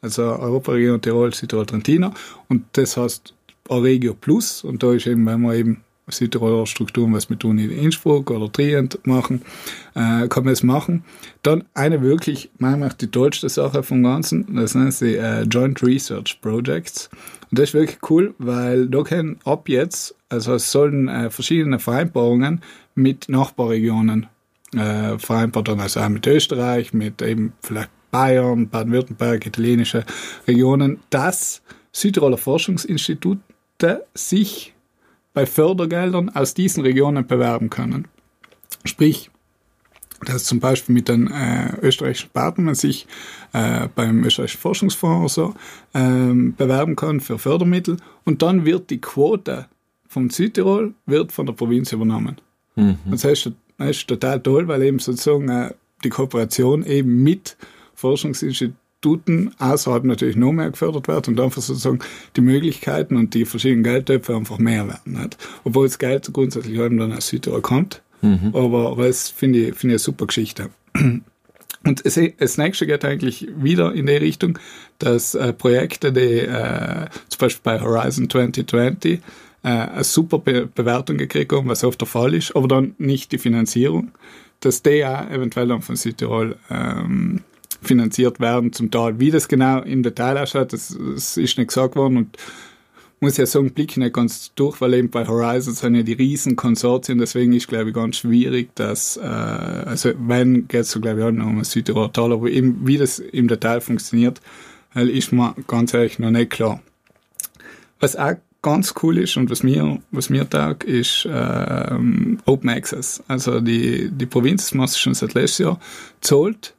also 0.00 0.22
Europaregion 0.22 1.00
Tirol, 1.00 1.32
Südtirol, 1.34 1.66
Trentino. 1.66 2.12
Und 2.48 2.64
das 2.72 2.96
heißt 2.96 3.34
Euregio 3.68 4.14
Plus. 4.14 4.64
Und 4.64 4.82
da 4.82 4.92
ist 4.92 5.06
eben, 5.06 5.26
wenn 5.26 5.42
wir 5.42 5.54
eben 5.54 5.82
Südtiroler 6.08 6.66
Strukturen, 6.66 7.12
was 7.12 7.28
mit 7.28 7.44
Uni 7.44 7.64
Innsbruck 7.64 8.30
oder 8.30 8.50
Trient 8.50 8.98
machen, 9.06 9.42
äh, 9.94 10.28
kann 10.28 10.44
man 10.44 10.52
es 10.52 10.62
machen. 10.62 11.04
Dann 11.42 11.64
eine 11.74 12.00
wirklich, 12.00 12.50
meiner 12.58 12.76
Meinung 12.76 12.96
die 12.98 13.10
tollste 13.10 13.48
Sache 13.48 13.82
vom 13.82 14.02
Ganzen, 14.02 14.54
das 14.54 14.74
nennt 14.74 14.94
sich 14.94 15.18
äh, 15.18 15.42
Joint 15.42 15.82
Research 15.82 16.40
Projects. 16.40 17.10
Und 17.50 17.58
das 17.58 17.70
ist 17.70 17.74
wirklich 17.74 17.98
cool, 18.10 18.34
weil 18.38 18.88
da 18.88 19.02
können 19.02 19.38
ab 19.44 19.68
jetzt, 19.68 20.14
also 20.28 20.54
es 20.54 20.70
sollen 20.70 21.08
äh, 21.08 21.30
verschiedene 21.30 21.78
Vereinbarungen 21.78 22.60
mit 22.94 23.28
Nachbarregionen 23.28 24.26
äh, 24.74 25.18
vereinbart 25.18 25.68
werden, 25.68 25.80
also 25.80 26.00
auch 26.00 26.08
mit 26.08 26.26
Österreich, 26.26 26.92
mit 26.92 27.20
eben 27.20 27.52
vielleicht 27.60 27.90
Bayern, 28.12 28.68
Baden-Württemberg, 28.68 29.44
italienische 29.44 30.04
Regionen, 30.46 31.00
dass 31.10 31.62
Südtiroler 31.92 32.38
Forschungsinstitute 32.38 34.04
sich 34.14 34.75
bei 35.36 35.44
Fördergeldern 35.44 36.30
aus 36.30 36.54
diesen 36.54 36.82
Regionen 36.82 37.26
bewerben 37.26 37.68
können. 37.68 38.08
Sprich, 38.86 39.30
dass 40.24 40.44
zum 40.44 40.60
Beispiel 40.60 40.94
mit 40.94 41.10
den 41.10 41.30
äh, 41.30 41.76
österreichischen 41.82 42.30
Partnern 42.30 42.74
sich 42.74 43.06
äh, 43.52 43.86
beim 43.94 44.24
österreichischen 44.24 44.62
Forschungsfonds 44.62 45.36
oder 45.36 45.50
so 45.50 45.54
ähm, 45.92 46.54
bewerben 46.56 46.96
kann 46.96 47.20
für 47.20 47.38
Fördermittel 47.38 47.98
und 48.24 48.40
dann 48.40 48.64
wird 48.64 48.88
die 48.88 48.98
Quote 49.02 49.66
vom 50.08 50.30
Südtirol 50.30 50.94
wird 51.04 51.32
von 51.32 51.44
der 51.44 51.52
Provinz 51.52 51.92
übernommen. 51.92 52.40
Das 53.10 53.24
heißt, 53.24 53.52
das 53.76 53.90
ist 53.90 54.08
total 54.08 54.40
toll, 54.40 54.68
weil 54.68 54.84
eben 54.84 55.00
sozusagen 55.00 55.50
äh, 55.50 55.74
die 56.02 56.08
Kooperation 56.08 56.82
eben 56.86 57.22
mit 57.22 57.58
Forschungsinstituten 57.94 58.85
außerhalb 59.58 60.04
natürlich 60.04 60.36
noch 60.36 60.52
mehr 60.52 60.70
gefördert 60.70 61.06
wird 61.06 61.28
und 61.28 61.38
einfach 61.40 61.62
sozusagen 61.62 62.00
die 62.34 62.40
Möglichkeiten 62.40 63.16
und 63.16 63.34
die 63.34 63.44
verschiedenen 63.44 63.84
Geldtöpfe 63.84 64.34
einfach 64.34 64.58
mehr 64.58 64.88
werden. 64.88 65.20
Nicht? 65.20 65.36
Obwohl 65.64 65.86
das 65.86 65.98
Geld 65.98 66.28
grundsätzlich 66.32 66.78
eben 66.78 66.98
dann 66.98 67.12
aus 67.12 67.28
Südtirol 67.28 67.62
kommt. 67.62 68.02
Aber, 68.52 68.90
aber 68.90 69.06
das 69.06 69.28
finde 69.28 69.60
ich, 69.60 69.74
finde 69.74 69.94
ich 69.94 69.98
eine 69.98 69.98
super 69.98 70.26
Geschichte. 70.26 70.70
Und 71.84 72.04
es, 72.04 72.18
das 72.38 72.58
nächste 72.58 72.86
geht 72.86 73.04
eigentlich 73.04 73.48
wieder 73.56 73.92
in 73.92 74.06
die 74.06 74.16
Richtung, 74.16 74.58
dass 74.98 75.34
äh, 75.34 75.52
Projekte, 75.52 76.12
die 76.12 76.40
äh, 76.40 77.06
zum 77.28 77.38
Beispiel 77.38 77.60
bei 77.62 77.80
Horizon 77.80 78.28
2020 78.28 79.20
äh, 79.62 79.68
eine 79.68 80.04
super 80.04 80.38
Be 80.38 80.66
Bewertung 80.66 81.16
gekriegt 81.16 81.52
haben, 81.52 81.68
was 81.68 81.84
oft 81.84 82.00
der 82.00 82.08
Fall 82.08 82.34
ist, 82.34 82.56
aber 82.56 82.66
dann 82.66 82.94
nicht 82.98 83.30
die 83.30 83.38
Finanzierung, 83.38 84.10
dass 84.60 84.82
die 84.82 85.04
auch 85.04 85.30
eventuell 85.30 85.68
dann 85.68 85.82
von 85.82 85.94
Südtirol 85.94 86.56
ähm, 86.70 87.42
finanziert 87.82 88.40
werden, 88.40 88.72
zum 88.72 88.90
Teil. 88.90 89.18
Wie 89.18 89.30
das 89.30 89.48
genau 89.48 89.82
im 89.82 90.02
Detail 90.02 90.38
ausschaut, 90.38 90.72
das, 90.72 90.96
das 91.14 91.36
ist 91.36 91.58
nicht 91.58 91.68
gesagt 91.68 91.96
worden 91.96 92.16
und 92.16 92.36
muss 93.20 93.36
ja 93.38 93.46
sagen, 93.46 93.72
blick 93.72 93.96
nicht 93.96 94.14
ganz 94.14 94.52
durch, 94.54 94.80
weil 94.80 94.94
eben 94.94 95.10
bei 95.10 95.26
Horizon 95.26 95.74
sind 95.74 95.94
ja 95.94 96.02
die 96.02 96.12
riesen 96.12 96.54
Konsortien, 96.54 97.18
deswegen 97.18 97.52
ist, 97.54 97.68
glaube 97.68 97.88
ich, 97.88 97.94
ganz 97.94 98.18
schwierig, 98.18 98.74
dass, 98.74 99.16
äh, 99.16 99.20
also 99.22 100.12
wenn, 100.18 100.68
geht 100.68 100.82
es 100.82 100.90
so, 100.90 101.00
glaube 101.00 101.20
ich, 101.20 101.26
auch 101.26 101.30
noch 101.30 101.46
um 101.46 101.64
Südtirol 101.64 102.10
aber 102.14 102.50
eben, 102.50 102.86
wie 102.86 102.98
das 102.98 103.18
im 103.18 103.48
Detail 103.48 103.80
funktioniert, 103.80 104.40
ist 104.94 105.32
mir 105.32 105.54
ganz 105.66 105.92
ehrlich 105.92 106.18
noch 106.18 106.30
nicht 106.30 106.50
klar. 106.50 106.80
Was 108.00 108.16
auch 108.16 108.34
ganz 108.62 108.94
cool 109.02 109.18
ist 109.18 109.36
und 109.36 109.50
was 109.50 109.62
mir, 109.62 110.00
was 110.10 110.30
mir 110.30 110.48
taugt, 110.48 110.84
ist 110.84 111.26
ähm, 111.30 112.38
Open 112.46 112.70
Access. 112.70 113.22
Also 113.28 113.60
die, 113.60 114.10
die 114.10 114.26
Provinz, 114.26 114.64
das 114.64 114.74
machst 114.74 114.96
du 114.96 115.00
schon 115.00 115.14
seit 115.14 115.34
letztes 115.34 115.58
Jahr, 115.58 115.80
zahlt 116.20 116.75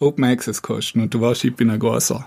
Open 0.00 0.24
Access 0.24 0.62
Kosten 0.62 1.00
und 1.00 1.12
du 1.12 1.20
weißt, 1.20 1.44
ich 1.44 1.54
bin 1.54 1.70
ein 1.70 1.78
großer 1.78 2.26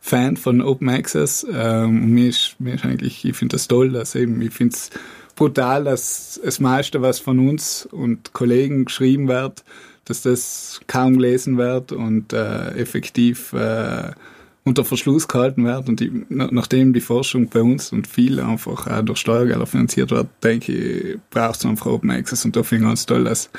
Fan 0.00 0.38
von 0.38 0.62
Open 0.62 0.88
Access. 0.88 1.46
Ähm, 1.52 2.14
mir 2.14 2.30
ist, 2.30 2.56
mir 2.58 2.74
ist 2.74 2.84
eigentlich, 2.84 3.24
ich 3.24 3.36
finde 3.36 3.56
das 3.56 3.68
toll, 3.68 3.90
dass 3.90 4.14
eben, 4.14 4.40
ich 4.40 4.54
finde 4.54 4.74
es 4.74 4.90
brutal, 5.36 5.84
dass 5.84 6.40
das 6.42 6.60
meiste, 6.60 7.02
was 7.02 7.20
von 7.20 7.38
uns 7.46 7.86
und 7.86 8.32
Kollegen 8.32 8.86
geschrieben 8.86 9.28
wird, 9.28 9.64
dass 10.06 10.22
das 10.22 10.80
kaum 10.86 11.18
gelesen 11.18 11.58
wird 11.58 11.92
und 11.92 12.32
äh, 12.32 12.70
effektiv 12.70 13.52
äh, 13.52 14.12
unter 14.70 14.84
Verschluss 14.84 15.26
gehalten 15.26 15.64
wird 15.64 15.88
und 15.88 15.98
die, 15.98 16.24
nachdem 16.28 16.92
die 16.92 17.00
Forschung 17.00 17.48
bei 17.48 17.60
uns 17.60 17.92
und 17.92 18.06
viel 18.06 18.38
einfach 18.38 18.86
auch 18.86 19.02
durch 19.02 19.18
Steuergelder 19.18 19.66
finanziert 19.66 20.12
wird, 20.12 20.28
denke 20.44 20.72
ich, 20.72 21.18
braucht 21.30 21.56
es 21.56 21.66
einfach 21.66 21.86
Open 21.86 22.10
Access 22.10 22.44
und 22.44 22.54
da 22.54 22.62
finde 22.62 22.84
ich 22.84 22.88
ganz 22.90 23.04
toll, 23.04 23.24
dass 23.24 23.50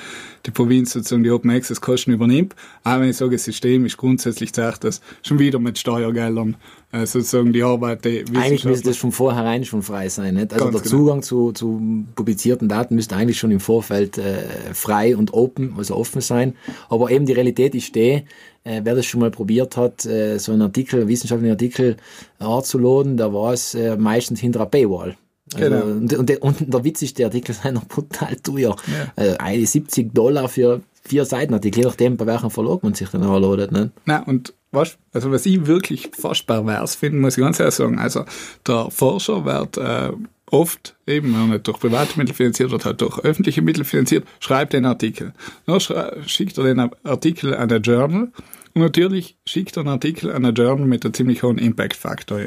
die 0.46 0.52
Provinz 0.52 0.94
sozusagen 0.94 1.24
die 1.24 1.30
Open 1.30 1.52
Access 1.52 1.82
Kosten 1.82 2.12
übernimmt. 2.12 2.56
Aber 2.84 3.02
wenn 3.02 3.10
ich 3.10 3.18
sage, 3.18 3.34
das 3.34 3.44
System 3.44 3.86
ist 3.86 3.98
grundsätzlich 3.98 4.54
gesagt, 4.54 4.86
dass 4.86 5.02
schon 5.22 5.38
wieder 5.38 5.60
mit 5.60 5.78
Steuergeldern 5.78 6.56
äh, 6.92 7.06
sozusagen 7.06 7.54
die 7.54 7.62
Arbeit 7.62 8.06
der 8.06 8.24
Eigentlich 8.34 8.66
müsste 8.66 8.88
das 8.90 8.98
von 8.98 9.12
vornherein 9.12 9.66
schon 9.66 9.84
frei 9.84 10.10
sein. 10.10 10.36
Nicht? 10.36 10.54
Also 10.54 10.72
der 10.72 10.82
genau. 10.82 10.90
Zugang 10.90 11.22
zu, 11.22 11.52
zu 11.52 12.06
publizierten 12.16 12.70
Daten 12.70 12.96
müsste 12.96 13.16
eigentlich 13.18 13.38
schon 13.38 13.52
im 13.52 13.60
Vorfeld 13.60 14.18
äh, 14.18 14.44
frei 14.74 15.16
und 15.16 15.34
open, 15.34 15.76
also 15.78 15.96
offen 15.96 16.22
sein. 16.22 16.56
Aber 16.90 17.12
eben 17.12 17.26
die 17.26 17.34
Realität 17.34 17.76
ist 17.76 17.94
die, 17.96 18.24
äh, 18.64 18.82
wer 18.84 18.96
das 18.96 19.06
schon 19.06 19.20
mal 19.22 19.32
probiert 19.32 19.78
hat, 19.78 20.06
äh, 20.06 20.38
so 20.38 20.52
einen 20.52 20.62
Artikel, 20.64 21.08
wissenschaftlichen 21.08 21.52
Artikel 21.54 21.98
anzuladen, 22.40 23.18
da 23.18 23.34
war 23.34 23.54
es 23.54 23.74
äh, 23.76 23.96
meistens 23.98 24.40
hinter 24.40 24.62
einer 24.62 24.70
Paywall. 24.70 25.16
Also, 25.54 25.66
Genau. 25.70 25.84
und, 25.86 26.14
und, 26.14 26.30
der- 26.30 26.44
und 26.44 26.74
der 26.74 26.84
Witz 26.84 27.02
ist, 27.02 27.18
die 27.18 27.26
Artikel 27.26 27.54
sind 27.54 27.74
noch 27.74 27.86
brutal 27.86 28.36
teuer. 28.38 28.76
Äh, 29.16 29.36
eine 29.38 29.66
70 29.66 30.14
Dollar 30.14 30.48
für 30.48 30.82
vier 31.04 31.26
Seitenartikel, 31.26 31.80
je 31.82 31.88
nachdem, 31.88 32.16
bei 32.16 32.26
welchem 32.26 32.52
Verlag 32.52 32.84
man 32.84 32.94
sich 32.94 33.10
dann 33.10 33.24
anladet. 33.24 33.72
Ne? 33.72 33.92
Na 34.06 34.24
und 34.24 34.54
was, 34.72 34.98
also 35.12 35.32
was 35.32 35.46
ich 35.46 35.66
wirklich 35.66 36.10
fast 36.18 36.48
pervers 36.48 36.96
finde, 36.96 37.20
muss 37.20 37.38
ich 37.38 37.44
ganz 37.44 37.60
ehrlich 37.60 37.76
sagen, 37.76 38.00
also 38.00 38.24
der 38.66 38.90
Forscher 38.92 39.44
wird 39.44 39.78
äh, 39.78 40.12
oft 40.52 40.96
eben, 41.08 41.34
er 41.34 41.48
nicht 41.48 41.68
durch 41.68 41.80
private 41.80 42.18
Mittel 42.18 42.36
finanziert 42.36 42.72
wird, 42.72 42.86
halt 42.86 43.02
durch 43.02 43.20
öffentliche 43.20 43.62
Mittel 43.62 43.84
finanziert, 43.84 44.28
schreibt 44.40 44.74
den 44.74 44.86
Artikel. 44.86 45.34
Dann 45.66 45.80
schickt 46.26 46.58
er 46.58 46.64
den 46.64 46.92
Artikel 47.04 47.56
an 47.56 47.70
der 47.70 47.80
Journal 47.80 48.32
und 48.74 48.82
natürlich 48.82 49.38
schickt 49.46 49.78
einen 49.78 49.88
Artikel 49.88 50.32
an 50.32 50.44
der 50.44 50.54
Journal 50.54 50.88
mit 50.88 51.06
einem 51.06 51.14
ziemlich 51.14 51.44
hohen 51.44 51.58
Impact-Faktor. 51.58 52.40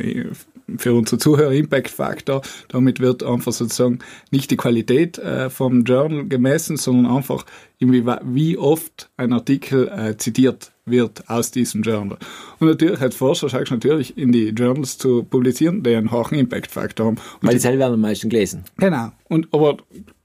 Für 0.79 0.95
unsere 0.95 1.19
Zuhörer 1.19 1.53
Impact-Faktor, 1.53 2.41
damit 2.69 2.99
wird 2.99 3.23
einfach 3.23 3.53
sozusagen 3.53 3.99
nicht 4.31 4.51
die 4.51 4.57
Qualität 4.57 5.19
äh, 5.19 5.51
vom 5.51 5.85
Journal 5.85 6.27
gemessen, 6.27 6.79
sondern 6.79 7.15
einfach 7.15 7.45
wie 7.79 8.57
oft 8.57 9.11
ein 9.19 9.35
Artikel 9.35 9.89
äh, 9.89 10.17
zitiert 10.17 10.73
wird 10.87 11.29
aus 11.29 11.51
diesem 11.51 11.83
Journal. 11.83 12.19
Und 12.61 12.69
natürlich 12.69 13.01
als 13.01 13.17
Forscher 13.17 13.49
schaust 13.49 13.71
du 13.71 13.75
natürlich 13.75 14.17
in 14.17 14.33
die 14.33 14.49
Journals 14.49 14.99
zu 14.99 15.23
publizieren, 15.25 15.83
die 15.83 15.95
einen 15.95 16.11
hohen 16.11 16.39
Impact-Faktor 16.39 17.07
haben. 17.07 17.17
Und 17.17 17.49
Weil 17.49 17.55
die 17.55 17.61
selber 17.61 17.81
werden 17.81 17.95
am 17.95 18.01
meisten 18.01 18.29
gelesen. 18.29 18.65
Genau. 18.79 19.13
Und, 19.29 19.49
aber 19.53 19.79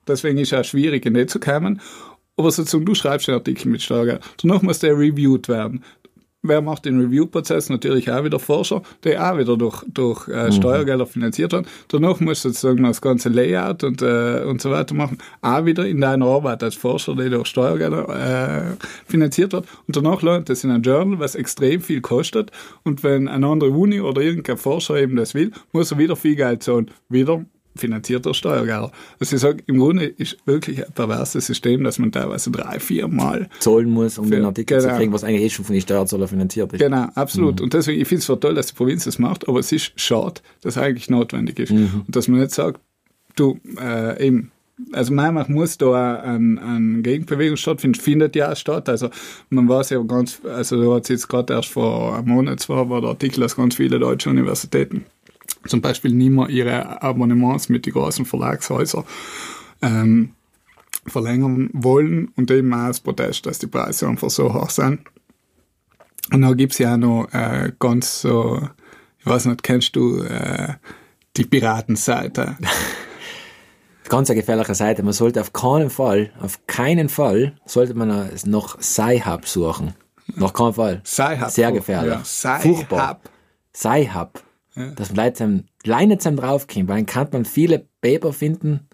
deswegen 0.07 0.37
ist 0.37 0.53
es 0.53 0.59
auch 0.59 0.63
schwierig, 0.63 1.05
in 1.05 1.13
die 1.13 1.25
zu 1.25 1.39
kommen. 1.39 1.81
Aber 2.39 2.51
sozusagen, 2.51 2.85
du 2.85 2.95
schreibst 2.95 3.27
einen 3.27 3.37
Artikel 3.37 3.67
mit 3.67 3.81
Steuergeld. 3.81 4.21
Danach 4.41 4.61
muss 4.61 4.79
der 4.79 4.97
reviewed 4.97 5.49
werden. 5.49 5.83
Wer 6.41 6.61
macht 6.61 6.85
den 6.85 7.01
Review-Prozess? 7.01 7.67
Natürlich 7.67 8.09
auch 8.09 8.23
wieder 8.23 8.39
Forscher, 8.39 8.81
der 9.03 9.29
auch 9.29 9.37
wieder 9.37 9.57
durch, 9.57 9.83
durch 9.89 10.25
äh, 10.29 10.53
Steuergelder 10.53 11.05
finanziert 11.05 11.51
wird. 11.51 11.67
Danach 11.89 12.21
musst 12.21 12.45
du 12.45 12.49
sozusagen 12.49 12.81
das 12.81 13.01
ganze 13.01 13.27
Layout 13.27 13.83
und, 13.83 14.01
äh, 14.01 14.45
und 14.45 14.61
so 14.61 14.71
weiter 14.71 14.95
machen. 14.95 15.17
Auch 15.41 15.65
wieder 15.65 15.85
in 15.85 15.99
deiner 15.99 16.27
Arbeit 16.27 16.63
als 16.63 16.75
Forscher, 16.75 17.13
der 17.13 17.29
durch 17.29 17.47
Steuergelder 17.47 18.07
äh, 18.07 18.85
finanziert 19.05 19.51
wird. 19.51 19.65
Und 19.85 19.97
danach 19.97 20.21
lernt 20.21 20.47
das 20.47 20.63
in 20.63 20.71
einem 20.71 20.81
Journal, 20.83 21.19
was 21.19 21.35
extrem 21.35 21.81
viel 21.81 21.99
kostet. 21.99 22.51
Und 22.85 23.03
wenn 23.03 23.27
eine 23.27 23.45
andere 23.45 23.71
Uni 23.71 23.99
oder 23.99 24.21
irgendein 24.21 24.55
Forscher 24.55 24.95
eben 24.95 25.17
das 25.17 25.33
will, 25.33 25.51
muss 25.73 25.91
er 25.91 25.97
wieder 25.97 26.15
viel 26.15 26.37
Geld 26.37 26.63
zahlen. 26.63 26.89
Wieder 27.09 27.43
finanziert 27.79 28.25
durch 28.25 28.37
Steuergelder. 28.37 28.91
Also 29.19 29.35
ich 29.35 29.41
sage, 29.41 29.63
im 29.67 29.79
Grunde 29.79 30.05
ist 30.05 30.37
wirklich 30.45 30.85
ein 30.85 30.91
perverses 30.93 31.45
System, 31.45 31.83
dass 31.83 31.99
man 31.99 32.11
teilweise 32.11 32.51
drei, 32.51 32.79
vier 32.79 33.07
Mal 33.07 33.49
Zahlen 33.59 33.89
muss, 33.89 34.17
um 34.17 34.25
Für- 34.25 34.35
den 34.35 34.45
Artikel 34.45 34.77
genau. 34.77 34.89
zu 34.89 34.97
kriegen, 34.97 35.13
was 35.13 35.23
eigentlich 35.23 35.43
eh 35.43 35.49
schon 35.49 35.65
von 35.65 35.73
den 35.73 35.81
Steuerzahlern 35.81 36.27
finanziert 36.27 36.73
ist. 36.73 36.79
Genau, 36.79 37.07
absolut. 37.15 37.61
Und 37.61 37.73
deswegen, 37.73 38.01
ich 38.01 38.07
finde 38.07 38.19
es 38.19 38.25
zwar 38.25 38.39
toll, 38.39 38.55
dass 38.55 38.67
die 38.67 38.73
Provinz 38.73 39.05
das 39.05 39.19
macht, 39.19 39.47
aber 39.47 39.59
es 39.59 39.71
ist 39.71 39.91
schade, 39.95 40.41
dass 40.61 40.77
eigentlich 40.77 41.09
notwendig 41.09 41.59
ist. 41.59 41.71
Und 41.71 42.05
dass 42.07 42.27
man 42.27 42.39
nicht 42.39 42.51
sagt, 42.51 42.79
du, 43.35 43.59
äh, 43.79 44.27
eben, 44.27 44.51
also 44.93 45.13
meiner 45.13 45.31
Meinung 45.33 45.49
nach 45.49 45.55
muss 45.55 45.77
da 45.77 46.21
eine 46.21 46.61
ein 46.61 47.03
Gegenbewegung 47.03 47.57
stattfinden, 47.57 47.99
findet 47.99 48.35
ja 48.35 48.51
auch 48.51 48.55
statt. 48.55 48.87
Also 48.87 49.09
man 49.49 49.67
weiß 49.67 49.89
ja 49.89 50.01
ganz, 50.03 50.41
also 50.45 50.81
da 50.81 50.95
hat 50.95 51.03
es 51.03 51.09
jetzt 51.09 51.27
gerade 51.27 51.53
erst 51.53 51.69
vor 51.69 52.15
einem 52.15 52.29
Monat 52.29 52.59
zwar 52.61 52.89
war 52.89 53.01
der 53.01 53.09
Artikel, 53.09 53.41
dass 53.41 53.55
ganz 53.55 53.75
viele 53.75 53.99
deutsche 53.99 54.29
Universitäten 54.29 55.05
zum 55.65 55.81
Beispiel 55.81 56.11
nicht 56.11 56.31
mehr 56.31 56.49
ihre 56.49 57.01
Abonnements 57.01 57.69
mit 57.69 57.85
den 57.85 57.93
großen 57.93 58.25
Verlagshäusern 58.25 59.03
ähm, 59.81 60.33
verlängern 61.05 61.69
wollen 61.73 62.31
und 62.35 62.51
eben 62.51 62.73
auch 62.73 62.79
als 62.79 62.99
Protest, 62.99 63.45
dass 63.45 63.59
die 63.59 63.67
Preise 63.67 64.07
einfach 64.07 64.29
so 64.29 64.53
hoch 64.53 64.69
sind. 64.69 65.01
Und 66.31 66.41
dann 66.41 66.57
gibt's 66.57 66.77
ja 66.77 66.93
auch 66.93 66.97
noch 66.97 67.27
äh, 67.31 67.71
ganz 67.79 68.21
so, 68.21 68.67
ich 69.17 69.25
weiß 69.25 69.45
nicht, 69.45 69.63
kennst 69.63 69.95
du 69.95 70.23
äh, 70.23 70.73
die 71.37 71.45
Piratenseite? 71.45 72.57
Ganz 74.09 74.27
eine 74.29 74.39
gefährliche 74.39 74.73
Seite. 74.73 75.03
Man 75.03 75.13
sollte 75.13 75.39
auf 75.39 75.53
keinen 75.53 75.91
Fall, 75.91 76.31
auf 76.41 76.65
keinen 76.65 77.09
Fall, 77.09 77.53
sollte 77.65 77.93
man 77.93 78.31
nach 78.45 78.81
Sci-Hub 78.81 79.47
suchen. 79.47 79.93
Nach 80.35 80.51
keinen 80.51 80.73
Fall. 80.73 81.01
Sci-Hub. 81.05 81.51
Sehr 81.51 81.71
gefährlich. 81.71 82.13
Ja, 82.13 82.23
Sci-Hub. 82.23 83.19
Furchtbar. 83.73 84.48
Dass 84.95 85.09
man 85.09 85.17
Leute 85.17 85.65
Leute 85.85 86.17
zusammen 86.17 86.37
draufkommen, 86.37 86.87
weil 86.87 86.97
dann 86.97 87.05
kann 87.05 87.29
man 87.31 87.45
viele 87.45 87.85
Paper 88.01 88.33
finden, 88.33 88.88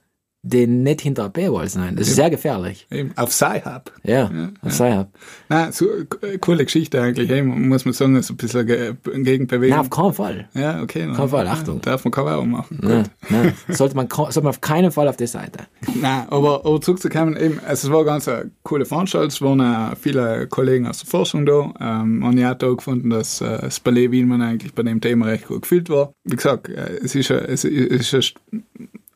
die 0.47 0.67
nicht 0.67 1.01
hinter 1.01 1.29
Paywall 1.29 1.67
sind. 1.67 1.99
Das 1.99 2.07
ist 2.07 2.15
sehr 2.15 2.29
gefährlich. 2.29 2.85
Eben, 2.91 3.11
auf 3.15 3.33
Sci-Hub. 3.33 3.91
Ja, 4.03 4.29
auf 4.61 4.71
Sci-Hub. 4.73 5.07
Na, 5.49 5.71
so 5.71 5.85
äh, 6.21 6.37
coole 6.39 6.63
Geschichte 6.65 7.01
eigentlich, 7.01 7.31
eben, 7.31 7.67
muss 7.67 7.83
man 7.85 7.93
sagen, 7.95 8.15
ist 8.15 8.29
ein 8.29 8.37
bisschen 8.37 8.67
ge 8.67 8.93
Gegenbewegung. 9.03 9.69
Nein, 9.75 9.79
auf 9.79 9.89
keinen 9.89 10.13
Fall. 10.13 10.47
ja, 10.53 10.81
okay. 10.83 11.11
keinen 11.15 11.29
Fall, 11.29 11.47
Achtung. 11.47 11.81
Darf 11.81 12.03
man 12.05 12.11
kaum 12.11 12.27
auch 12.27 12.45
machen. 12.45 12.79
Nein, 12.81 13.07
nein. 13.29 13.53
Sollte, 13.69 13.95
man, 13.95 14.07
sollte 14.09 14.41
man 14.41 14.49
auf 14.51 14.61
keinen 14.61 14.91
Fall 14.91 15.07
auf 15.07 15.17
die 15.17 15.25
Seite. 15.27 15.61
Nein, 15.99 16.25
aber, 16.29 16.63
aber 16.65 16.79
zurückzukommen, 16.79 17.35
eben, 17.37 17.59
also 17.65 17.87
es 17.87 17.93
war 17.93 18.05
ganz 18.05 18.27
eine 18.27 18.51
coole 18.63 18.85
Veranstaltung, 18.85 19.29
es 19.29 19.41
waren 19.41 19.61
auch 19.61 19.97
viele 19.97 20.45
Kollegen 20.47 20.85
aus 20.87 20.99
der 20.99 21.09
Forschung 21.09 21.45
da. 21.47 21.73
Ähm, 21.79 22.21
und 22.23 22.37
ich 22.37 22.43
habe 22.43 22.67
auch 22.67 22.75
gefunden, 22.77 23.09
dass 23.09 23.41
äh, 23.41 23.57
das 23.61 23.79
Palais 23.79 24.11
Wielmann 24.11 24.41
eigentlich 24.43 24.73
bei 24.75 24.83
dem 24.83 25.01
Thema 25.01 25.25
recht 25.25 25.47
gut 25.47 25.63
gefüllt 25.63 25.89
war. 25.89 26.13
Wie 26.23 26.35
gesagt, 26.35 26.69
äh, 26.69 26.99
es 27.03 27.15
ist, 27.15 27.31
ein- 27.31 27.45
es 27.45 27.63
ist, 27.63 28.35
ein- 28.53 28.63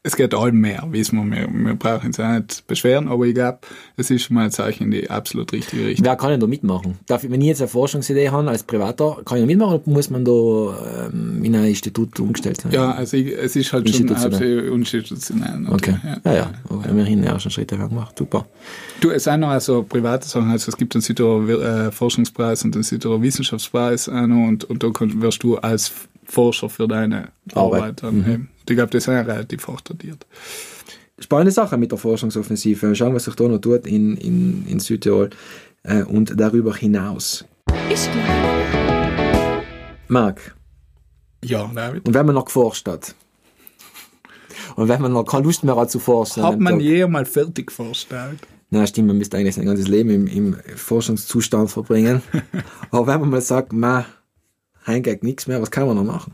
es 0.09 0.15
geht 0.17 0.33
allem 0.33 0.59
mehr, 0.59 0.83
wissen 0.91 1.29
wir, 1.31 1.37
wir, 1.47 1.65
wir 1.67 1.75
brauchen 1.75 2.07
uns 2.07 2.19
auch 2.19 2.27
nicht 2.31 2.65
beschweren, 2.67 3.07
aber 3.07 3.25
ich 3.25 3.33
glaube, 3.35 3.59
es 3.95 4.09
ist 4.09 4.23
schon 4.23 4.35
mal 4.35 4.45
ein 4.45 4.51
Zeichen 4.51 4.85
in 4.85 4.91
die 4.91 5.09
absolut 5.09 5.51
richtige 5.53 5.85
Richtung. 5.85 6.05
Wer 6.05 6.15
kann 6.15 6.31
denn 6.31 6.39
da 6.39 6.47
mitmachen? 6.47 6.97
Darf, 7.07 7.23
ich- 7.23 7.31
wenn 7.31 7.41
ich 7.41 7.47
jetzt 7.47 7.61
eine 7.61 7.67
Forschungsidee 7.67 8.29
habe 8.29 8.49
als 8.49 8.63
Privater, 8.63 9.17
kann 9.25 9.37
ich 9.37 9.43
da 9.43 9.45
mitmachen 9.47 9.73
oder 9.75 9.83
muss 9.85 10.09
man 10.09 10.25
da 10.25 11.07
ähm, 11.11 11.43
in 11.43 11.55
ein 11.55 11.65
Institut 11.65 12.19
umgestellt 12.19 12.61
sein? 12.61 12.71
Ja, 12.71 12.91
also 12.91 13.17
ich, 13.17 13.27
es 13.37 13.55
ist 13.55 13.71
halt 13.71 13.87
schon 13.89 14.01
Institutionell. 14.07 14.59
absolut 14.59 14.77
institutionell. 14.79 15.65
Okay. 15.69 15.95
Ja. 16.03 16.17
Ja, 16.25 16.33
ja. 16.37 16.51
Aber 16.69 16.85
immerhin 16.87 17.23
ja 17.23 17.39
schon 17.39 17.51
Schritte 17.51 17.77
gemacht. 17.77 18.17
Super. 18.17 18.45
Du, 19.01 19.11
es 19.11 19.23
sind 19.23 19.39
noch 19.41 19.49
also 19.49 19.83
private 19.83 20.27
Sachen, 20.27 20.49
also 20.49 20.69
es 20.69 20.77
gibt 20.77 20.93
den 20.93 21.01
Südtiroler 21.01 21.87
äh, 21.87 21.91
Forschungspreis 21.91 22.63
und 22.65 22.75
den 22.75 22.83
Südtiroler 22.83 23.21
Wissenschaftspreis 23.21 24.07
und, 24.07 24.63
und 24.65 24.83
da 24.83 24.87
wirst 25.21 25.43
du 25.43 25.57
als 25.57 25.91
Forscher 26.25 26.69
für 26.69 26.87
deine 26.87 27.29
Arbeit. 27.53 27.81
Arbeit 27.81 28.03
dann 28.03 28.17
eben. 28.31 28.49
Ich 28.69 28.75
glaube, 28.75 28.91
das 28.91 29.03
ist 29.03 29.07
ja 29.07 29.21
relativ 29.21 29.67
hoch 29.67 29.81
dotiert. 29.81 30.25
Spannende 31.19 31.51
Sache 31.51 31.77
mit 31.77 31.91
der 31.91 31.97
Forschungsoffensive. 31.97 32.95
Schauen, 32.95 33.13
was 33.13 33.25
sich 33.25 33.35
da 33.35 33.45
noch 33.47 33.59
tut 33.59 33.85
in, 33.87 34.15
in, 34.17 34.65
in 34.67 34.79
Südtirol 34.79 35.29
äh, 35.83 36.03
und 36.03 36.39
darüber 36.39 36.73
hinaus. 36.75 37.45
Ich 37.89 38.09
glaube. 38.11 39.63
Marc, 40.07 40.55
Ja, 41.43 41.69
David. 41.73 42.07
und 42.07 42.13
wenn 42.13 42.25
man 42.25 42.33
noch 42.35 42.45
geforscht 42.45 42.87
hat 42.87 43.13
und 44.75 44.87
wenn 44.87 45.01
man 45.01 45.13
noch 45.13 45.23
keine 45.23 45.43
Lust 45.43 45.63
mehr 45.63 45.75
hat 45.75 45.91
zu 45.91 45.99
forschen, 45.99 46.41
Hat 46.41 46.59
man 46.59 46.73
Tag, 46.73 46.81
je 46.81 47.05
mal 47.05 47.25
fertig 47.25 47.67
geforscht? 47.67 48.07
Na, 48.71 48.87
stimmt, 48.87 49.07
man 49.07 49.17
müsste 49.17 49.37
eigentlich 49.37 49.55
sein 49.55 49.65
ganzes 49.65 49.87
Leben 49.87 50.09
im, 50.09 50.27
im 50.27 50.55
Forschungszustand 50.75 51.69
verbringen. 51.69 52.21
Aber 52.91 53.05
wenn 53.07 53.19
man 53.19 53.29
mal 53.29 53.41
sagt, 53.41 53.71
ma, 53.73 54.05
heimgeht 54.87 55.23
nichts 55.23 55.47
mehr, 55.47 55.61
was 55.61 55.69
kann 55.69 55.85
man 55.87 55.95
noch 55.95 56.03
machen? 56.03 56.33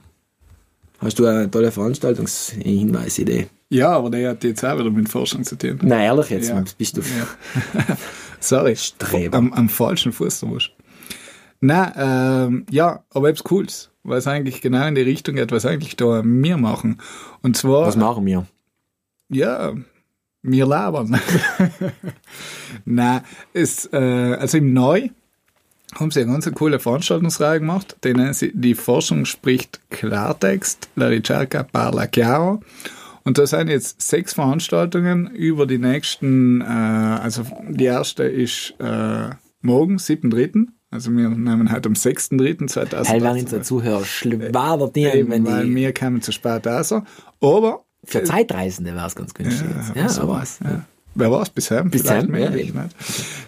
Hast 0.99 1.19
du 1.19 1.25
eine 1.25 1.49
tolle 1.51 1.71
Veranstaltungshinweisidee? 1.71 3.47
Ja, 3.69 3.91
aber 3.91 4.09
der 4.09 4.29
hat 4.31 4.43
jetzt 4.43 4.63
auch 4.63 4.77
wieder 4.77 4.89
mit 4.91 5.09
Forschung 5.09 5.43
zu 5.43 5.57
tun. 5.57 5.79
Na, 5.81 6.01
ehrlich 6.03 6.29
jetzt, 6.29 6.49
Ja. 6.49 6.63
bist 6.77 6.97
du. 6.97 7.01
Ja. 7.01 7.97
Sorry, 8.39 8.75
Streber. 8.75 9.37
am, 9.37 9.51
am 9.53 9.69
falschen 9.69 10.11
Fuß 10.13 10.43
erwischt. 10.43 10.73
Na, 11.61 12.43
ähm, 12.45 12.65
ja, 12.69 13.03
aber 13.11 13.29
etwas 13.29 13.43
Cooles, 13.43 13.89
was 14.03 14.27
eigentlich 14.27 14.61
genau 14.61 14.85
in 14.87 14.95
die 14.95 15.01
Richtung 15.01 15.35
geht, 15.35 15.51
was 15.51 15.65
eigentlich 15.65 15.95
da 15.95 16.21
wir 16.23 16.57
machen. 16.57 17.01
Und 17.41 17.57
zwar, 17.57 17.87
Was 17.87 17.95
machen 17.97 18.25
wir? 18.25 18.45
ja, 19.29 19.73
wir 20.43 20.65
labern. 20.67 21.19
Na, 22.85 23.23
ist, 23.53 23.91
äh, 23.93 23.97
also 24.39 24.59
im 24.59 24.73
Neu 24.73 25.09
haben 25.97 26.11
sie 26.11 26.21
eine 26.21 26.31
ganz 26.31 26.51
coole 26.53 26.79
Veranstaltungsreihe 26.79 27.59
gemacht, 27.59 27.95
die 28.03 28.13
nennen 28.13 28.33
sie 28.33 28.51
Die 28.53 28.75
Forschung 28.75 29.25
spricht 29.25 29.79
Klartext, 29.89 30.89
La 30.95 31.07
ricerca 31.07 31.63
parla 31.63 32.07
chiaro. 32.07 32.61
Und 33.23 33.39
da 33.39 33.47
sind 33.47 33.69
jetzt 33.69 34.01
sechs 34.01 34.33
Veranstaltungen 34.33 35.27
über 35.27 35.65
die 35.65 35.79
nächsten, 35.79 36.61
äh, 36.61 36.65
also 36.65 37.43
die 37.67 37.85
erste 37.85 38.23
ist 38.23 38.75
äh, 38.79 39.29
morgen, 39.61 39.97
7.3., 39.97 40.67
also 40.91 41.11
wir 41.11 41.29
nehmen 41.29 41.71
heute 41.73 41.89
am 41.89 41.93
6.3.2020. 41.93 43.09
Heil 43.09 43.21
werden 43.21 43.41
unsere 43.41 43.61
Zuhörer 43.63 44.05
schwader 44.05 44.87
dienen, 44.89 45.13
Eben, 45.13 45.29
wenn 45.29 45.45
weil 45.45 45.65
die, 45.65 45.75
wir 45.75 45.91
kamen 45.91 46.21
zu 46.21 46.31
spät 46.31 46.65
raus. 46.67 46.93
Aber 47.41 47.85
für 48.05 48.23
Zeitreisende 48.23 48.93
wäre 48.93 49.07
es 49.07 49.15
ganz 49.15 49.33
günstig. 49.33 49.67
jetzt. 49.95 50.17
Ja, 50.17 50.23
aber, 50.23 50.43
ja. 50.63 50.85
Wer 51.15 51.31
war 51.31 51.41
es 51.41 51.49
bisher? 51.49 51.83
Bisher, 51.83 52.27
mehr, 52.27 52.51
ja, 52.51 52.55
ich 52.55 52.73
nicht. 52.73 52.95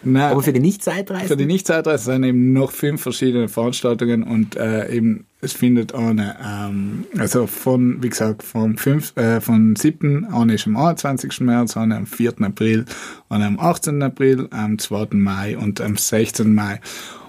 Nein, 0.04 0.32
aber 0.32 0.42
für 0.42 0.54
die 0.54 0.72
für 0.72 1.36
die? 1.38 1.46
Nicht-Zeitreise 1.46 2.06
sind 2.06 2.24
eben 2.24 2.54
noch 2.54 2.72
fünf 2.72 3.02
verschiedene 3.02 3.50
Veranstaltungen 3.50 4.24
und 4.24 4.56
äh, 4.56 4.90
eben 4.90 5.26
es 5.42 5.54
findet 5.54 5.94
eine, 5.94 6.36
ähm, 6.44 7.06
also 7.18 7.46
von, 7.46 8.02
wie 8.02 8.10
gesagt, 8.10 8.42
vom, 8.42 8.78
5, 8.78 9.18
äh, 9.18 9.42
von 9.42 9.76
7. 9.76 10.26
eine 10.34 10.56
ist 10.56 10.66
am 10.66 10.78
21. 10.78 11.42
März, 11.42 11.78
eine 11.78 11.98
am 11.98 12.08
4. 12.08 12.42
April, 12.42 12.86
eine 13.30 13.46
am 13.46 13.60
18. 13.60 14.02
April, 14.02 14.48
am 14.50 14.80
2. 14.80 15.10
Mai 15.12 15.58
und 15.58 15.80
am 15.82 15.96
16. 15.98 16.56
Mai. 16.56 16.80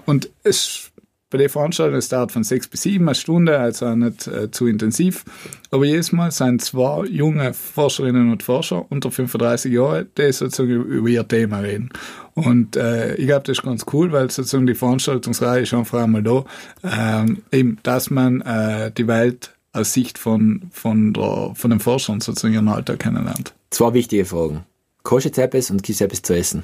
Und 0.05 0.29
es 0.43 0.91
bei 1.29 1.37
der 1.37 1.49
Veranstaltung, 1.49 1.97
es 1.97 2.09
dauert 2.09 2.31
von 2.31 2.43
sechs 2.43 2.67
bis 2.67 2.81
sieben 2.81 3.07
eine 3.07 3.15
Stunde, 3.15 3.59
also 3.59 3.85
auch 3.87 3.95
nicht 3.95 4.27
äh, 4.27 4.49
zu 4.49 4.67
intensiv. 4.67 5.23
Aber 5.71 5.85
jedes 5.85 6.11
Mal 6.11 6.31
sind 6.31 6.61
zwei 6.61 7.05
junge 7.05 7.53
Forscherinnen 7.53 8.31
und 8.31 8.41
Forscher 8.41 8.85
unter 8.89 9.11
35 9.11 9.71
Jahre, 9.71 10.05
die 10.05 10.31
sozusagen 10.31 10.83
über 10.83 11.07
ihr 11.07 11.27
Thema 11.27 11.59
reden. 11.59 11.89
Und 12.33 12.75
äh, 12.75 13.15
ich 13.15 13.27
glaube, 13.27 13.43
das 13.45 13.59
ist 13.59 13.63
ganz 13.63 13.85
cool, 13.93 14.11
weil 14.11 14.31
sozusagen 14.31 14.65
die 14.65 14.75
Veranstaltungsreihe 14.75 15.61
ist 15.61 15.73
einfach 15.73 16.03
einmal 16.03 16.23
da, 16.23 16.45
ähm, 16.83 17.43
eben, 17.51 17.77
dass 17.83 18.09
man 18.09 18.41
äh, 18.41 18.91
die 18.91 19.07
Welt 19.07 19.53
aus 19.71 19.93
Sicht 19.93 20.17
von, 20.17 20.63
von, 20.71 21.13
der, 21.13 21.51
von 21.53 21.69
den 21.69 21.79
Forschern 21.79 22.21
sozusagen 22.21 22.53
ihren 22.53 22.67
Alltag 22.67 22.99
kennenlernt. 22.99 23.53
Zwei 23.69 23.93
wichtige 23.93 24.25
Fragen. 24.25 24.65
Etwas 25.11 25.71
und 25.71 25.83
gibt 25.83 25.95
es 25.95 26.01
etwas 26.01 26.21
zu 26.21 26.35
essen? 26.35 26.63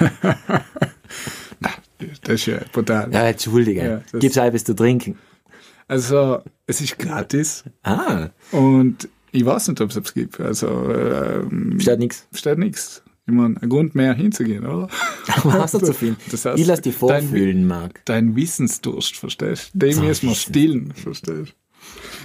Das 2.22 2.34
ist 2.34 2.46
ja 2.46 2.58
brutal. 2.72 3.12
Ja, 3.12 3.26
entschuldige. 3.28 3.84
Ja, 3.84 4.02
es 4.12 4.36
etwas 4.46 4.64
zu 4.64 4.74
trinken? 4.74 5.16
Also, 5.88 6.40
es 6.66 6.80
ist 6.80 6.98
gratis. 6.98 7.64
Ah, 7.82 8.28
Und 8.52 9.08
ich 9.32 9.44
weiß 9.46 9.68
nicht, 9.68 9.80
ob 9.80 9.90
es 9.90 10.14
gibt. 10.14 10.40
Also, 10.40 10.66
ähm, 10.92 11.78
steht 11.80 11.98
nichts. 12.00 12.26
steht 12.32 12.58
nichts. 12.58 13.02
Ich 13.28 13.34
meine, 13.34 13.60
ein 13.60 13.68
Grund 13.68 13.94
mehr 13.96 14.14
hinzugehen, 14.14 14.64
oder? 14.66 14.88
Aber 15.28 15.52
hast 15.54 15.74
du 15.74 15.78
zu 15.80 15.92
viel? 15.92 16.14
Das 16.30 16.44
heißt, 16.44 16.58
ich 16.60 16.66
lass 16.66 16.80
dein- 16.92 16.92
vorfühlen, 16.92 17.66
Marc. 17.66 18.04
Dein 18.04 18.36
Wissensdurst, 18.36 19.16
verstehst 19.16 19.70
du? 19.74 19.78
Den 19.78 20.00
müssen 20.04 20.28
wir 20.28 20.34
stillen, 20.36 20.92
verstehst 20.92 21.26
du? 21.28 21.52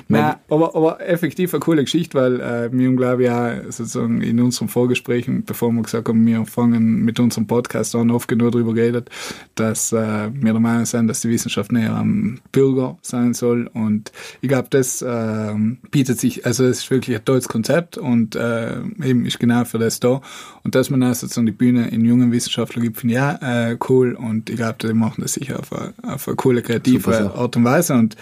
Nein, 0.08 0.36
aber, 0.50 0.76
aber 0.76 1.08
effektiv 1.08 1.54
eine 1.54 1.60
coole 1.60 1.84
Geschichte, 1.84 2.18
weil 2.18 2.40
äh, 2.40 2.72
wir 2.72 2.88
haben, 2.88 2.98
glaube 2.98 3.24
ich, 3.24 3.30
auch 3.30 3.72
sozusagen 3.72 4.22
in 4.22 4.40
unseren 4.40 4.68
Vorgesprächen, 4.68 5.44
bevor 5.44 5.72
wir 5.72 5.84
gesagt 5.84 6.10
haben, 6.10 6.26
wir 6.26 6.46
fangen 6.46 7.04
mit 7.04 7.20
unserem 7.20 7.48
Podcast 7.48 7.96
an, 7.96 8.12
oft 8.12 8.28
genug 8.28 8.52
darüber 8.52 8.74
geredet, 8.74 9.10
dass 9.56 9.94
äh, 9.94 10.30
wir 10.34 10.52
der 10.52 10.60
Meinung 10.60 10.86
sind, 10.86 11.08
dass 11.08 11.22
die 11.22 11.30
Wissenschaft 11.30 11.72
näher 11.72 11.96
am 11.96 12.40
Bürger 12.52 12.98
sein 13.02 13.34
soll. 13.34 13.70
Und 13.74 14.12
ich 14.42 14.50
glaube, 14.50 14.68
das 14.70 15.02
äh, 15.02 15.54
bietet 15.92 16.20
sich, 16.20 16.46
also 16.46 16.66
es 16.66 16.80
ist 16.80 16.92
wirklich 16.92 17.16
ein 17.16 17.26
tolles 17.26 17.48
Konzept 17.48 17.98
und 17.98 18.36
äh, 18.36 18.80
eben 19.04 19.26
ist 19.26 19.40
genau 19.40 19.66
für 19.66 19.80
das 19.80 20.00
da. 20.00 20.22
Und 20.64 20.76
dass 20.76 20.90
man 20.90 21.04
auch 21.04 21.14
sozusagen 21.14 21.46
die 21.46 21.52
Bühne 21.52 21.90
in 21.90 22.06
jungen 22.06 22.32
Wissenschaftlern 22.32 22.84
gibt, 22.84 22.98
finde 22.98 23.16
ich 23.16 23.22
auch 23.22 23.42
äh, 23.42 23.78
cool. 23.90 24.14
Und 24.14 24.50
ich 24.50 24.58
glaube, 24.58 24.76
die 24.82 24.94
machen 24.94 25.22
das 25.22 25.34
sicher 25.34 25.60
auf 25.60 25.74
eine, 25.74 25.94
auf 26.04 26.28
eine 26.28 26.36
coole, 26.36 26.62
kreative. 26.62 27.32
Art 27.36 27.56
und 27.56 27.64
Weise. 27.64 27.94
Und 27.94 28.16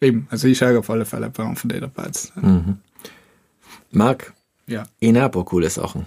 eben, 0.00 0.26
also 0.30 0.48
ich 0.48 0.58
schaue 0.58 0.78
auf 0.78 0.90
alle 0.90 1.04
Fälle 1.04 1.30
einem 1.36 1.56
von 1.56 1.68
dabei 1.70 2.10
zu 2.10 2.28
sein. 2.34 2.80
Marc, 3.90 4.32
Ja, 4.66 4.84
ich 4.98 5.08
habe 5.10 5.20
ein 5.24 5.30
paar 5.30 5.44
coole 5.44 5.70
Sachen. 5.70 6.06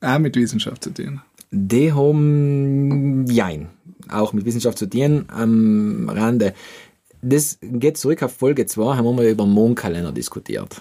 auch 0.00 0.18
mit 0.18 0.36
Wissenschaft 0.36 0.82
zu 0.84 0.92
tun. 0.92 1.20
Die 1.50 1.92
haben, 1.92 3.26
jein, 3.28 3.68
auch 4.08 4.32
mit 4.32 4.44
Wissenschaft 4.44 4.78
zu 4.78 4.88
tun, 4.88 5.26
am 5.28 6.08
Rande. 6.08 6.54
Das 7.22 7.58
geht 7.62 7.96
zurück 7.96 8.22
auf 8.22 8.34
Folge 8.36 8.66
2, 8.66 8.96
haben 8.96 9.16
wir 9.16 9.30
über 9.30 9.44
den 9.44 9.52
Mondkalender 9.52 10.12
diskutiert. 10.12 10.80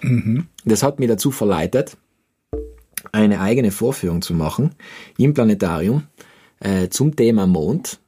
Das 0.65 0.83
hat 0.83 0.99
mich 0.99 1.07
dazu 1.07 1.31
verleitet, 1.31 1.97
eine 3.11 3.39
eigene 3.39 3.71
Vorführung 3.71 4.21
zu 4.21 4.33
machen 4.33 4.71
im 5.17 5.33
Planetarium 5.33 6.03
äh, 6.59 6.89
zum 6.89 7.15
Thema 7.15 7.47
Mond. 7.47 7.99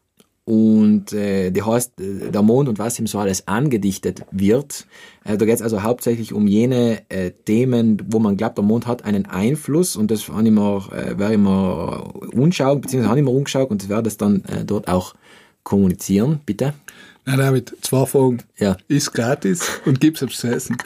Und 0.48 1.12
äh, 1.12 1.52
die 1.52 1.62
heißt 1.62 2.00
äh, 2.00 2.32
der 2.32 2.42
Mond 2.42 2.70
und 2.70 2.80
was 2.80 2.98
ihm 2.98 3.06
so 3.06 3.20
alles 3.20 3.50
angedichtet 3.50 4.24
wird. 4.32 4.88
Äh, 5.26 5.36
da 5.36 5.44
geht 5.46 5.56
es 5.56 5.62
also 5.62 5.84
hauptsächlich 5.84 6.32
um 6.32 6.48
jene 6.48 7.02
äh, 7.10 7.32
Themen, 7.32 8.02
wo 8.08 8.20
man 8.20 8.38
glaubt, 8.38 8.58
der 8.58 8.64
Mond 8.64 8.88
hat 8.88 9.04
einen 9.04 9.26
Einfluss 9.26 9.98
und 9.98 10.10
das 10.10 10.30
habe 10.30 10.46
ich 10.46 10.52
mir, 10.52 10.88
äh, 10.94 11.20
werde 11.20 11.34
ich 11.34 11.40
mir 11.40 12.14
unschauen, 12.34 12.80
beziehungsweise 12.80 13.10
habe 13.10 13.20
ich 13.20 13.26
mir 13.26 13.32
umgeschaut 13.32 13.70
und 13.70 13.90
werde 13.90 14.04
das 14.04 14.16
dann 14.16 14.42
äh, 14.46 14.64
dort 14.64 14.88
auch 14.88 15.16
kommunizieren, 15.64 16.40
bitte. 16.46 16.74
Na 17.26 17.36
David, 17.36 17.76
zwei 17.82 18.06
Fragen. 18.06 18.42
Ja. 18.58 18.78
Ist 18.88 19.12
gratis 19.12 19.82
und 19.86 20.00
gibt's 20.00 20.22
etwas 20.22 20.38
zu 20.38 20.48
essen? 20.48 20.78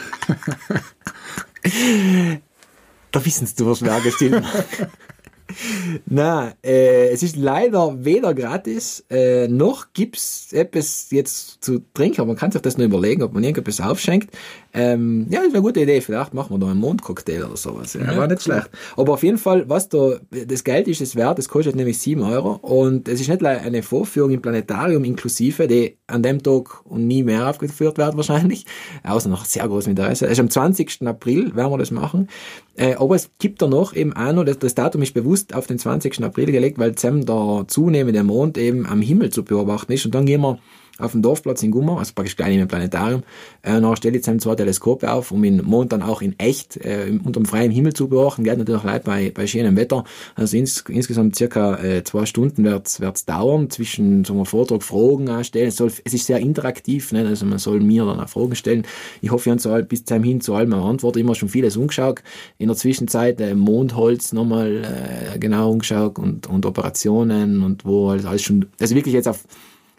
Da 3.12 3.26
wissen 3.26 3.48
du, 3.58 3.68
was 3.68 3.84
wir 3.84 3.94
angestellt 3.94 4.44
Na, 6.06 6.54
äh, 6.64 7.10
es 7.10 7.24
ist 7.24 7.36
leider 7.36 8.04
weder 8.04 8.34
gratis, 8.34 9.06
äh, 9.10 9.48
noch 9.48 9.94
gibt's 9.94 10.54
etwas 10.54 11.08
jetzt 11.12 11.64
zu 11.64 11.82
trinken, 11.94 12.22
aber 12.22 12.30
man 12.30 12.38
kann 12.38 12.52
sich 12.52 12.62
das 12.62 12.78
nur 12.78 12.86
überlegen, 12.86 13.24
ob 13.24 13.34
man 13.34 13.44
irgendetwas 13.44 13.82
aufschenkt. 13.82 14.36
Ähm, 14.74 15.28
ja, 15.30 15.40
das 15.40 15.50
ist 15.50 15.54
eine 15.54 15.64
gute 15.64 15.82
Idee, 15.82 16.00
vielleicht 16.02 16.34
machen 16.34 16.54
wir 16.54 16.60
da 16.60 16.72
einen 16.72 16.80
Mondcocktail 16.80 17.44
oder 17.44 17.58
sowas. 17.58 17.94
Ja, 17.94 18.16
war 18.16 18.28
nicht 18.28 18.42
schlecht. 18.42 18.70
Aber 18.96 19.14
auf 19.14 19.24
jeden 19.24 19.38
Fall, 19.38 19.68
was 19.68 19.90
da, 19.90 20.16
das 20.30 20.64
Geld 20.64 20.88
ist 20.88 21.02
es 21.02 21.16
wert, 21.16 21.38
das 21.38 21.50
kostet 21.50 21.76
nämlich 21.76 22.00
7 22.00 22.22
Euro 22.22 22.54
und 22.62 23.08
es 23.08 23.20
ist 23.20 23.28
nicht 23.28 23.44
eine 23.44 23.84
Vorführung 23.84 24.32
im 24.32 24.42
Planetarium 24.42 25.04
inklusive, 25.04 25.68
die 25.68 25.98
an 26.08 26.24
dem 26.24 26.42
Tag 26.42 26.86
und 26.86 27.08
nie 27.08 27.24
mehr 27.24 27.50
aufgeführt 27.50 27.98
wird 27.98 28.16
wahrscheinlich, 28.16 28.66
außer 29.04 29.30
noch 29.30 29.46
sehr 29.46 29.68
großem 29.68 29.92
Interesse. 29.92 30.26
Es 30.26 30.34
ist 30.34 30.40
am 30.40 30.50
20. 30.50 31.06
April 31.06 31.56
werden 31.56 31.72
wir 31.72 31.78
das 31.78 31.92
machen. 31.92 32.30
Äh, 32.76 32.96
aber 32.96 33.16
es 33.16 33.30
gibt 33.40 33.62
da 33.62 33.68
noch 33.68 33.94
eben 33.94 34.14
auch 34.14 34.32
noch, 34.34 34.46
das, 34.46 34.60
das 34.60 34.76
Datum 34.76 35.02
ist 35.02 35.14
bewusst 35.14 35.54
auf 35.54 35.68
den 35.68 35.80
20. 35.80 36.24
April 36.24 36.52
gelegt, 36.52 36.80
weil 36.80 36.96
zusammen 36.96 37.26
der 37.26 37.66
zunehmende 37.68 38.24
Mond 38.24 38.58
eben 38.58 38.86
am 38.86 39.02
Himmel 39.02 39.32
zu 39.32 39.44
beobachten 39.44 39.92
ist. 39.92 40.06
Und 40.06 40.16
dann 40.16 40.26
gehen 40.26 40.42
wir 40.42 40.60
auf 41.02 41.12
dem 41.12 41.22
Dorfplatz 41.22 41.64
in 41.64 41.72
Gummer, 41.72 42.00
also 42.00 42.14
praktisch 42.14 42.36
gleich 42.36 42.50
neben 42.50 42.62
dem 42.62 42.68
Planetarium, 42.68 43.24
äh, 43.62 43.76
und 43.76 43.84
dann 43.84 43.96
stelle 43.96 44.18
ich 44.18 44.24
zwei 44.24 44.56
Teleskope 44.56 45.12
auf, 45.12 45.32
um 45.32 45.42
den 45.42 45.64
Mond 45.64 45.92
dann 45.92 46.02
auch 46.02 46.22
in 46.22 46.38
echt 46.40 46.78
äh, 46.78 47.12
unter 47.24 47.40
dem 47.40 47.46
freien 47.46 47.72
Himmel 47.72 47.94
zu 47.94 48.08
beobachten. 48.08 48.44
Geht 48.44 48.58
natürlich 48.58 48.84
leid 48.84 49.04
bei, 49.04 49.32
bei 49.34 49.48
schönem 49.48 49.76
Wetter. 49.76 50.04
Also 50.36 50.58
ins, 50.58 50.84
insgesamt 50.88 51.36
circa 51.36 51.78
äh, 51.78 52.04
zwei 52.04 52.26
Stunden 52.26 52.64
wird's 52.64 53.00
wird's 53.00 53.26
dauern, 53.26 53.70
zwischen 53.70 54.24
sagen 54.26 54.40
wir, 54.40 54.46
Vortrag, 54.46 54.84
Fragen 54.84 55.30
auch 55.30 55.44
stellen. 55.44 55.68
Es, 55.68 55.78
soll, 55.78 55.92
es 56.04 56.14
ist 56.14 56.26
sehr 56.26 56.40
interaktiv, 56.40 57.12
ne? 57.12 57.28
also 57.28 57.46
man 57.46 57.60
soll 57.60 57.80
mir 57.80 58.06
dann 58.06 58.20
auch 58.20 58.30
Fragen 58.30 58.56
stellen. 58.56 58.84
Ich 59.22 59.32
hoffe, 59.32 59.50
ich 59.50 59.66
habe 59.66 59.84
bis 59.84 60.06
zum 60.06 60.24
hin 60.24 60.42
zu 60.42 60.54
allem 60.54 60.74
eine 60.74 60.84
Antwort. 60.84 61.18
Immer 61.18 61.36
schon 61.36 61.50
vieles 61.50 61.78
umgeschaut. 61.78 62.22
In 62.58 62.68
der 62.68 62.78
Zwischenzeit 62.78 63.40
äh, 63.42 63.56
Mondholz 63.56 64.34
nochmal 64.34 64.84
äh, 64.84 65.40
genau 65.40 65.72
umgeschaut 65.72 66.20
und, 66.20 66.48
und 66.48 66.66
Operationen 66.66 67.64
und 67.64 67.86
wo 67.86 68.10
alles, 68.10 68.26
alles 68.26 68.42
schon, 68.42 68.68
also 68.80 68.96
wirklich 68.96 69.14
jetzt 69.14 69.28
auf 69.28 69.46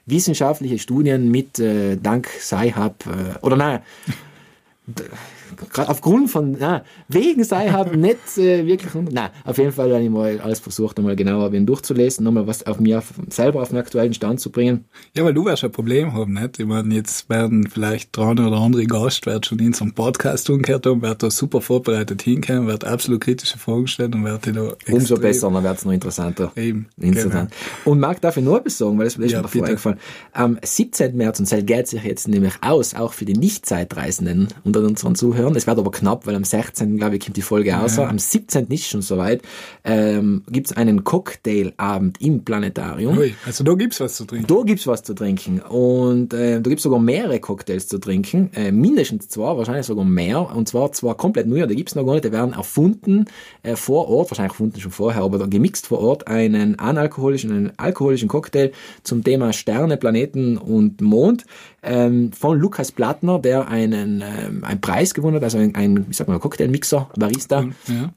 wissenschaftliche 0.07 0.79
Studien 0.79 1.31
mit 1.31 1.59
äh, 1.59 1.97
dank 1.97 2.29
Sci-Hub 2.29 3.07
äh, 3.07 3.39
oder 3.41 3.57
nein, 3.57 3.81
aufgrund 5.77 6.31
von, 6.31 6.57
na, 6.59 6.85
wegen 7.09 7.45
sei 7.45 7.69
haben 7.71 8.01
nicht 8.01 8.39
äh, 8.39 8.67
wirklich, 8.67 8.93
na, 9.11 9.31
auf 9.45 9.59
jeden 9.59 9.73
Fall 9.73 9.93
habe 9.93 10.03
ich 10.03 10.11
mal 10.11 10.41
alles 10.41 10.61
versucht, 10.61 10.99
nochmal 10.99 11.17
genauer 11.17 11.51
durchzulesen, 11.51 12.25
nochmal 12.25 12.47
was 12.47 12.67
auf 12.67 12.81
mir 12.81 13.03
selber 13.29 13.63
auf 13.63 13.69
den 13.69 13.79
aktuellen 13.79 14.15
Stand 14.15 14.41
zu 14.41 14.51
bringen. 14.51 14.85
Ja, 15.17 15.25
weil 15.25 15.35
du 15.35 15.45
wirst 15.45 15.65
ein 15.65 15.73
Problem 15.73 16.13
haben, 16.13 16.35
nicht? 16.35 16.59
Ich 16.59 16.67
meine, 16.67 16.95
jetzt 16.95 17.29
werden 17.29 17.69
vielleicht 17.69 18.17
dran 18.17 18.39
oder 18.39 18.57
andere 18.57 18.87
Gast 18.87 19.27
wird 19.27 19.47
schon 19.47 19.59
in 19.59 19.73
so 19.73 19.85
einem 19.85 19.95
Podcast 19.95 20.49
umgekehrt 20.51 20.87
haben, 20.87 21.03
wird 21.03 21.23
da 21.23 21.31
super 21.31 21.61
vorbereitet 21.61 22.23
hinkommen, 22.23 22.67
wird 22.67 22.85
absolut 22.85 23.21
kritische 23.21 23.59
Fragen 23.59 23.87
stellen 23.87 24.15
und 24.15 24.25
wird 24.25 24.47
da 24.57 24.75
Umso 24.93 25.17
besser, 25.17 25.51
dann 25.51 25.63
wird 25.63 25.79
es 25.79 25.85
noch 25.85 25.93
interessanter. 25.93 26.53
Eben, 26.57 26.87
Interessant. 27.01 27.53
Und 27.85 28.01
Marc, 28.01 28.21
darf 28.21 28.37
ich 28.37 28.45
nur 28.45 28.59
etwas 28.59 28.79
sagen, 28.79 28.99
weil 28.99 29.07
das 29.07 29.17
ist 29.17 29.31
Ja, 29.31 29.39
mir 29.39 29.43
davor 29.43 29.65
eingefallen. 29.67 29.99
Am 30.33 30.59
17. 30.63 31.17
März, 31.17 31.41
und 31.41 31.51
das 31.51 31.67
geht 31.67 31.89
sich 31.89 32.03
jetzt 32.03 32.29
nämlich 32.29 32.55
aus, 32.61 32.95
auch 32.95 33.13
für 33.13 33.25
die 33.25 33.35
Nicht-Zeitreisenden 33.35 34.49
unter 34.65 34.81
unseren 34.81 35.15
Zuhörern. 35.15 35.42
Es 35.51 35.67
wird 35.67 35.79
aber 35.79 35.91
knapp, 35.91 36.27
weil 36.27 36.35
am 36.35 36.45
16. 36.45 36.97
glaube 36.97 37.17
ich, 37.17 37.25
kommt 37.25 37.37
die 37.37 37.43
Folge 37.43 37.73
raus. 37.73 37.99
Am 37.99 38.19
17. 38.19 38.67
ist 38.69 38.87
schon 38.87 39.03
soweit, 39.03 39.43
ähm, 39.85 40.43
gibt 40.49 40.69
es 40.69 40.77
einen 40.77 41.05
Cocktailabend 41.05 42.21
im 42.21 42.45
Planetarium. 42.45 43.19
Ui, 43.19 43.35
also 43.45 43.65
da 43.65 43.75
gibt's 43.75 44.01
was 44.01 44.15
zu 44.15 44.25
trinken. 44.25 44.47
Da 44.47 44.63
gibt's 44.65 44.87
was 44.87 45.03
zu 45.03 45.15
trinken 45.15 45.61
und 45.61 46.33
äh, 46.33 46.61
da 46.61 46.69
gibt's 46.69 46.83
sogar 46.83 47.01
mehrere 47.01 47.41
Cocktails 47.41 47.89
zu 47.89 47.99
trinken, 47.99 48.51
äh, 48.55 48.73
mindestens 48.73 49.29
zwei, 49.29 49.57
wahrscheinlich 49.57 49.87
sogar 49.87 50.05
mehr 50.05 50.55
und 50.55 50.69
zwar 50.69 50.93
zwar 50.93 51.17
komplett 51.17 51.47
neu, 51.47 51.67
die 51.67 51.77
gibt's 51.77 51.95
noch 51.95 52.05
gar 52.05 52.13
nicht, 52.15 52.25
die 52.25 52.33
werden 52.33 52.53
erfunden 52.53 53.27
äh, 53.63 53.77
vor 53.77 54.09
Ort, 54.09 54.31
wahrscheinlich 54.31 54.53
erfunden 54.53 54.81
schon 54.81 54.93
vorher, 54.93 55.23
aber 55.23 55.47
gemixt 55.49 55.87
vor 55.87 56.01
Ort 56.01 56.27
einen 56.29 56.79
analkoholischen, 56.79 57.51
einen 57.51 57.73
alkoholischen 57.77 58.29
Cocktail 58.29 58.73
zum 59.03 59.25
Thema 59.25 59.53
Sterne, 59.53 59.97
Planeten 59.97 60.57
und 60.57 61.01
Mond 61.01 61.45
ähm, 61.83 62.33
von 62.33 62.59
Lukas 62.59 62.93
Plattner, 62.93 63.39
der 63.39 63.69
einen, 63.69 64.23
ähm, 64.23 64.65
einen 64.65 64.81
Preis 64.81 65.15
gewonnen 65.15 65.37
hat, 65.37 65.45
also 65.45 65.59
ein, 65.59 65.75
ein 65.75 66.09
wie 66.09 66.15
sagt 66.15 66.29
man, 66.29 66.41
Cocktailmixer, 66.41 67.11
Barista 67.17 67.67
Ja. 67.87 68.13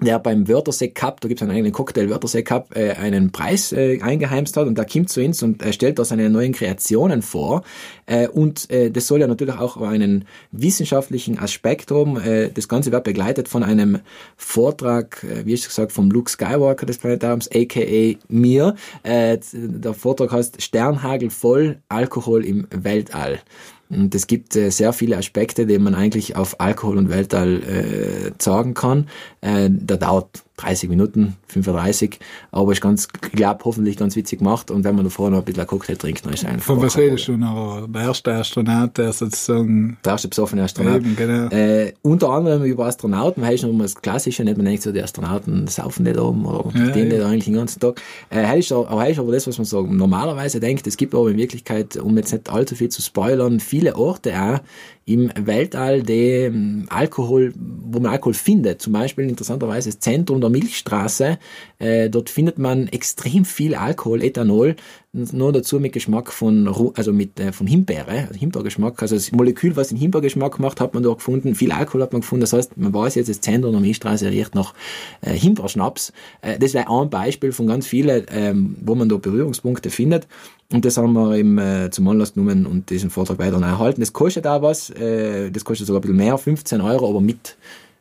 Der 0.00 0.18
beim 0.18 0.48
Wörthersee 0.48 0.88
Cup, 0.88 1.20
da 1.20 1.28
gibt 1.28 1.40
es 1.40 1.42
einen 1.42 1.56
eigenen 1.56 1.72
Cocktail 1.72 2.08
Wörthersee 2.08 2.42
Cup, 2.42 2.76
äh, 2.76 2.92
einen 2.92 3.32
Preis 3.32 3.72
äh, 3.72 4.00
eingeheimst 4.00 4.56
hat 4.56 4.66
und 4.66 4.76
da 4.76 4.84
kommt 4.84 5.10
zu 5.10 5.20
uns 5.20 5.42
und 5.42 5.62
er 5.62 5.72
stellt 5.72 5.98
da 5.98 6.04
seine 6.04 6.30
neuen 6.30 6.52
Kreationen 6.52 7.22
vor 7.22 7.62
äh, 8.06 8.28
und 8.28 8.70
äh, 8.70 8.90
das 8.90 9.06
soll 9.06 9.20
ja 9.20 9.26
natürlich 9.26 9.56
auch 9.56 9.76
einen 9.76 10.24
wissenschaftlichen 10.52 11.38
Aspekt 11.38 11.90
haben. 11.90 12.16
Äh, 12.16 12.50
das 12.50 12.68
Ganze 12.68 12.92
wird 12.92 13.04
begleitet 13.04 13.48
von 13.48 13.62
einem 13.62 13.98
Vortrag, 14.36 15.24
äh, 15.24 15.44
wie 15.44 15.54
ich 15.54 15.64
gesagt, 15.64 15.92
vom 15.92 16.10
Luke 16.10 16.30
Skywalker 16.30 16.86
des 16.86 16.98
Planetariums, 16.98 17.50
aka 17.52 18.16
mir. 18.28 18.74
Äh, 19.02 19.38
der 19.52 19.94
Vortrag 19.94 20.32
heißt 20.32 20.62
Sternhagel 20.62 21.30
voll, 21.30 21.78
Alkohol 21.88 22.44
im 22.44 22.68
Weltall. 22.70 23.40
Und 23.90 24.14
es 24.14 24.26
gibt 24.26 24.54
äh, 24.56 24.70
sehr 24.70 24.92
viele 24.92 25.16
Aspekte, 25.16 25.66
die 25.66 25.78
man 25.78 25.94
eigentlich 25.94 26.36
auf 26.36 26.60
Alkohol 26.60 26.98
und 26.98 27.08
Weltall 27.08 27.62
äh, 27.62 28.32
sagen 28.38 28.74
kann. 28.74 29.08
Äh, 29.40 29.68
der 29.70 29.96
dauert 29.96 30.42
30 30.58 30.90
Minuten, 30.90 31.36
35, 31.48 32.18
aber 32.50 32.72
ist 32.72 32.80
ganz, 32.80 33.08
ich 33.24 33.32
glaube, 33.32 33.64
hoffentlich 33.64 33.96
ganz 33.96 34.16
witzig 34.16 34.40
gemacht. 34.40 34.70
Und 34.70 34.84
wenn 34.84 34.94
man 34.94 35.04
davor 35.04 35.30
noch 35.30 35.38
ein 35.38 35.44
bisschen 35.44 35.66
Cocktail 35.66 35.96
trinkt, 35.96 36.26
dann 36.26 36.34
ist 36.34 36.42
es 36.42 36.48
einfach. 36.48 36.66
Von 36.66 36.82
was 36.82 36.96
redest 36.96 37.28
du 37.28 37.36
noch? 37.36 37.86
Der 37.88 38.02
erste 38.02 38.32
Astronaut, 38.34 38.98
der 38.98 39.12
sozusagen 39.12 39.96
Der 40.04 40.12
erste 40.12 40.28
besoffene 40.28 40.62
Astronaut. 40.62 40.96
Eben, 40.96 41.16
genau. 41.16 41.48
Äh, 41.48 41.94
unter 42.02 42.30
anderem 42.30 42.64
über 42.64 42.86
Astronauten, 42.86 43.42
weil 43.42 43.54
ist 43.54 43.62
noch 43.62 43.72
mal 43.72 43.84
das 43.84 43.94
Klassische, 43.94 44.44
nicht 44.44 44.56
man 44.56 44.66
denkt 44.66 44.82
so, 44.82 44.92
die 44.92 45.02
Astronauten 45.02 45.66
saufen 45.68 46.02
nicht 46.02 46.18
oben 46.18 46.44
oder 46.44 46.76
Ja, 46.76 46.90
stehen 46.90 47.08
nicht 47.08 47.22
eigentlich 47.22 47.44
den 47.44 47.54
ganzen 47.54 47.80
Tag. 47.80 48.00
Äh, 48.30 48.58
ist 48.58 48.72
aber 48.72 49.00
das 49.00 49.10
ist 49.10 49.18
aber 49.18 49.32
das, 49.32 49.46
was 49.46 49.58
man 49.58 49.64
so 49.64 49.82
normalerweise 49.82 50.60
denkt. 50.60 50.86
Es 50.86 50.96
gibt 50.96 51.14
aber 51.14 51.30
in 51.30 51.36
Wirklichkeit, 51.36 51.96
um 51.96 52.16
jetzt 52.16 52.32
nicht 52.32 52.50
allzu 52.50 52.74
viel 52.74 52.88
zu 52.88 53.00
spoilern, 53.00 53.60
viele 53.60 53.96
Orte 53.96 54.34
auch 54.40 54.60
im 55.08 55.32
Weltall, 55.34 56.02
die 56.02 56.44
ähm, 56.44 56.86
Alkohol, 56.90 57.54
wo 57.56 57.98
man 57.98 58.12
Alkohol 58.12 58.34
findet. 58.34 58.82
Zum 58.82 58.92
Beispiel 58.92 59.28
interessanterweise 59.28 59.88
das 59.88 60.00
Zentrum 60.00 60.40
der 60.40 60.50
Milchstraße. 60.50 61.38
Äh, 61.78 62.10
dort 62.10 62.28
findet 62.28 62.58
man 62.58 62.88
extrem 62.88 63.46
viel 63.46 63.74
Alkohol, 63.74 64.22
Ethanol, 64.22 64.76
nur 65.12 65.52
dazu 65.52 65.80
mit 65.80 65.94
Geschmack 65.94 66.32
von, 66.32 66.68
also 66.94 67.12
mit, 67.12 67.40
äh, 67.40 67.52
von 67.52 67.66
Himbeere, 67.66 68.28
also 68.28 68.34
Himbeergeschmack. 68.38 69.00
Also 69.00 69.14
das 69.14 69.32
Molekül, 69.32 69.74
was 69.74 69.88
den 69.88 69.96
Himbeergeschmack 69.96 70.58
macht, 70.58 70.80
hat 70.80 70.92
man 70.92 71.02
dort 71.02 71.18
gefunden. 71.18 71.54
Viel 71.54 71.72
Alkohol 71.72 72.02
hat 72.02 72.12
man 72.12 72.20
gefunden. 72.20 72.42
Das 72.42 72.52
heißt, 72.52 72.76
man 72.76 72.92
weiß 72.92 73.14
jetzt, 73.14 73.28
das 73.28 73.40
Zentrum 73.40 73.72
der 73.72 73.80
Milchstraße 73.80 74.30
riecht 74.30 74.54
nach 74.54 74.74
äh, 75.22 75.32
Himbeerschnaps. 75.32 76.12
Äh, 76.42 76.58
das 76.58 76.74
wäre 76.74 76.90
ein 76.90 77.08
Beispiel 77.08 77.52
von 77.52 77.66
ganz 77.66 77.86
vielen, 77.86 78.26
ähm, 78.30 78.76
wo 78.82 78.94
man 78.94 79.08
da 79.08 79.16
Berührungspunkte 79.16 79.88
findet. 79.88 80.28
Und 80.70 80.84
das 80.84 80.98
haben 80.98 81.14
wir 81.14 81.36
eben 81.36 81.56
äh, 81.56 81.88
zum 81.90 82.06
Anlass 82.08 82.34
genommen 82.34 82.66
und 82.66 82.90
diesen 82.90 83.08
Vortrag 83.08 83.38
weiter 83.38 83.60
erhalten. 83.62 84.02
Das 84.02 84.12
kostet 84.12 84.46
auch 84.46 84.60
was, 84.60 84.90
äh, 84.90 85.50
das 85.50 85.64
kostet 85.64 85.86
sogar 85.86 86.00
ein 86.00 86.02
bisschen 86.02 86.18
mehr, 86.18 86.36
15 86.36 86.82
Euro, 86.82 87.08
aber 87.08 87.22
mit, 87.22 87.56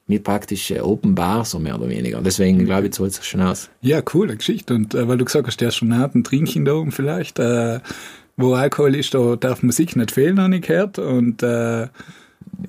mit 0.07 0.23
praktisch 0.23 0.71
äh, 0.71 0.79
Open 0.79 1.15
Bar, 1.15 1.45
so 1.45 1.59
mehr 1.59 1.75
oder 1.75 1.89
weniger. 1.89 2.21
Deswegen 2.21 2.63
glaube 2.65 2.87
ich, 2.87 2.93
zahlt 2.93 3.13
sich 3.13 3.25
schon 3.25 3.41
aus. 3.41 3.69
Ja, 3.81 4.01
coole 4.01 4.35
Geschichte. 4.35 4.73
Und 4.73 4.95
äh, 4.95 5.07
weil 5.07 5.17
du 5.17 5.25
gesagt 5.25 5.47
hast, 5.47 5.59
die 5.59 5.65
Astronauten 5.65 6.23
trinken 6.23 6.65
da 6.65 6.73
oben 6.73 6.91
vielleicht, 6.91 7.39
äh, 7.39 7.79
wo 8.37 8.53
Alkohol 8.53 8.95
ist, 8.95 9.13
da 9.13 9.35
darf 9.35 9.63
Musik 9.63 9.95
nicht 9.95 10.11
fehlen, 10.11 10.39
habe 10.39 10.55
ich 10.55 10.61
gehört. 10.61 10.97
Und 10.97 11.43
äh, 11.43 11.87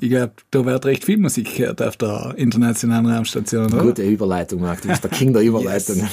ich 0.00 0.10
glaube, 0.10 0.32
da 0.50 0.64
wird 0.64 0.86
recht 0.86 1.04
viel 1.04 1.18
Musik 1.18 1.56
gehört 1.56 1.80
auf 1.80 1.96
der 1.96 2.34
internationalen 2.36 3.06
Raumstation, 3.06 3.66
oder? 3.66 3.82
Gute 3.82 4.02
Überleitung, 4.02 4.60
Marc. 4.60 4.82
Du 4.82 4.88
bist 4.88 5.04
der 5.04 5.10
King 5.10 5.32
der 5.32 5.42
Überleitung. 5.42 6.08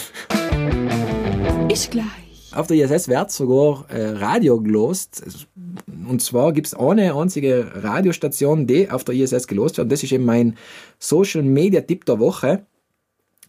Ist 1.70 1.92
gleich. 1.92 2.25
Auf 2.56 2.68
der 2.68 2.78
ISS 2.78 3.10
wird 3.10 3.32
sogar 3.32 3.86
äh, 3.90 4.12
Radio 4.12 4.62
gelost. 4.62 5.24
Und 6.08 6.22
zwar 6.22 6.54
gibt 6.54 6.68
es 6.68 6.74
eine 6.74 7.14
einzige 7.14 7.84
Radiostation, 7.84 8.66
die 8.66 8.90
auf 8.90 9.04
der 9.04 9.16
ISS 9.16 9.48
gelost 9.48 9.78
wird. 9.78 9.92
Das 9.92 10.04
ist 10.04 10.14
eben 10.14 10.24
mein 10.24 10.58
Social 10.98 11.44
Media 11.44 11.82
Tipp 11.82 12.06
der 12.06 12.20
Woche. 12.20 12.66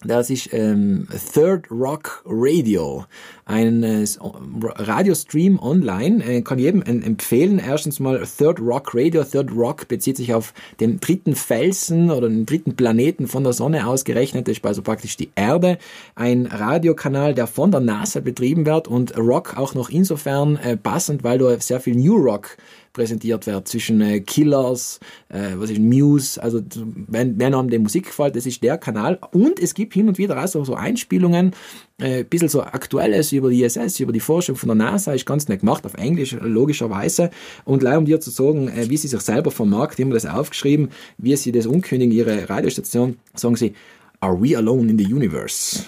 Das 0.04 0.28
ist 0.28 0.52
ähm, 0.52 1.06
Third 1.32 1.70
Rock 1.70 2.22
Radio, 2.26 3.06
ein 3.46 3.84
äh, 3.84 4.04
Radiostream 4.20 5.58
online. 5.60 6.22
Äh, 6.24 6.42
kann 6.42 6.58
jedem 6.58 6.82
en- 6.82 7.02
empfehlen. 7.02 7.58
Erstens 7.58 8.00
mal 8.00 8.22
Third 8.26 8.60
Rock 8.60 8.90
Radio. 8.92 9.22
Third 9.22 9.52
Rock 9.56 9.86
bezieht 9.88 10.16
sich 10.16 10.34
auf 10.34 10.52
den 10.80 10.98
dritten 10.98 11.36
Felsen 11.36 12.10
oder 12.10 12.28
den 12.28 12.44
dritten 12.44 12.74
Planeten 12.74 13.28
von 13.28 13.44
der 13.44 13.52
Sonne 13.52 13.86
ausgerechnet. 13.86 14.48
Das 14.48 14.56
ist 14.56 14.66
also 14.66 14.82
praktisch 14.82 15.16
die 15.16 15.30
Erde. 15.36 15.78
Ein 16.16 16.46
Radiokanal, 16.46 17.34
der 17.34 17.46
von 17.46 17.70
der 17.70 17.80
NASA 17.80 18.18
betrieben 18.18 18.66
wird 18.66 18.88
und 18.88 19.16
Rock 19.16 19.56
auch 19.56 19.74
noch 19.74 19.90
insofern 19.90 20.56
äh, 20.56 20.76
passend, 20.76 21.22
weil 21.22 21.38
da 21.38 21.58
sehr 21.60 21.78
viel 21.78 21.94
New 21.94 22.16
Rock 22.16 22.56
präsentiert 22.96 23.46
wird 23.46 23.68
zwischen 23.68 24.00
äh, 24.00 24.20
Killers, 24.20 25.00
äh, 25.28 25.50
was 25.56 25.68
ist 25.68 25.80
Muse, 25.80 26.42
also 26.42 26.62
wenn, 27.06 27.38
wenn 27.38 27.54
einem 27.54 27.68
die 27.68 27.78
Musik 27.78 28.06
gefällt, 28.06 28.34
das 28.34 28.46
ist 28.46 28.62
der 28.62 28.78
Kanal 28.78 29.18
und 29.32 29.60
es 29.60 29.74
gibt 29.74 29.92
hin 29.92 30.08
und 30.08 30.16
wieder 30.16 30.42
auch 30.42 30.48
so 30.48 30.74
Einspielungen, 30.74 31.52
äh, 31.98 32.20
ein 32.20 32.26
bisschen 32.26 32.48
so 32.48 32.62
Aktuelles 32.62 33.32
über 33.32 33.50
die 33.50 33.62
ISS, 33.62 34.00
über 34.00 34.12
die 34.12 34.20
Forschung 34.20 34.56
von 34.56 34.68
der 34.68 34.76
NASA, 34.76 35.12
ist 35.12 35.26
ganz 35.26 35.48
nett 35.48 35.60
gemacht, 35.60 35.86
auf 35.86 35.94
Englisch 35.94 36.36
logischerweise 36.40 37.30
und 37.64 37.82
leider 37.82 37.98
um 37.98 38.04
dir 38.04 38.20
zu 38.20 38.30
sagen, 38.30 38.68
äh, 38.68 38.88
wie 38.90 38.96
sie 38.96 39.08
sich 39.08 39.20
selber 39.20 39.50
vermarkten, 39.50 40.04
haben 40.04 40.10
wir 40.10 40.20
das 40.20 40.26
aufgeschrieben, 40.26 40.90
wie 41.18 41.34
sie 41.36 41.52
das 41.52 41.66
unkündigen, 41.66 42.14
ihre 42.14 42.48
Radiostation, 42.48 43.16
sagen 43.34 43.56
sie, 43.56 43.74
Are 44.20 44.40
we 44.40 44.56
alone 44.56 44.90
in 44.90 44.98
the 44.98 45.04
universe? 45.04 45.84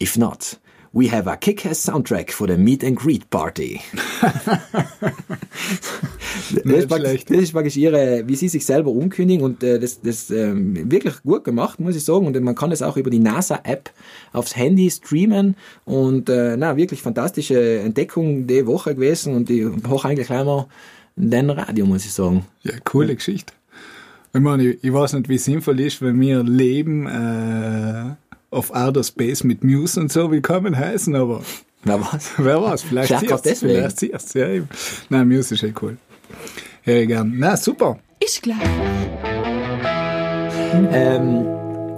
If 0.00 0.16
not, 0.16 0.58
we 0.96 1.10
have 1.10 1.30
a 1.30 1.36
kick-ass 1.36 1.78
soundtrack 1.78 2.32
for 2.32 2.46
the 2.46 2.56
Meet 2.56 2.82
and 2.82 2.96
Greet 2.96 3.28
Party. 3.28 3.82
das, 6.64 6.64
ist 6.64 6.94
schlecht. 6.94 7.30
das 7.30 7.36
ist 7.36 7.52
praktisch 7.52 7.76
ihre, 7.76 8.26
wie 8.26 8.34
sie 8.34 8.48
sich 8.48 8.64
selber 8.64 8.90
umkündigen 8.90 9.44
und 9.44 9.62
äh, 9.62 9.78
das, 9.78 10.00
das 10.00 10.30
ähm, 10.30 10.90
wirklich 10.90 11.22
gut 11.22 11.44
gemacht, 11.44 11.78
muss 11.80 11.96
ich 11.96 12.04
sagen. 12.04 12.26
Und 12.26 12.40
man 12.40 12.54
kann 12.54 12.72
es 12.72 12.80
auch 12.80 12.96
über 12.96 13.10
die 13.10 13.18
NASA-App 13.18 13.90
aufs 14.32 14.56
Handy 14.56 14.90
streamen 14.90 15.56
und 15.84 16.30
äh, 16.30 16.56
na, 16.56 16.78
wirklich 16.78 17.02
fantastische 17.02 17.80
Entdeckung 17.80 18.46
die 18.46 18.66
Woche 18.66 18.94
gewesen 18.94 19.34
und 19.34 19.50
die 19.50 19.66
hoch 19.66 20.06
eigentlich 20.06 20.28
gleich 20.28 20.46
mal 20.46 20.66
den 21.16 21.50
Radio, 21.50 21.84
muss 21.84 22.06
ich 22.06 22.12
sagen. 22.12 22.46
Ja, 22.62 22.72
coole 22.84 23.14
Geschichte. 23.14 23.52
Ich 24.32 24.40
meine, 24.40 24.64
ich, 24.66 24.84
ich 24.84 24.92
weiß 24.92 25.12
nicht, 25.12 25.28
wie 25.28 25.38
sinnvoll 25.38 25.80
ist, 25.80 26.00
wenn 26.00 26.18
wir 26.20 26.42
leben 26.42 27.06
äh, 27.06 28.14
auf 28.50 28.70
Outer 28.74 29.04
Space 29.04 29.44
mit 29.44 29.64
Muse 29.64 30.00
und 30.00 30.12
so 30.12 30.30
willkommen 30.30 30.76
heißen, 30.76 31.14
aber 31.14 31.42
Wer 31.84 32.00
was? 32.00 32.32
wer 32.36 32.62
weiß, 32.62 32.82
vielleicht 32.82 33.08
Vielleicht 33.08 33.32
auch 33.32 33.38
siehst 33.38 33.62
deswegen. 33.62 33.74
Vielleicht 33.74 33.98
siehst 34.00 34.34
ja 34.34 34.48
eben. 34.48 34.68
Nein, 35.08 35.28
Muse 35.28 35.54
ist 35.54 35.62
eh 35.62 35.72
cool. 35.80 35.96
Ich 36.84 37.06
gern. 37.06 37.34
Na, 37.36 37.56
super. 37.56 37.98
Ist 38.18 38.42
gleich. 38.42 38.56
Ähm, 40.92 41.44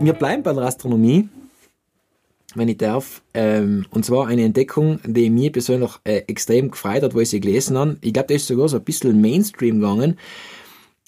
wir 0.01 0.13
bleiben 0.13 0.43
bei 0.43 0.53
der 0.53 0.65
Astronomie, 0.65 1.29
wenn 2.55 2.69
ich 2.69 2.77
darf. 2.77 3.23
Ähm, 3.33 3.87
und 3.91 4.05
zwar 4.05 4.27
eine 4.27 4.43
Entdeckung, 4.45 5.01
die 5.05 5.31
mir 5.31 5.53
persönlich 5.53 5.93
äh, 6.05 6.19
extrem 6.27 6.71
gefreut 6.71 7.03
hat, 7.03 7.15
wo 7.15 7.21
ich 7.21 7.31
sie 7.31 7.41
gelesen 7.41 7.79
habe. 7.79 7.97
Ich 8.03 8.13
glaube, 8.13 8.29
das 8.29 8.43
ist 8.43 8.49
sogar 8.49 8.69
so 8.69 8.77
ein 8.77 8.85
bisschen 8.85 9.21
Mainstream 9.21 9.81
gegangen. 9.81 10.19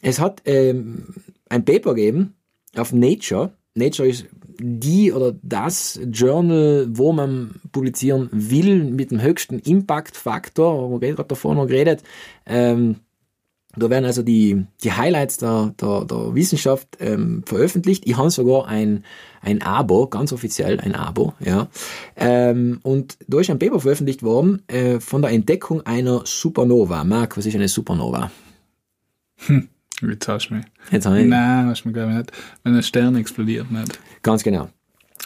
Es 0.01 0.21
hat 0.21 0.41
ähm, 0.47 1.07
ein 1.49 1.65
Paper 1.65 1.95
gegeben 1.95 2.35
auf 2.77 2.93
Nature. 2.93 3.53
Nature 3.75 4.09
ist 4.09 4.27
die 4.63 5.13
oder 5.13 5.35
das 5.43 5.99
Journal, 6.13 6.87
wo 6.91 7.13
man 7.13 7.61
publizieren 7.73 8.29
will 8.33 8.85
mit 8.85 9.11
dem 9.11 9.21
höchsten 9.23 9.59
Impact-Faktor. 9.59 11.01
Wir 11.01 11.09
haben 11.09 11.17
gerade 11.17 11.29
davor 11.29 11.55
noch 11.55 11.67
geredet. 11.67 12.03
Ähm, 12.47 12.97
Da 13.77 13.89
werden 13.89 14.05
also 14.05 14.23
die, 14.25 14.67
die 14.83 14.91
Highlights 14.91 15.37
der, 15.37 15.73
der, 15.81 16.05
der 16.05 16.35
Wissenschaft 16.35 16.89
ähm, 16.99 17.45
veröffentlicht. 17.47 18.05
Ich 18.05 18.17
habe 18.17 18.31
sogar 18.31 18.67
ein, 18.67 19.05
ein 19.43 19.63
Abo, 19.63 20.09
ganz 20.09 20.33
offiziell 20.33 20.81
ein 20.81 20.97
Abo, 20.97 21.35
ja. 21.39 21.69
Ähm, 22.17 22.81
und 22.83 23.17
da 23.29 23.39
ist 23.39 23.49
ein 23.49 23.61
Paper 23.61 23.79
veröffentlicht 23.79 24.25
worden 24.25 24.63
äh, 24.67 24.99
von 24.99 25.23
der 25.23 25.31
Entdeckung 25.31 25.83
einer 25.87 26.23
Supernova. 26.25 27.05
Marc, 27.05 27.37
was 27.37 27.47
ist 27.47 27.55
eine 27.55 27.69
Supernova? 27.69 28.33
Jetzt 30.03 30.29
hast 30.29 30.49
du 30.49 30.55
mich. 30.55 30.65
Jetzt 30.91 31.07
habe 31.07 31.21
ich, 31.21 31.27
Nein, 31.27 31.67
hast 31.67 31.85
du 31.85 31.89
mich 31.89 31.95
glaube 31.95 32.13
ich 32.13 32.19
nicht. 32.19 32.33
Wenn 32.65 32.75
ein 32.75 32.83
Stern 32.83 33.17
explodiert 33.17 33.71
nicht. 33.71 33.99
Ganz 34.23 34.43
genau. 34.43 34.69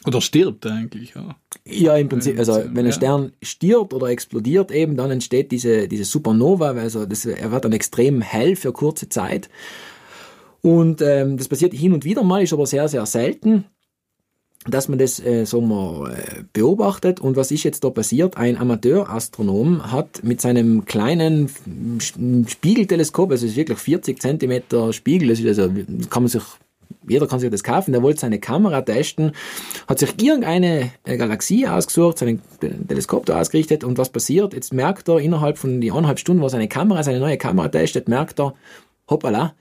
Oder 0.07 0.21
stirbt 0.21 0.67
eigentlich, 0.67 1.15
ja. 1.15 1.37
Ja, 1.65 1.97
im 1.97 2.09
Prinzip, 2.09 2.39
also 2.39 2.63
wenn 2.73 2.85
ein. 2.85 2.93
Stern 2.93 3.33
stirbt 3.43 3.95
oder 3.95 4.09
explodiert 4.09 4.71
eben, 4.71 4.97
dann 4.97 5.11
entsteht 5.11 5.51
diese, 5.51 5.89
diese 5.89 6.05
Supernova, 6.05 6.73
also 6.73 7.07
das, 7.07 7.25
er 7.25 7.51
wird 7.51 7.65
dann 7.65 7.73
extrem 7.73 8.21
hell 8.21 8.57
für 8.57 8.73
kurze 8.73 9.09
Zeit. 9.09 9.49
Und 10.61 11.01
ähm, 11.01 11.37
das 11.37 11.49
passiert 11.49 11.73
hin 11.73 11.93
und 11.93 12.05
wieder 12.05 12.23
mal, 12.23 12.43
ist 12.43 12.53
aber 12.53 12.67
sehr, 12.67 12.89
sehr 12.89 13.07
selten, 13.07 13.65
dass 14.66 14.88
man 14.88 14.98
das 14.98 15.20
äh, 15.20 15.44
so 15.44 15.61
mal 15.61 16.12
äh, 16.12 16.42
beobachtet. 16.53 17.20
Und 17.20 17.37
was 17.37 17.50
ist 17.50 17.64
jetzt 17.64 17.85
da 17.85 17.90
passiert? 17.90 18.37
Ein 18.37 18.57
Amateurastronom 18.57 19.92
hat 19.92 20.22
mit 20.24 20.40
seinem 20.40 20.85
kleinen 20.85 21.50
Spiegelteleskop, 22.46 23.31
also 23.31 23.46
es 23.46 23.53
ist 23.53 23.57
wirklich 23.57 23.79
40 23.79 24.20
Zentimeter 24.20 24.92
Spiegel, 24.92 25.29
das 25.29 25.40
ist 25.40 25.59
also, 25.59 25.72
kann 26.11 26.22
man 26.22 26.29
sich 26.29 26.42
jeder 27.07 27.27
kann 27.27 27.38
sich 27.38 27.50
das 27.50 27.62
kaufen, 27.62 27.92
der 27.92 28.03
wollte 28.03 28.20
seine 28.20 28.38
Kamera 28.38 28.81
testen, 28.81 29.33
hat 29.87 29.98
sich 29.98 30.22
irgendeine 30.22 30.90
äh, 31.05 31.16
Galaxie 31.16 31.66
ausgesucht, 31.66 32.18
sein 32.18 32.40
Teleskop 32.61 33.27
da 33.27 33.40
ausgerichtet 33.40 33.85
und 33.85 33.98
was 33.98 34.09
passiert? 34.09 34.55
Jetzt 34.55 34.72
merkt 34.72 35.09
er 35.09 35.18
innerhalb 35.18 35.59
von 35.59 35.81
die 35.81 35.90
eineinhalb 35.90 36.18
Stunden, 36.18 36.42
wo 36.42 36.48
seine 36.48 36.68
Kamera, 36.68 37.03
seine 37.03 37.20
neue 37.20 37.37
Kamera 37.37 37.68
testet, 37.68 38.09
merkt 38.09 38.40
er, 38.40 38.55
hoppala, 39.09 39.55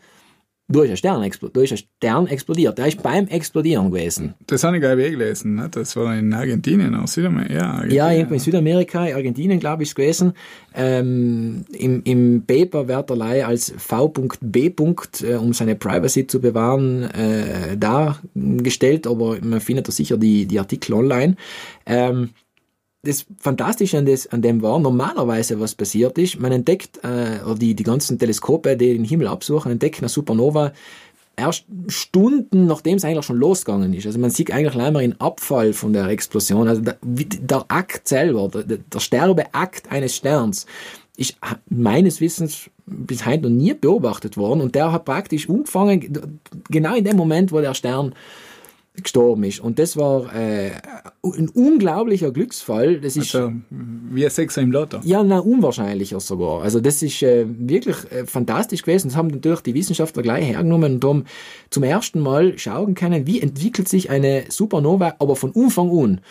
da 0.69 0.83
ist 0.83 0.89
ein 0.91 0.97
Stern, 0.97 1.21
explo- 1.23 1.49
da 1.51 1.61
ist 1.61 1.71
ein 1.73 1.77
Stern 1.77 2.27
explodiert. 2.27 2.77
Der 2.77 2.87
ist 2.87 3.03
beim 3.03 3.27
Explodieren 3.27 3.91
gewesen. 3.91 4.33
Das 4.47 4.63
habe 4.63 4.77
ich 4.77 4.81
glaube 4.81 5.01
ich 5.01 5.07
eh 5.07 5.11
gelesen. 5.11 5.55
Ne? 5.55 5.67
Das 5.69 5.95
war 5.95 6.17
in 6.17 6.33
Argentinien 6.33 6.95
auch. 6.95 7.07
Südamerika. 7.07 7.53
Ja, 7.53 7.63
Argentinien. 7.65 7.95
Ja, 7.97 8.11
irgendwo 8.11 8.33
in 8.35 8.39
Südamerika, 8.39 8.99
Argentinien, 9.01 9.59
glaube 9.59 9.83
ich, 9.83 9.89
ist 9.89 9.95
gewesen. 9.95 10.33
Ähm, 10.73 11.65
im, 11.77 12.01
Im 12.03 12.43
Paper 12.47 12.87
wird 12.87 13.09
er 13.09 13.15
leider 13.15 13.47
als 13.47 13.73
V.B. 13.77 14.71
Äh, 15.21 15.35
um 15.35 15.53
seine 15.53 15.75
Privacy 15.75 16.27
zu 16.27 16.39
bewahren, 16.39 17.03
äh, 17.11 17.77
dargestellt, 17.77 19.05
aber 19.05 19.37
man 19.41 19.59
findet 19.61 19.87
da 19.87 19.91
sicher 19.91 20.17
die, 20.17 20.45
die 20.45 20.59
Artikel 20.59 20.93
online. 20.93 21.35
Ähm, 21.85 22.29
das 23.03 23.25
Fantastische 23.37 23.97
an, 23.97 24.05
das, 24.05 24.27
an 24.27 24.41
dem 24.41 24.61
war, 24.61 24.79
normalerweise 24.79 25.59
was 25.59 25.75
passiert 25.75 26.17
ist, 26.17 26.39
man 26.39 26.53
entdeckt, 26.53 26.99
äh, 27.03 27.43
oder 27.45 27.55
die, 27.55 27.75
die 27.75 27.83
ganzen 27.83 28.17
Teleskope, 28.17 28.77
die 28.77 28.93
den 28.93 29.03
Himmel 29.03 29.27
absuchen, 29.27 29.73
entdecken 29.73 30.03
eine 30.03 30.09
Supernova 30.09 30.71
erst 31.35 31.65
Stunden, 31.87 32.65
nachdem 32.65 32.97
es 32.97 33.03
eigentlich 33.03 33.25
schon 33.25 33.37
losgegangen 33.37 33.93
ist. 33.93 34.05
Also 34.05 34.19
man 34.19 34.29
sieht 34.29 34.51
eigentlich 34.51 34.75
leider 34.75 34.99
den 34.99 35.19
Abfall 35.19 35.73
von 35.73 35.91
der 35.91 36.07
Explosion. 36.07 36.67
Also 36.67 36.81
der, 36.81 36.97
der 37.01 37.65
Akt 37.67 38.07
selber, 38.07 38.47
der, 38.49 38.77
der 38.77 38.99
Sterbeakt 38.99 39.91
eines 39.91 40.15
Sterns, 40.15 40.65
ist 41.17 41.35
meines 41.69 42.21
Wissens 42.21 42.69
bis 42.85 43.25
heute 43.25 43.43
noch 43.43 43.49
nie 43.49 43.73
beobachtet 43.73 44.37
worden 44.37 44.61
und 44.61 44.75
der 44.75 44.91
hat 44.91 45.05
praktisch 45.05 45.49
umgefangen, 45.49 46.39
genau 46.69 46.95
in 46.95 47.03
dem 47.03 47.17
Moment, 47.17 47.51
wo 47.51 47.61
der 47.61 47.73
Stern 47.73 48.13
gestorben 49.01 49.43
ist. 49.43 49.59
Und 49.59 49.79
das 49.79 49.97
war 49.97 50.33
äh, 50.35 50.71
ein 51.23 51.49
unglaublicher 51.49 52.31
Glücksfall. 52.31 52.99
Das 53.01 53.15
ist 53.17 53.33
Also, 53.33 53.53
wie 53.69 54.23
ein 54.23 54.29
Sechser 54.29 54.61
im 54.61 54.71
Lotto. 54.71 54.99
ja, 55.03 55.23
na, 55.23 55.39
unwahrscheinlicher 55.39 56.19
sogar. 56.19 56.61
Also 56.61 56.79
das 56.79 57.01
ist 57.01 57.23
äh, 57.23 57.45
wirklich 57.47 57.95
äh, 58.11 58.25
fantastisch 58.25 58.83
gewesen. 58.83 59.07
Das 59.07 59.17
haben 59.17 59.29
natürlich 59.29 59.61
die 59.61 59.73
Wissenschaftler 59.73 60.21
gleich 60.21 60.45
hergenommen 60.45 60.95
und 60.95 61.05
haben 61.05 61.25
zum 61.71 61.83
ersten 61.83 62.19
Mal 62.19 62.57
schauen 62.59 62.93
können, 62.93 63.25
wie 63.25 63.41
entwickelt 63.41 63.89
sich 63.89 64.09
eine 64.11 64.43
Supernova, 64.49 65.15
aber 65.17 65.35
von 65.35 65.51
Umfang 65.51 65.89
an. 65.89 66.21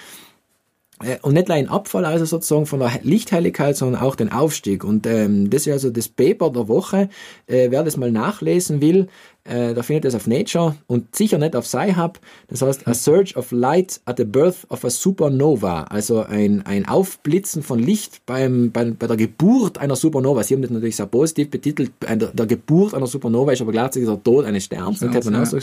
Äh, 1.02 1.18
Und 1.22 1.34
nicht 1.34 1.48
nur 1.48 1.56
ein 1.56 1.68
Abfall, 1.68 2.04
also 2.04 2.24
sozusagen 2.24 2.66
von 2.66 2.78
der 2.78 2.92
Lichthelligkeit, 3.02 3.76
sondern 3.76 4.00
auch 4.00 4.14
den 4.14 4.30
Aufstieg. 4.30 4.84
Und 4.84 5.04
ähm, 5.06 5.50
das 5.50 5.66
ist 5.66 5.72
also 5.72 5.90
das 5.90 6.08
Paper 6.08 6.50
der 6.50 6.68
Woche. 6.68 7.08
Äh, 7.48 7.70
wer 7.70 7.82
das 7.82 7.96
mal 7.96 8.12
nachlesen 8.12 8.80
will, 8.80 9.08
äh, 9.44 9.74
da 9.74 9.82
findet 9.82 10.04
es 10.04 10.14
auf 10.14 10.26
Nature 10.28 10.76
und 10.86 11.16
sicher 11.16 11.36
nicht 11.38 11.56
auf 11.56 11.66
Sci-Hub. 11.66 12.20
Das 12.48 12.62
heißt, 12.62 12.86
A 12.86 12.94
Surge 12.94 13.34
of 13.34 13.50
Light 13.50 14.00
at 14.04 14.18
the 14.18 14.24
Birth 14.24 14.66
of 14.68 14.84
a 14.84 14.90
Supernova. 14.90 15.84
Also 15.84 16.22
ein, 16.22 16.64
ein 16.64 16.86
Aufblitzen 16.86 17.62
von 17.62 17.80
Licht 17.80 18.24
beim, 18.24 18.70
bei, 18.70 18.84
bei 18.92 19.06
der 19.08 19.16
Geburt 19.16 19.78
einer 19.78 19.96
Supernova. 19.96 20.44
Sie 20.44 20.54
haben 20.54 20.62
das 20.62 20.70
natürlich 20.70 20.96
sehr 20.96 21.06
positiv 21.06 21.50
betitelt. 21.50 21.98
Bei 21.98 22.14
Der, 22.14 22.28
der 22.28 22.46
Geburt 22.46 22.94
einer 22.94 23.08
Supernova 23.08 23.52
ist 23.52 23.62
aber 23.62 23.72
gleichzeitig 23.72 24.08
der 24.08 24.22
Tod 24.22 24.44
eines 24.44 24.64
Sterns. 24.64 25.00
Man 25.00 25.12
ja. 25.12 25.44
so. 25.44 25.58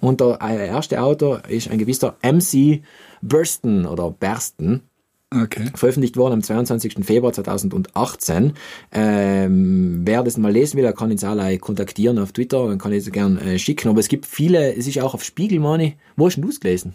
Und 0.00 0.20
der 0.20 0.38
äh, 0.42 0.66
erste 0.66 1.00
Autor 1.00 1.42
ist 1.48 1.70
ein 1.70 1.78
gewisser 1.78 2.16
MC 2.22 2.82
Burston 3.22 3.86
oder 3.86 4.10
Bersten 4.10 4.82
Okay. 5.30 5.70
veröffentlicht 5.74 6.16
worden 6.16 6.34
am 6.34 6.42
22. 6.42 7.04
Februar 7.04 7.34
2018. 7.34 8.54
Ähm, 8.92 10.00
wer 10.04 10.22
das 10.22 10.38
mal 10.38 10.50
lesen 10.50 10.76
will, 10.78 10.84
der 10.84 10.94
kann 10.94 11.10
uns 11.10 11.22
alle 11.22 11.58
kontaktieren 11.58 12.18
auf 12.18 12.32
Twitter, 12.32 12.66
dann 12.66 12.78
kann 12.78 12.92
ich 12.92 13.06
es 13.06 13.12
gern 13.12 13.36
äh, 13.36 13.58
schicken. 13.58 13.88
Aber 13.88 14.00
es 14.00 14.08
gibt 14.08 14.24
viele, 14.24 14.74
es 14.74 14.86
ist 14.86 14.98
auch 15.00 15.12
auf 15.12 15.22
Spiegel, 15.22 15.60
meine 15.60 15.84
ich. 15.84 15.96
Wo 16.16 16.26
hast 16.26 16.36
du 16.36 16.48
es 16.48 16.60
gelesen? 16.60 16.94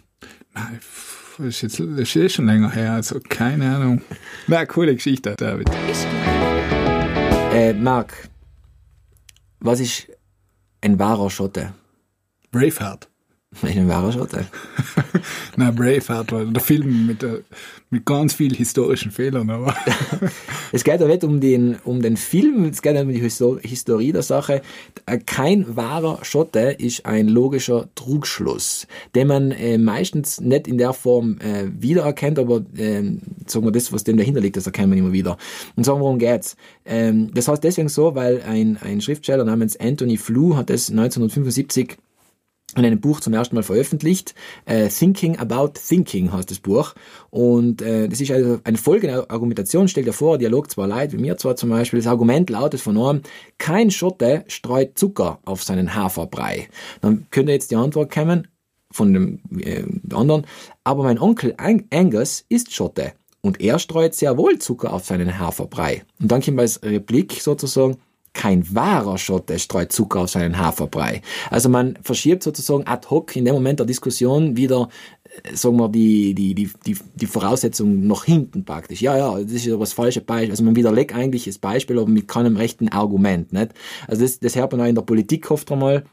Nein, 0.55 0.79
ist, 1.47 1.61
jetzt, 1.61 1.79
das 1.79 1.87
ist 1.87 2.15
eh 2.15 2.29
schon 2.29 2.47
länger 2.47 2.71
her, 2.71 2.93
also 2.93 3.19
keine 3.27 3.75
Ahnung. 3.75 4.01
Na, 4.47 4.65
coole 4.65 4.95
Geschichte, 4.95 5.35
David. 5.37 5.69
Äh, 7.53 7.73
Marc, 7.73 8.29
was 9.59 9.79
ist 9.79 10.07
ein 10.81 10.97
wahrer 10.97 11.29
Schotte? 11.29 11.73
Braveheart. 12.51 13.12
Ein 13.61 13.87
wahrer 13.87 14.11
Schotte. 14.11 14.45
Na, 15.57 15.71
Braveheart 15.71 16.31
war 16.31 16.45
der 16.45 16.61
Film 16.61 17.07
mit, 17.07 17.21
der, 17.21 17.39
mit 17.89 18.05
ganz 18.05 18.33
vielen 18.33 18.55
historischen 18.55 19.11
Fehlern, 19.11 19.49
aber 19.49 19.75
Es 20.71 20.83
geht 20.83 20.99
ja 20.99 21.07
nicht 21.07 21.23
um 21.23 21.39
den, 21.39 21.77
um 21.83 22.01
den 22.01 22.17
Film, 22.17 22.65
es 22.65 22.81
geht 22.81 22.95
ja 22.95 23.01
um 23.03 23.09
die 23.09 23.21
Histo- 23.21 23.59
Historie 23.61 24.11
der 24.11 24.23
Sache. 24.23 24.61
Äh, 25.05 25.19
Kein 25.19 25.75
wahrer 25.75 26.19
Schotte 26.23 26.75
ist 26.77 27.05
ein 27.05 27.27
logischer 27.27 27.89
Trugschluss, 27.95 28.87
den 29.15 29.27
man 29.27 29.51
äh, 29.51 29.77
meistens 29.77 30.41
nicht 30.41 30.67
in 30.67 30.77
der 30.77 30.93
Form 30.93 31.37
äh, 31.39 31.65
wiedererkennt, 31.79 32.39
aber 32.39 32.57
äh, 32.75 33.03
sagen 33.45 33.65
wir 33.65 33.71
das, 33.71 33.93
was 33.93 34.03
dem 34.03 34.17
dahinter 34.17 34.41
liegt, 34.41 34.57
das 34.57 34.65
erkennt 34.65 34.89
man 34.89 34.97
immer 34.97 35.13
wieder. 35.13 35.37
Und 35.75 35.83
sagen, 35.85 35.99
worum 35.99 36.17
geht's? 36.17 36.55
Ähm, 36.85 37.31
das 37.33 37.47
heißt 37.47 37.63
deswegen 37.63 37.89
so, 37.89 38.15
weil 38.15 38.41
ein, 38.41 38.77
ein 38.81 38.99
Schriftsteller 38.99 39.45
namens 39.45 39.79
Anthony 39.79 40.17
Flew 40.17 40.55
hat 40.55 40.69
das 40.69 40.89
1975 40.89 41.97
in 42.81 42.85
einem 42.85 42.99
Buch 42.99 43.19
zum 43.19 43.33
ersten 43.33 43.55
Mal 43.55 43.63
veröffentlicht. 43.63 44.35
Äh, 44.65 44.87
Thinking 44.87 45.37
About 45.37 45.73
Thinking 45.87 46.31
heißt 46.31 46.49
das 46.49 46.59
Buch. 46.59 46.93
Und 47.29 47.81
äh, 47.81 48.07
das 48.07 48.21
ist 48.21 48.31
also 48.31 48.59
eine 48.63 48.77
folgende 48.77 49.29
Argumentation. 49.29 49.87
Stellt 49.87 50.07
dir 50.07 50.13
vor, 50.13 50.37
Dialog 50.37 50.69
zwar 50.71 50.87
leid, 50.87 51.13
wie 51.13 51.17
mir 51.17 51.37
zwar 51.37 51.55
zum 51.55 51.69
Beispiel. 51.69 51.99
Das 51.99 52.07
Argument 52.07 52.49
lautet 52.49 52.81
von 52.81 52.97
einem, 52.97 53.21
kein 53.57 53.91
Schotte 53.91 54.43
streut 54.47 54.97
Zucker 54.97 55.39
auf 55.45 55.63
seinen 55.63 55.95
Haferbrei. 55.95 56.67
Dann 57.01 57.27
könnte 57.31 57.51
jetzt 57.51 57.71
die 57.71 57.75
Antwort 57.75 58.11
kommen 58.11 58.47
von 58.91 59.13
dem 59.13 59.39
äh, 59.59 59.83
anderen, 60.13 60.45
aber 60.83 61.03
mein 61.03 61.19
Onkel 61.19 61.55
Ang 61.57 61.85
Angus 61.91 62.45
ist 62.49 62.73
Schotte. 62.73 63.13
Und 63.41 63.59
er 63.59 63.77
streut 63.77 64.15
sehr 64.15 64.37
wohl 64.37 64.57
Zucker 64.59 64.93
auf 64.93 65.03
seinen 65.05 65.37
Haferbrei. 65.37 66.03
Und 66.21 66.31
dann 66.31 66.41
kommt 66.41 66.59
als 66.59 66.81
Replik 66.81 67.33
sozusagen, 67.41 67.97
kein 68.33 68.75
wahrer 68.75 69.17
Schotte 69.17 69.59
streut 69.59 69.91
Zucker 69.91 70.21
auf 70.21 70.29
seinen 70.29 70.57
Haferbrei. 70.57 71.21
Also 71.49 71.69
man 71.69 71.97
verschiebt 72.01 72.43
sozusagen 72.43 72.85
ad 72.87 73.07
hoc 73.09 73.35
in 73.35 73.45
dem 73.45 73.53
Moment 73.53 73.79
der 73.79 73.85
Diskussion 73.85 74.57
wieder, 74.57 74.89
äh, 75.43 75.55
sagen 75.55 75.77
wir, 75.77 75.87
die, 75.89 76.33
die, 76.33 76.55
die, 76.55 76.69
die, 76.85 76.97
die 77.15 77.25
Voraussetzung 77.25 78.07
nach 78.07 78.25
hinten 78.25 78.65
praktisch. 78.65 79.01
Ja, 79.01 79.17
ja, 79.17 79.39
das 79.39 79.51
ist 79.51 79.67
aber 79.69 79.79
das 79.79 79.93
falsche 79.93 80.21
Beispiel. 80.21 80.51
Also 80.51 80.63
man 80.63 80.75
widerlegt 80.75 81.13
eigentlich 81.13 81.45
das 81.45 81.59
Beispiel, 81.59 81.99
aber 81.99 82.09
mit 82.09 82.27
keinem 82.27 82.57
rechten 82.57 82.89
Argument, 82.89 83.53
nicht? 83.53 83.71
Also 84.07 84.23
das, 84.23 84.39
das 84.39 84.55
hört 84.55 84.71
man 84.71 84.81
auch 84.81 84.87
in 84.87 84.95
der 84.95 85.03
Politik 85.03 85.49
oft 85.51 85.71
einmal. 85.71 86.03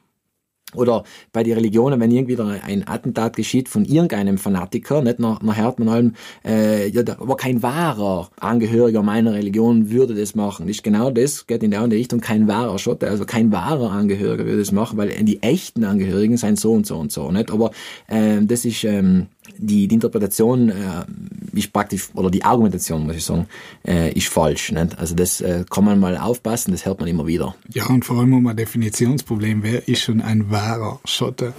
Oder 0.74 1.04
bei 1.32 1.42
den 1.42 1.54
Religionen, 1.54 2.00
wenn 2.00 2.10
irgendwie 2.10 2.40
ein 2.40 2.86
Attentat 2.86 3.36
geschieht 3.36 3.68
von 3.68 3.84
irgendeinem 3.84 4.38
Fanatiker, 4.38 5.02
nicht 5.02 5.18
nach, 5.18 5.42
nach 5.42 5.56
hört 5.56 5.78
man 5.78 5.88
allem, 5.88 6.14
äh, 6.44 6.88
ja, 6.88 7.02
aber 7.18 7.36
kein 7.36 7.62
wahrer 7.62 8.30
Angehöriger 8.38 9.02
meiner 9.02 9.34
Religion 9.34 9.90
würde 9.90 10.14
das 10.14 10.34
machen. 10.34 10.68
Ist 10.68 10.84
genau 10.84 11.10
das, 11.10 11.46
geht 11.46 11.62
in 11.62 11.72
der 11.72 11.90
Richtung, 11.90 12.20
kein 12.20 12.46
wahrer 12.46 12.78
Schotte, 12.78 13.08
also 13.08 13.24
kein 13.24 13.50
wahrer 13.50 13.90
Angehöriger 13.90 14.44
würde 14.44 14.58
das 14.58 14.72
machen, 14.72 14.96
weil 14.96 15.08
die 15.24 15.42
echten 15.42 15.84
Angehörigen 15.84 16.36
sind 16.36 16.58
so 16.58 16.72
und 16.72 16.86
so 16.86 16.98
und 16.98 17.10
so, 17.10 17.32
nicht? 17.32 17.50
Aber 17.50 17.72
ähm, 18.08 18.46
das 18.46 18.64
ist 18.64 18.84
ähm, 18.84 19.26
die, 19.58 19.88
die 19.88 19.94
Interpretation 19.94 20.68
äh, 20.70 21.04
ist 21.52 21.72
praktisch, 21.72 22.08
oder 22.14 22.30
die 22.30 22.44
Argumentation, 22.44 23.06
muss 23.06 23.16
ich 23.16 23.24
sagen, 23.24 23.46
äh, 23.86 24.12
ist 24.12 24.28
falsch. 24.28 24.72
Nicht? 24.72 24.98
Also 24.98 25.14
das 25.14 25.40
äh, 25.40 25.64
kann 25.68 25.84
man 25.84 25.98
mal 25.98 26.16
aufpassen, 26.16 26.72
das 26.72 26.84
hört 26.86 27.00
man 27.00 27.08
immer 27.08 27.26
wieder. 27.26 27.54
ja, 27.72 27.86
und 27.86 28.04
vor 28.04 28.18
allem 28.18 28.32
um 28.34 28.46
ein 28.46 28.56
Definitionsproblem, 28.56 29.62
wer 29.62 29.88
ist 29.88 30.00
schon 30.02 30.20
ein 30.20 30.50
wahrer 30.50 31.00
Schotte? 31.04 31.52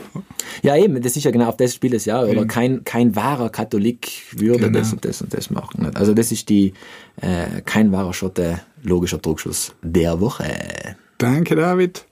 Ja, 0.64 0.76
eben, 0.78 1.02
das 1.02 1.16
ist 1.16 1.24
ja 1.24 1.32
genau 1.32 1.48
auf 1.48 1.58
das 1.58 1.74
Spiel 1.76 1.94
es 1.94 2.06
ja. 2.06 2.22
Oder 2.24 2.46
kein, 2.46 2.84
kein 2.84 3.16
wahrer 3.16 3.50
Katholik 3.50 4.12
würde 4.32 4.66
Genau. 4.66 4.80
das 4.80 4.94
und 4.94 5.04
das 5.06 5.22
und 5.22 5.34
das 5.34 5.50
machen. 5.50 5.84
nicht? 5.84 5.98
Also 5.98 6.14
das 6.14 6.32
ist 6.32 6.50
die 6.50 6.74
äh, 7.22 7.62
kein 7.66 7.92
wahrer 7.92 8.14
Schotte 8.14 8.62
logischer 8.84 9.18
Druckschluss 9.20 9.74
der 9.84 10.20
Woche. 10.22 10.46
Danke, 11.18 11.56
David. 11.56 12.06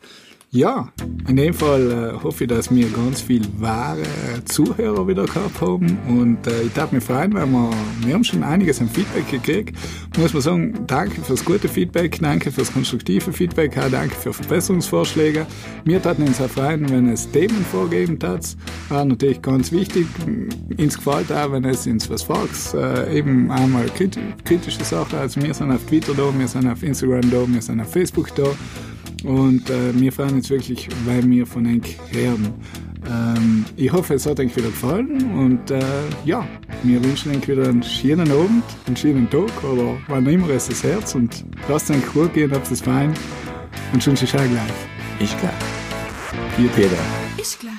Ja, 0.52 0.92
in 1.28 1.36
dem 1.36 1.54
Fall 1.54 1.92
äh, 1.92 2.24
hoffe 2.24 2.46
ich, 2.46 2.50
dass 2.50 2.74
wir 2.74 2.90
ganz 2.90 3.22
viel 3.22 3.44
wahre 3.60 4.02
Zuhörer 4.46 5.08
wieder 5.08 5.26
gehabt 5.26 5.62
haben 5.62 6.00
und 6.08 6.48
äh, 6.48 6.64
ich 6.64 6.74
darf 6.74 6.92
mich 6.92 7.04
freuen, 7.04 7.36
weil 7.36 7.46
wir, 7.46 7.70
wir 8.04 8.14
haben 8.16 8.24
schon 8.24 8.42
einiges 8.42 8.82
an 8.82 8.90
Feedback 8.90 9.30
gekriegt. 9.30 9.78
Muss 10.18 10.34
man 10.34 10.42
sagen, 10.42 10.74
danke 10.88 11.22
fürs 11.22 11.46
gute 11.46 11.70
Feedback, 11.70 12.18
danke 12.20 12.52
fürs 12.52 12.74
konstruktive 12.74 13.32
Feedback, 13.32 13.78
auch 13.78 13.92
danke 13.92 14.16
für 14.16 14.34
Verbesserungsvorschläge. 14.34 15.46
Wir 15.84 16.02
taten 16.02 16.24
uns 16.24 16.42
auch 16.42 16.50
freuen, 16.50 16.90
wenn 16.90 17.10
es 17.10 17.30
Themen 17.30 17.64
vorgeben 17.72 18.18
tat. 18.18 18.58
War 18.90 19.06
natürlich 19.06 19.44
ganz 19.44 19.72
wichtig. 19.72 20.08
Uns 20.80 20.98
gefällt 20.98 21.32
auch, 21.32 21.52
wenn 21.52 21.64
es 21.64 21.86
ins 21.86 22.10
was 22.10 22.24
fragst, 22.24 22.74
äh, 22.74 23.16
eben 23.16 23.52
einmal 23.52 23.86
krit 23.86 24.18
kritische 24.46 24.84
Sachen. 24.84 25.20
Also 25.20 25.44
wir 25.44 25.54
sind 25.54 25.72
auf 25.72 25.86
Twitter 25.86 26.16
da, 26.18 26.34
wir 26.36 26.48
sind 26.48 26.68
auf 26.68 26.82
Instagram 26.82 27.30
da, 27.30 27.46
wir 27.48 27.62
sind 27.62 27.82
auf 27.82 27.92
Facebook 27.92 28.34
da. 28.34 28.48
Und 29.24 29.70
äh, 29.70 30.00
wir 30.00 30.12
freuen 30.12 30.36
uns 30.36 30.50
wirklich, 30.50 30.88
weil 31.06 31.28
wir 31.30 31.46
von 31.46 31.66
euch 31.66 31.98
hören. 32.12 32.54
Ähm, 33.08 33.66
ich 33.76 33.92
hoffe, 33.92 34.16
es 34.16 34.26
hat 34.26 34.40
euch 34.40 34.56
wieder 34.56 34.68
gefallen 34.68 35.32
und 35.38 35.72
äh, 35.72 35.82
ja, 36.26 36.46
wir 36.84 37.04
wünschen 37.04 37.36
euch 37.36 37.48
wieder 37.48 37.68
einen 37.68 37.82
schönen 37.82 38.30
Abend, 38.30 38.64
einen 38.86 38.98
schönen 38.98 39.30
Tag 39.30 39.64
oder 39.64 39.98
wann 40.08 40.26
immer 40.28 40.50
es 40.50 40.68
das 40.68 40.84
Herz 40.84 41.16
und 41.16 41.46
lasst 41.70 41.90
euch 41.90 42.06
gut 42.14 42.34
gehen, 42.34 42.52
habt 42.52 42.70
es 42.70 42.82
fein 42.82 43.14
und 43.94 44.04
schon 44.04 44.16
sich 44.16 44.32
gleich. 44.32 44.50
Ich 45.20 45.38
klar. 45.40 45.54
Vier 46.56 46.70
Peter. 46.70 46.98
Ich 47.38 47.58
gleich. 47.58 47.79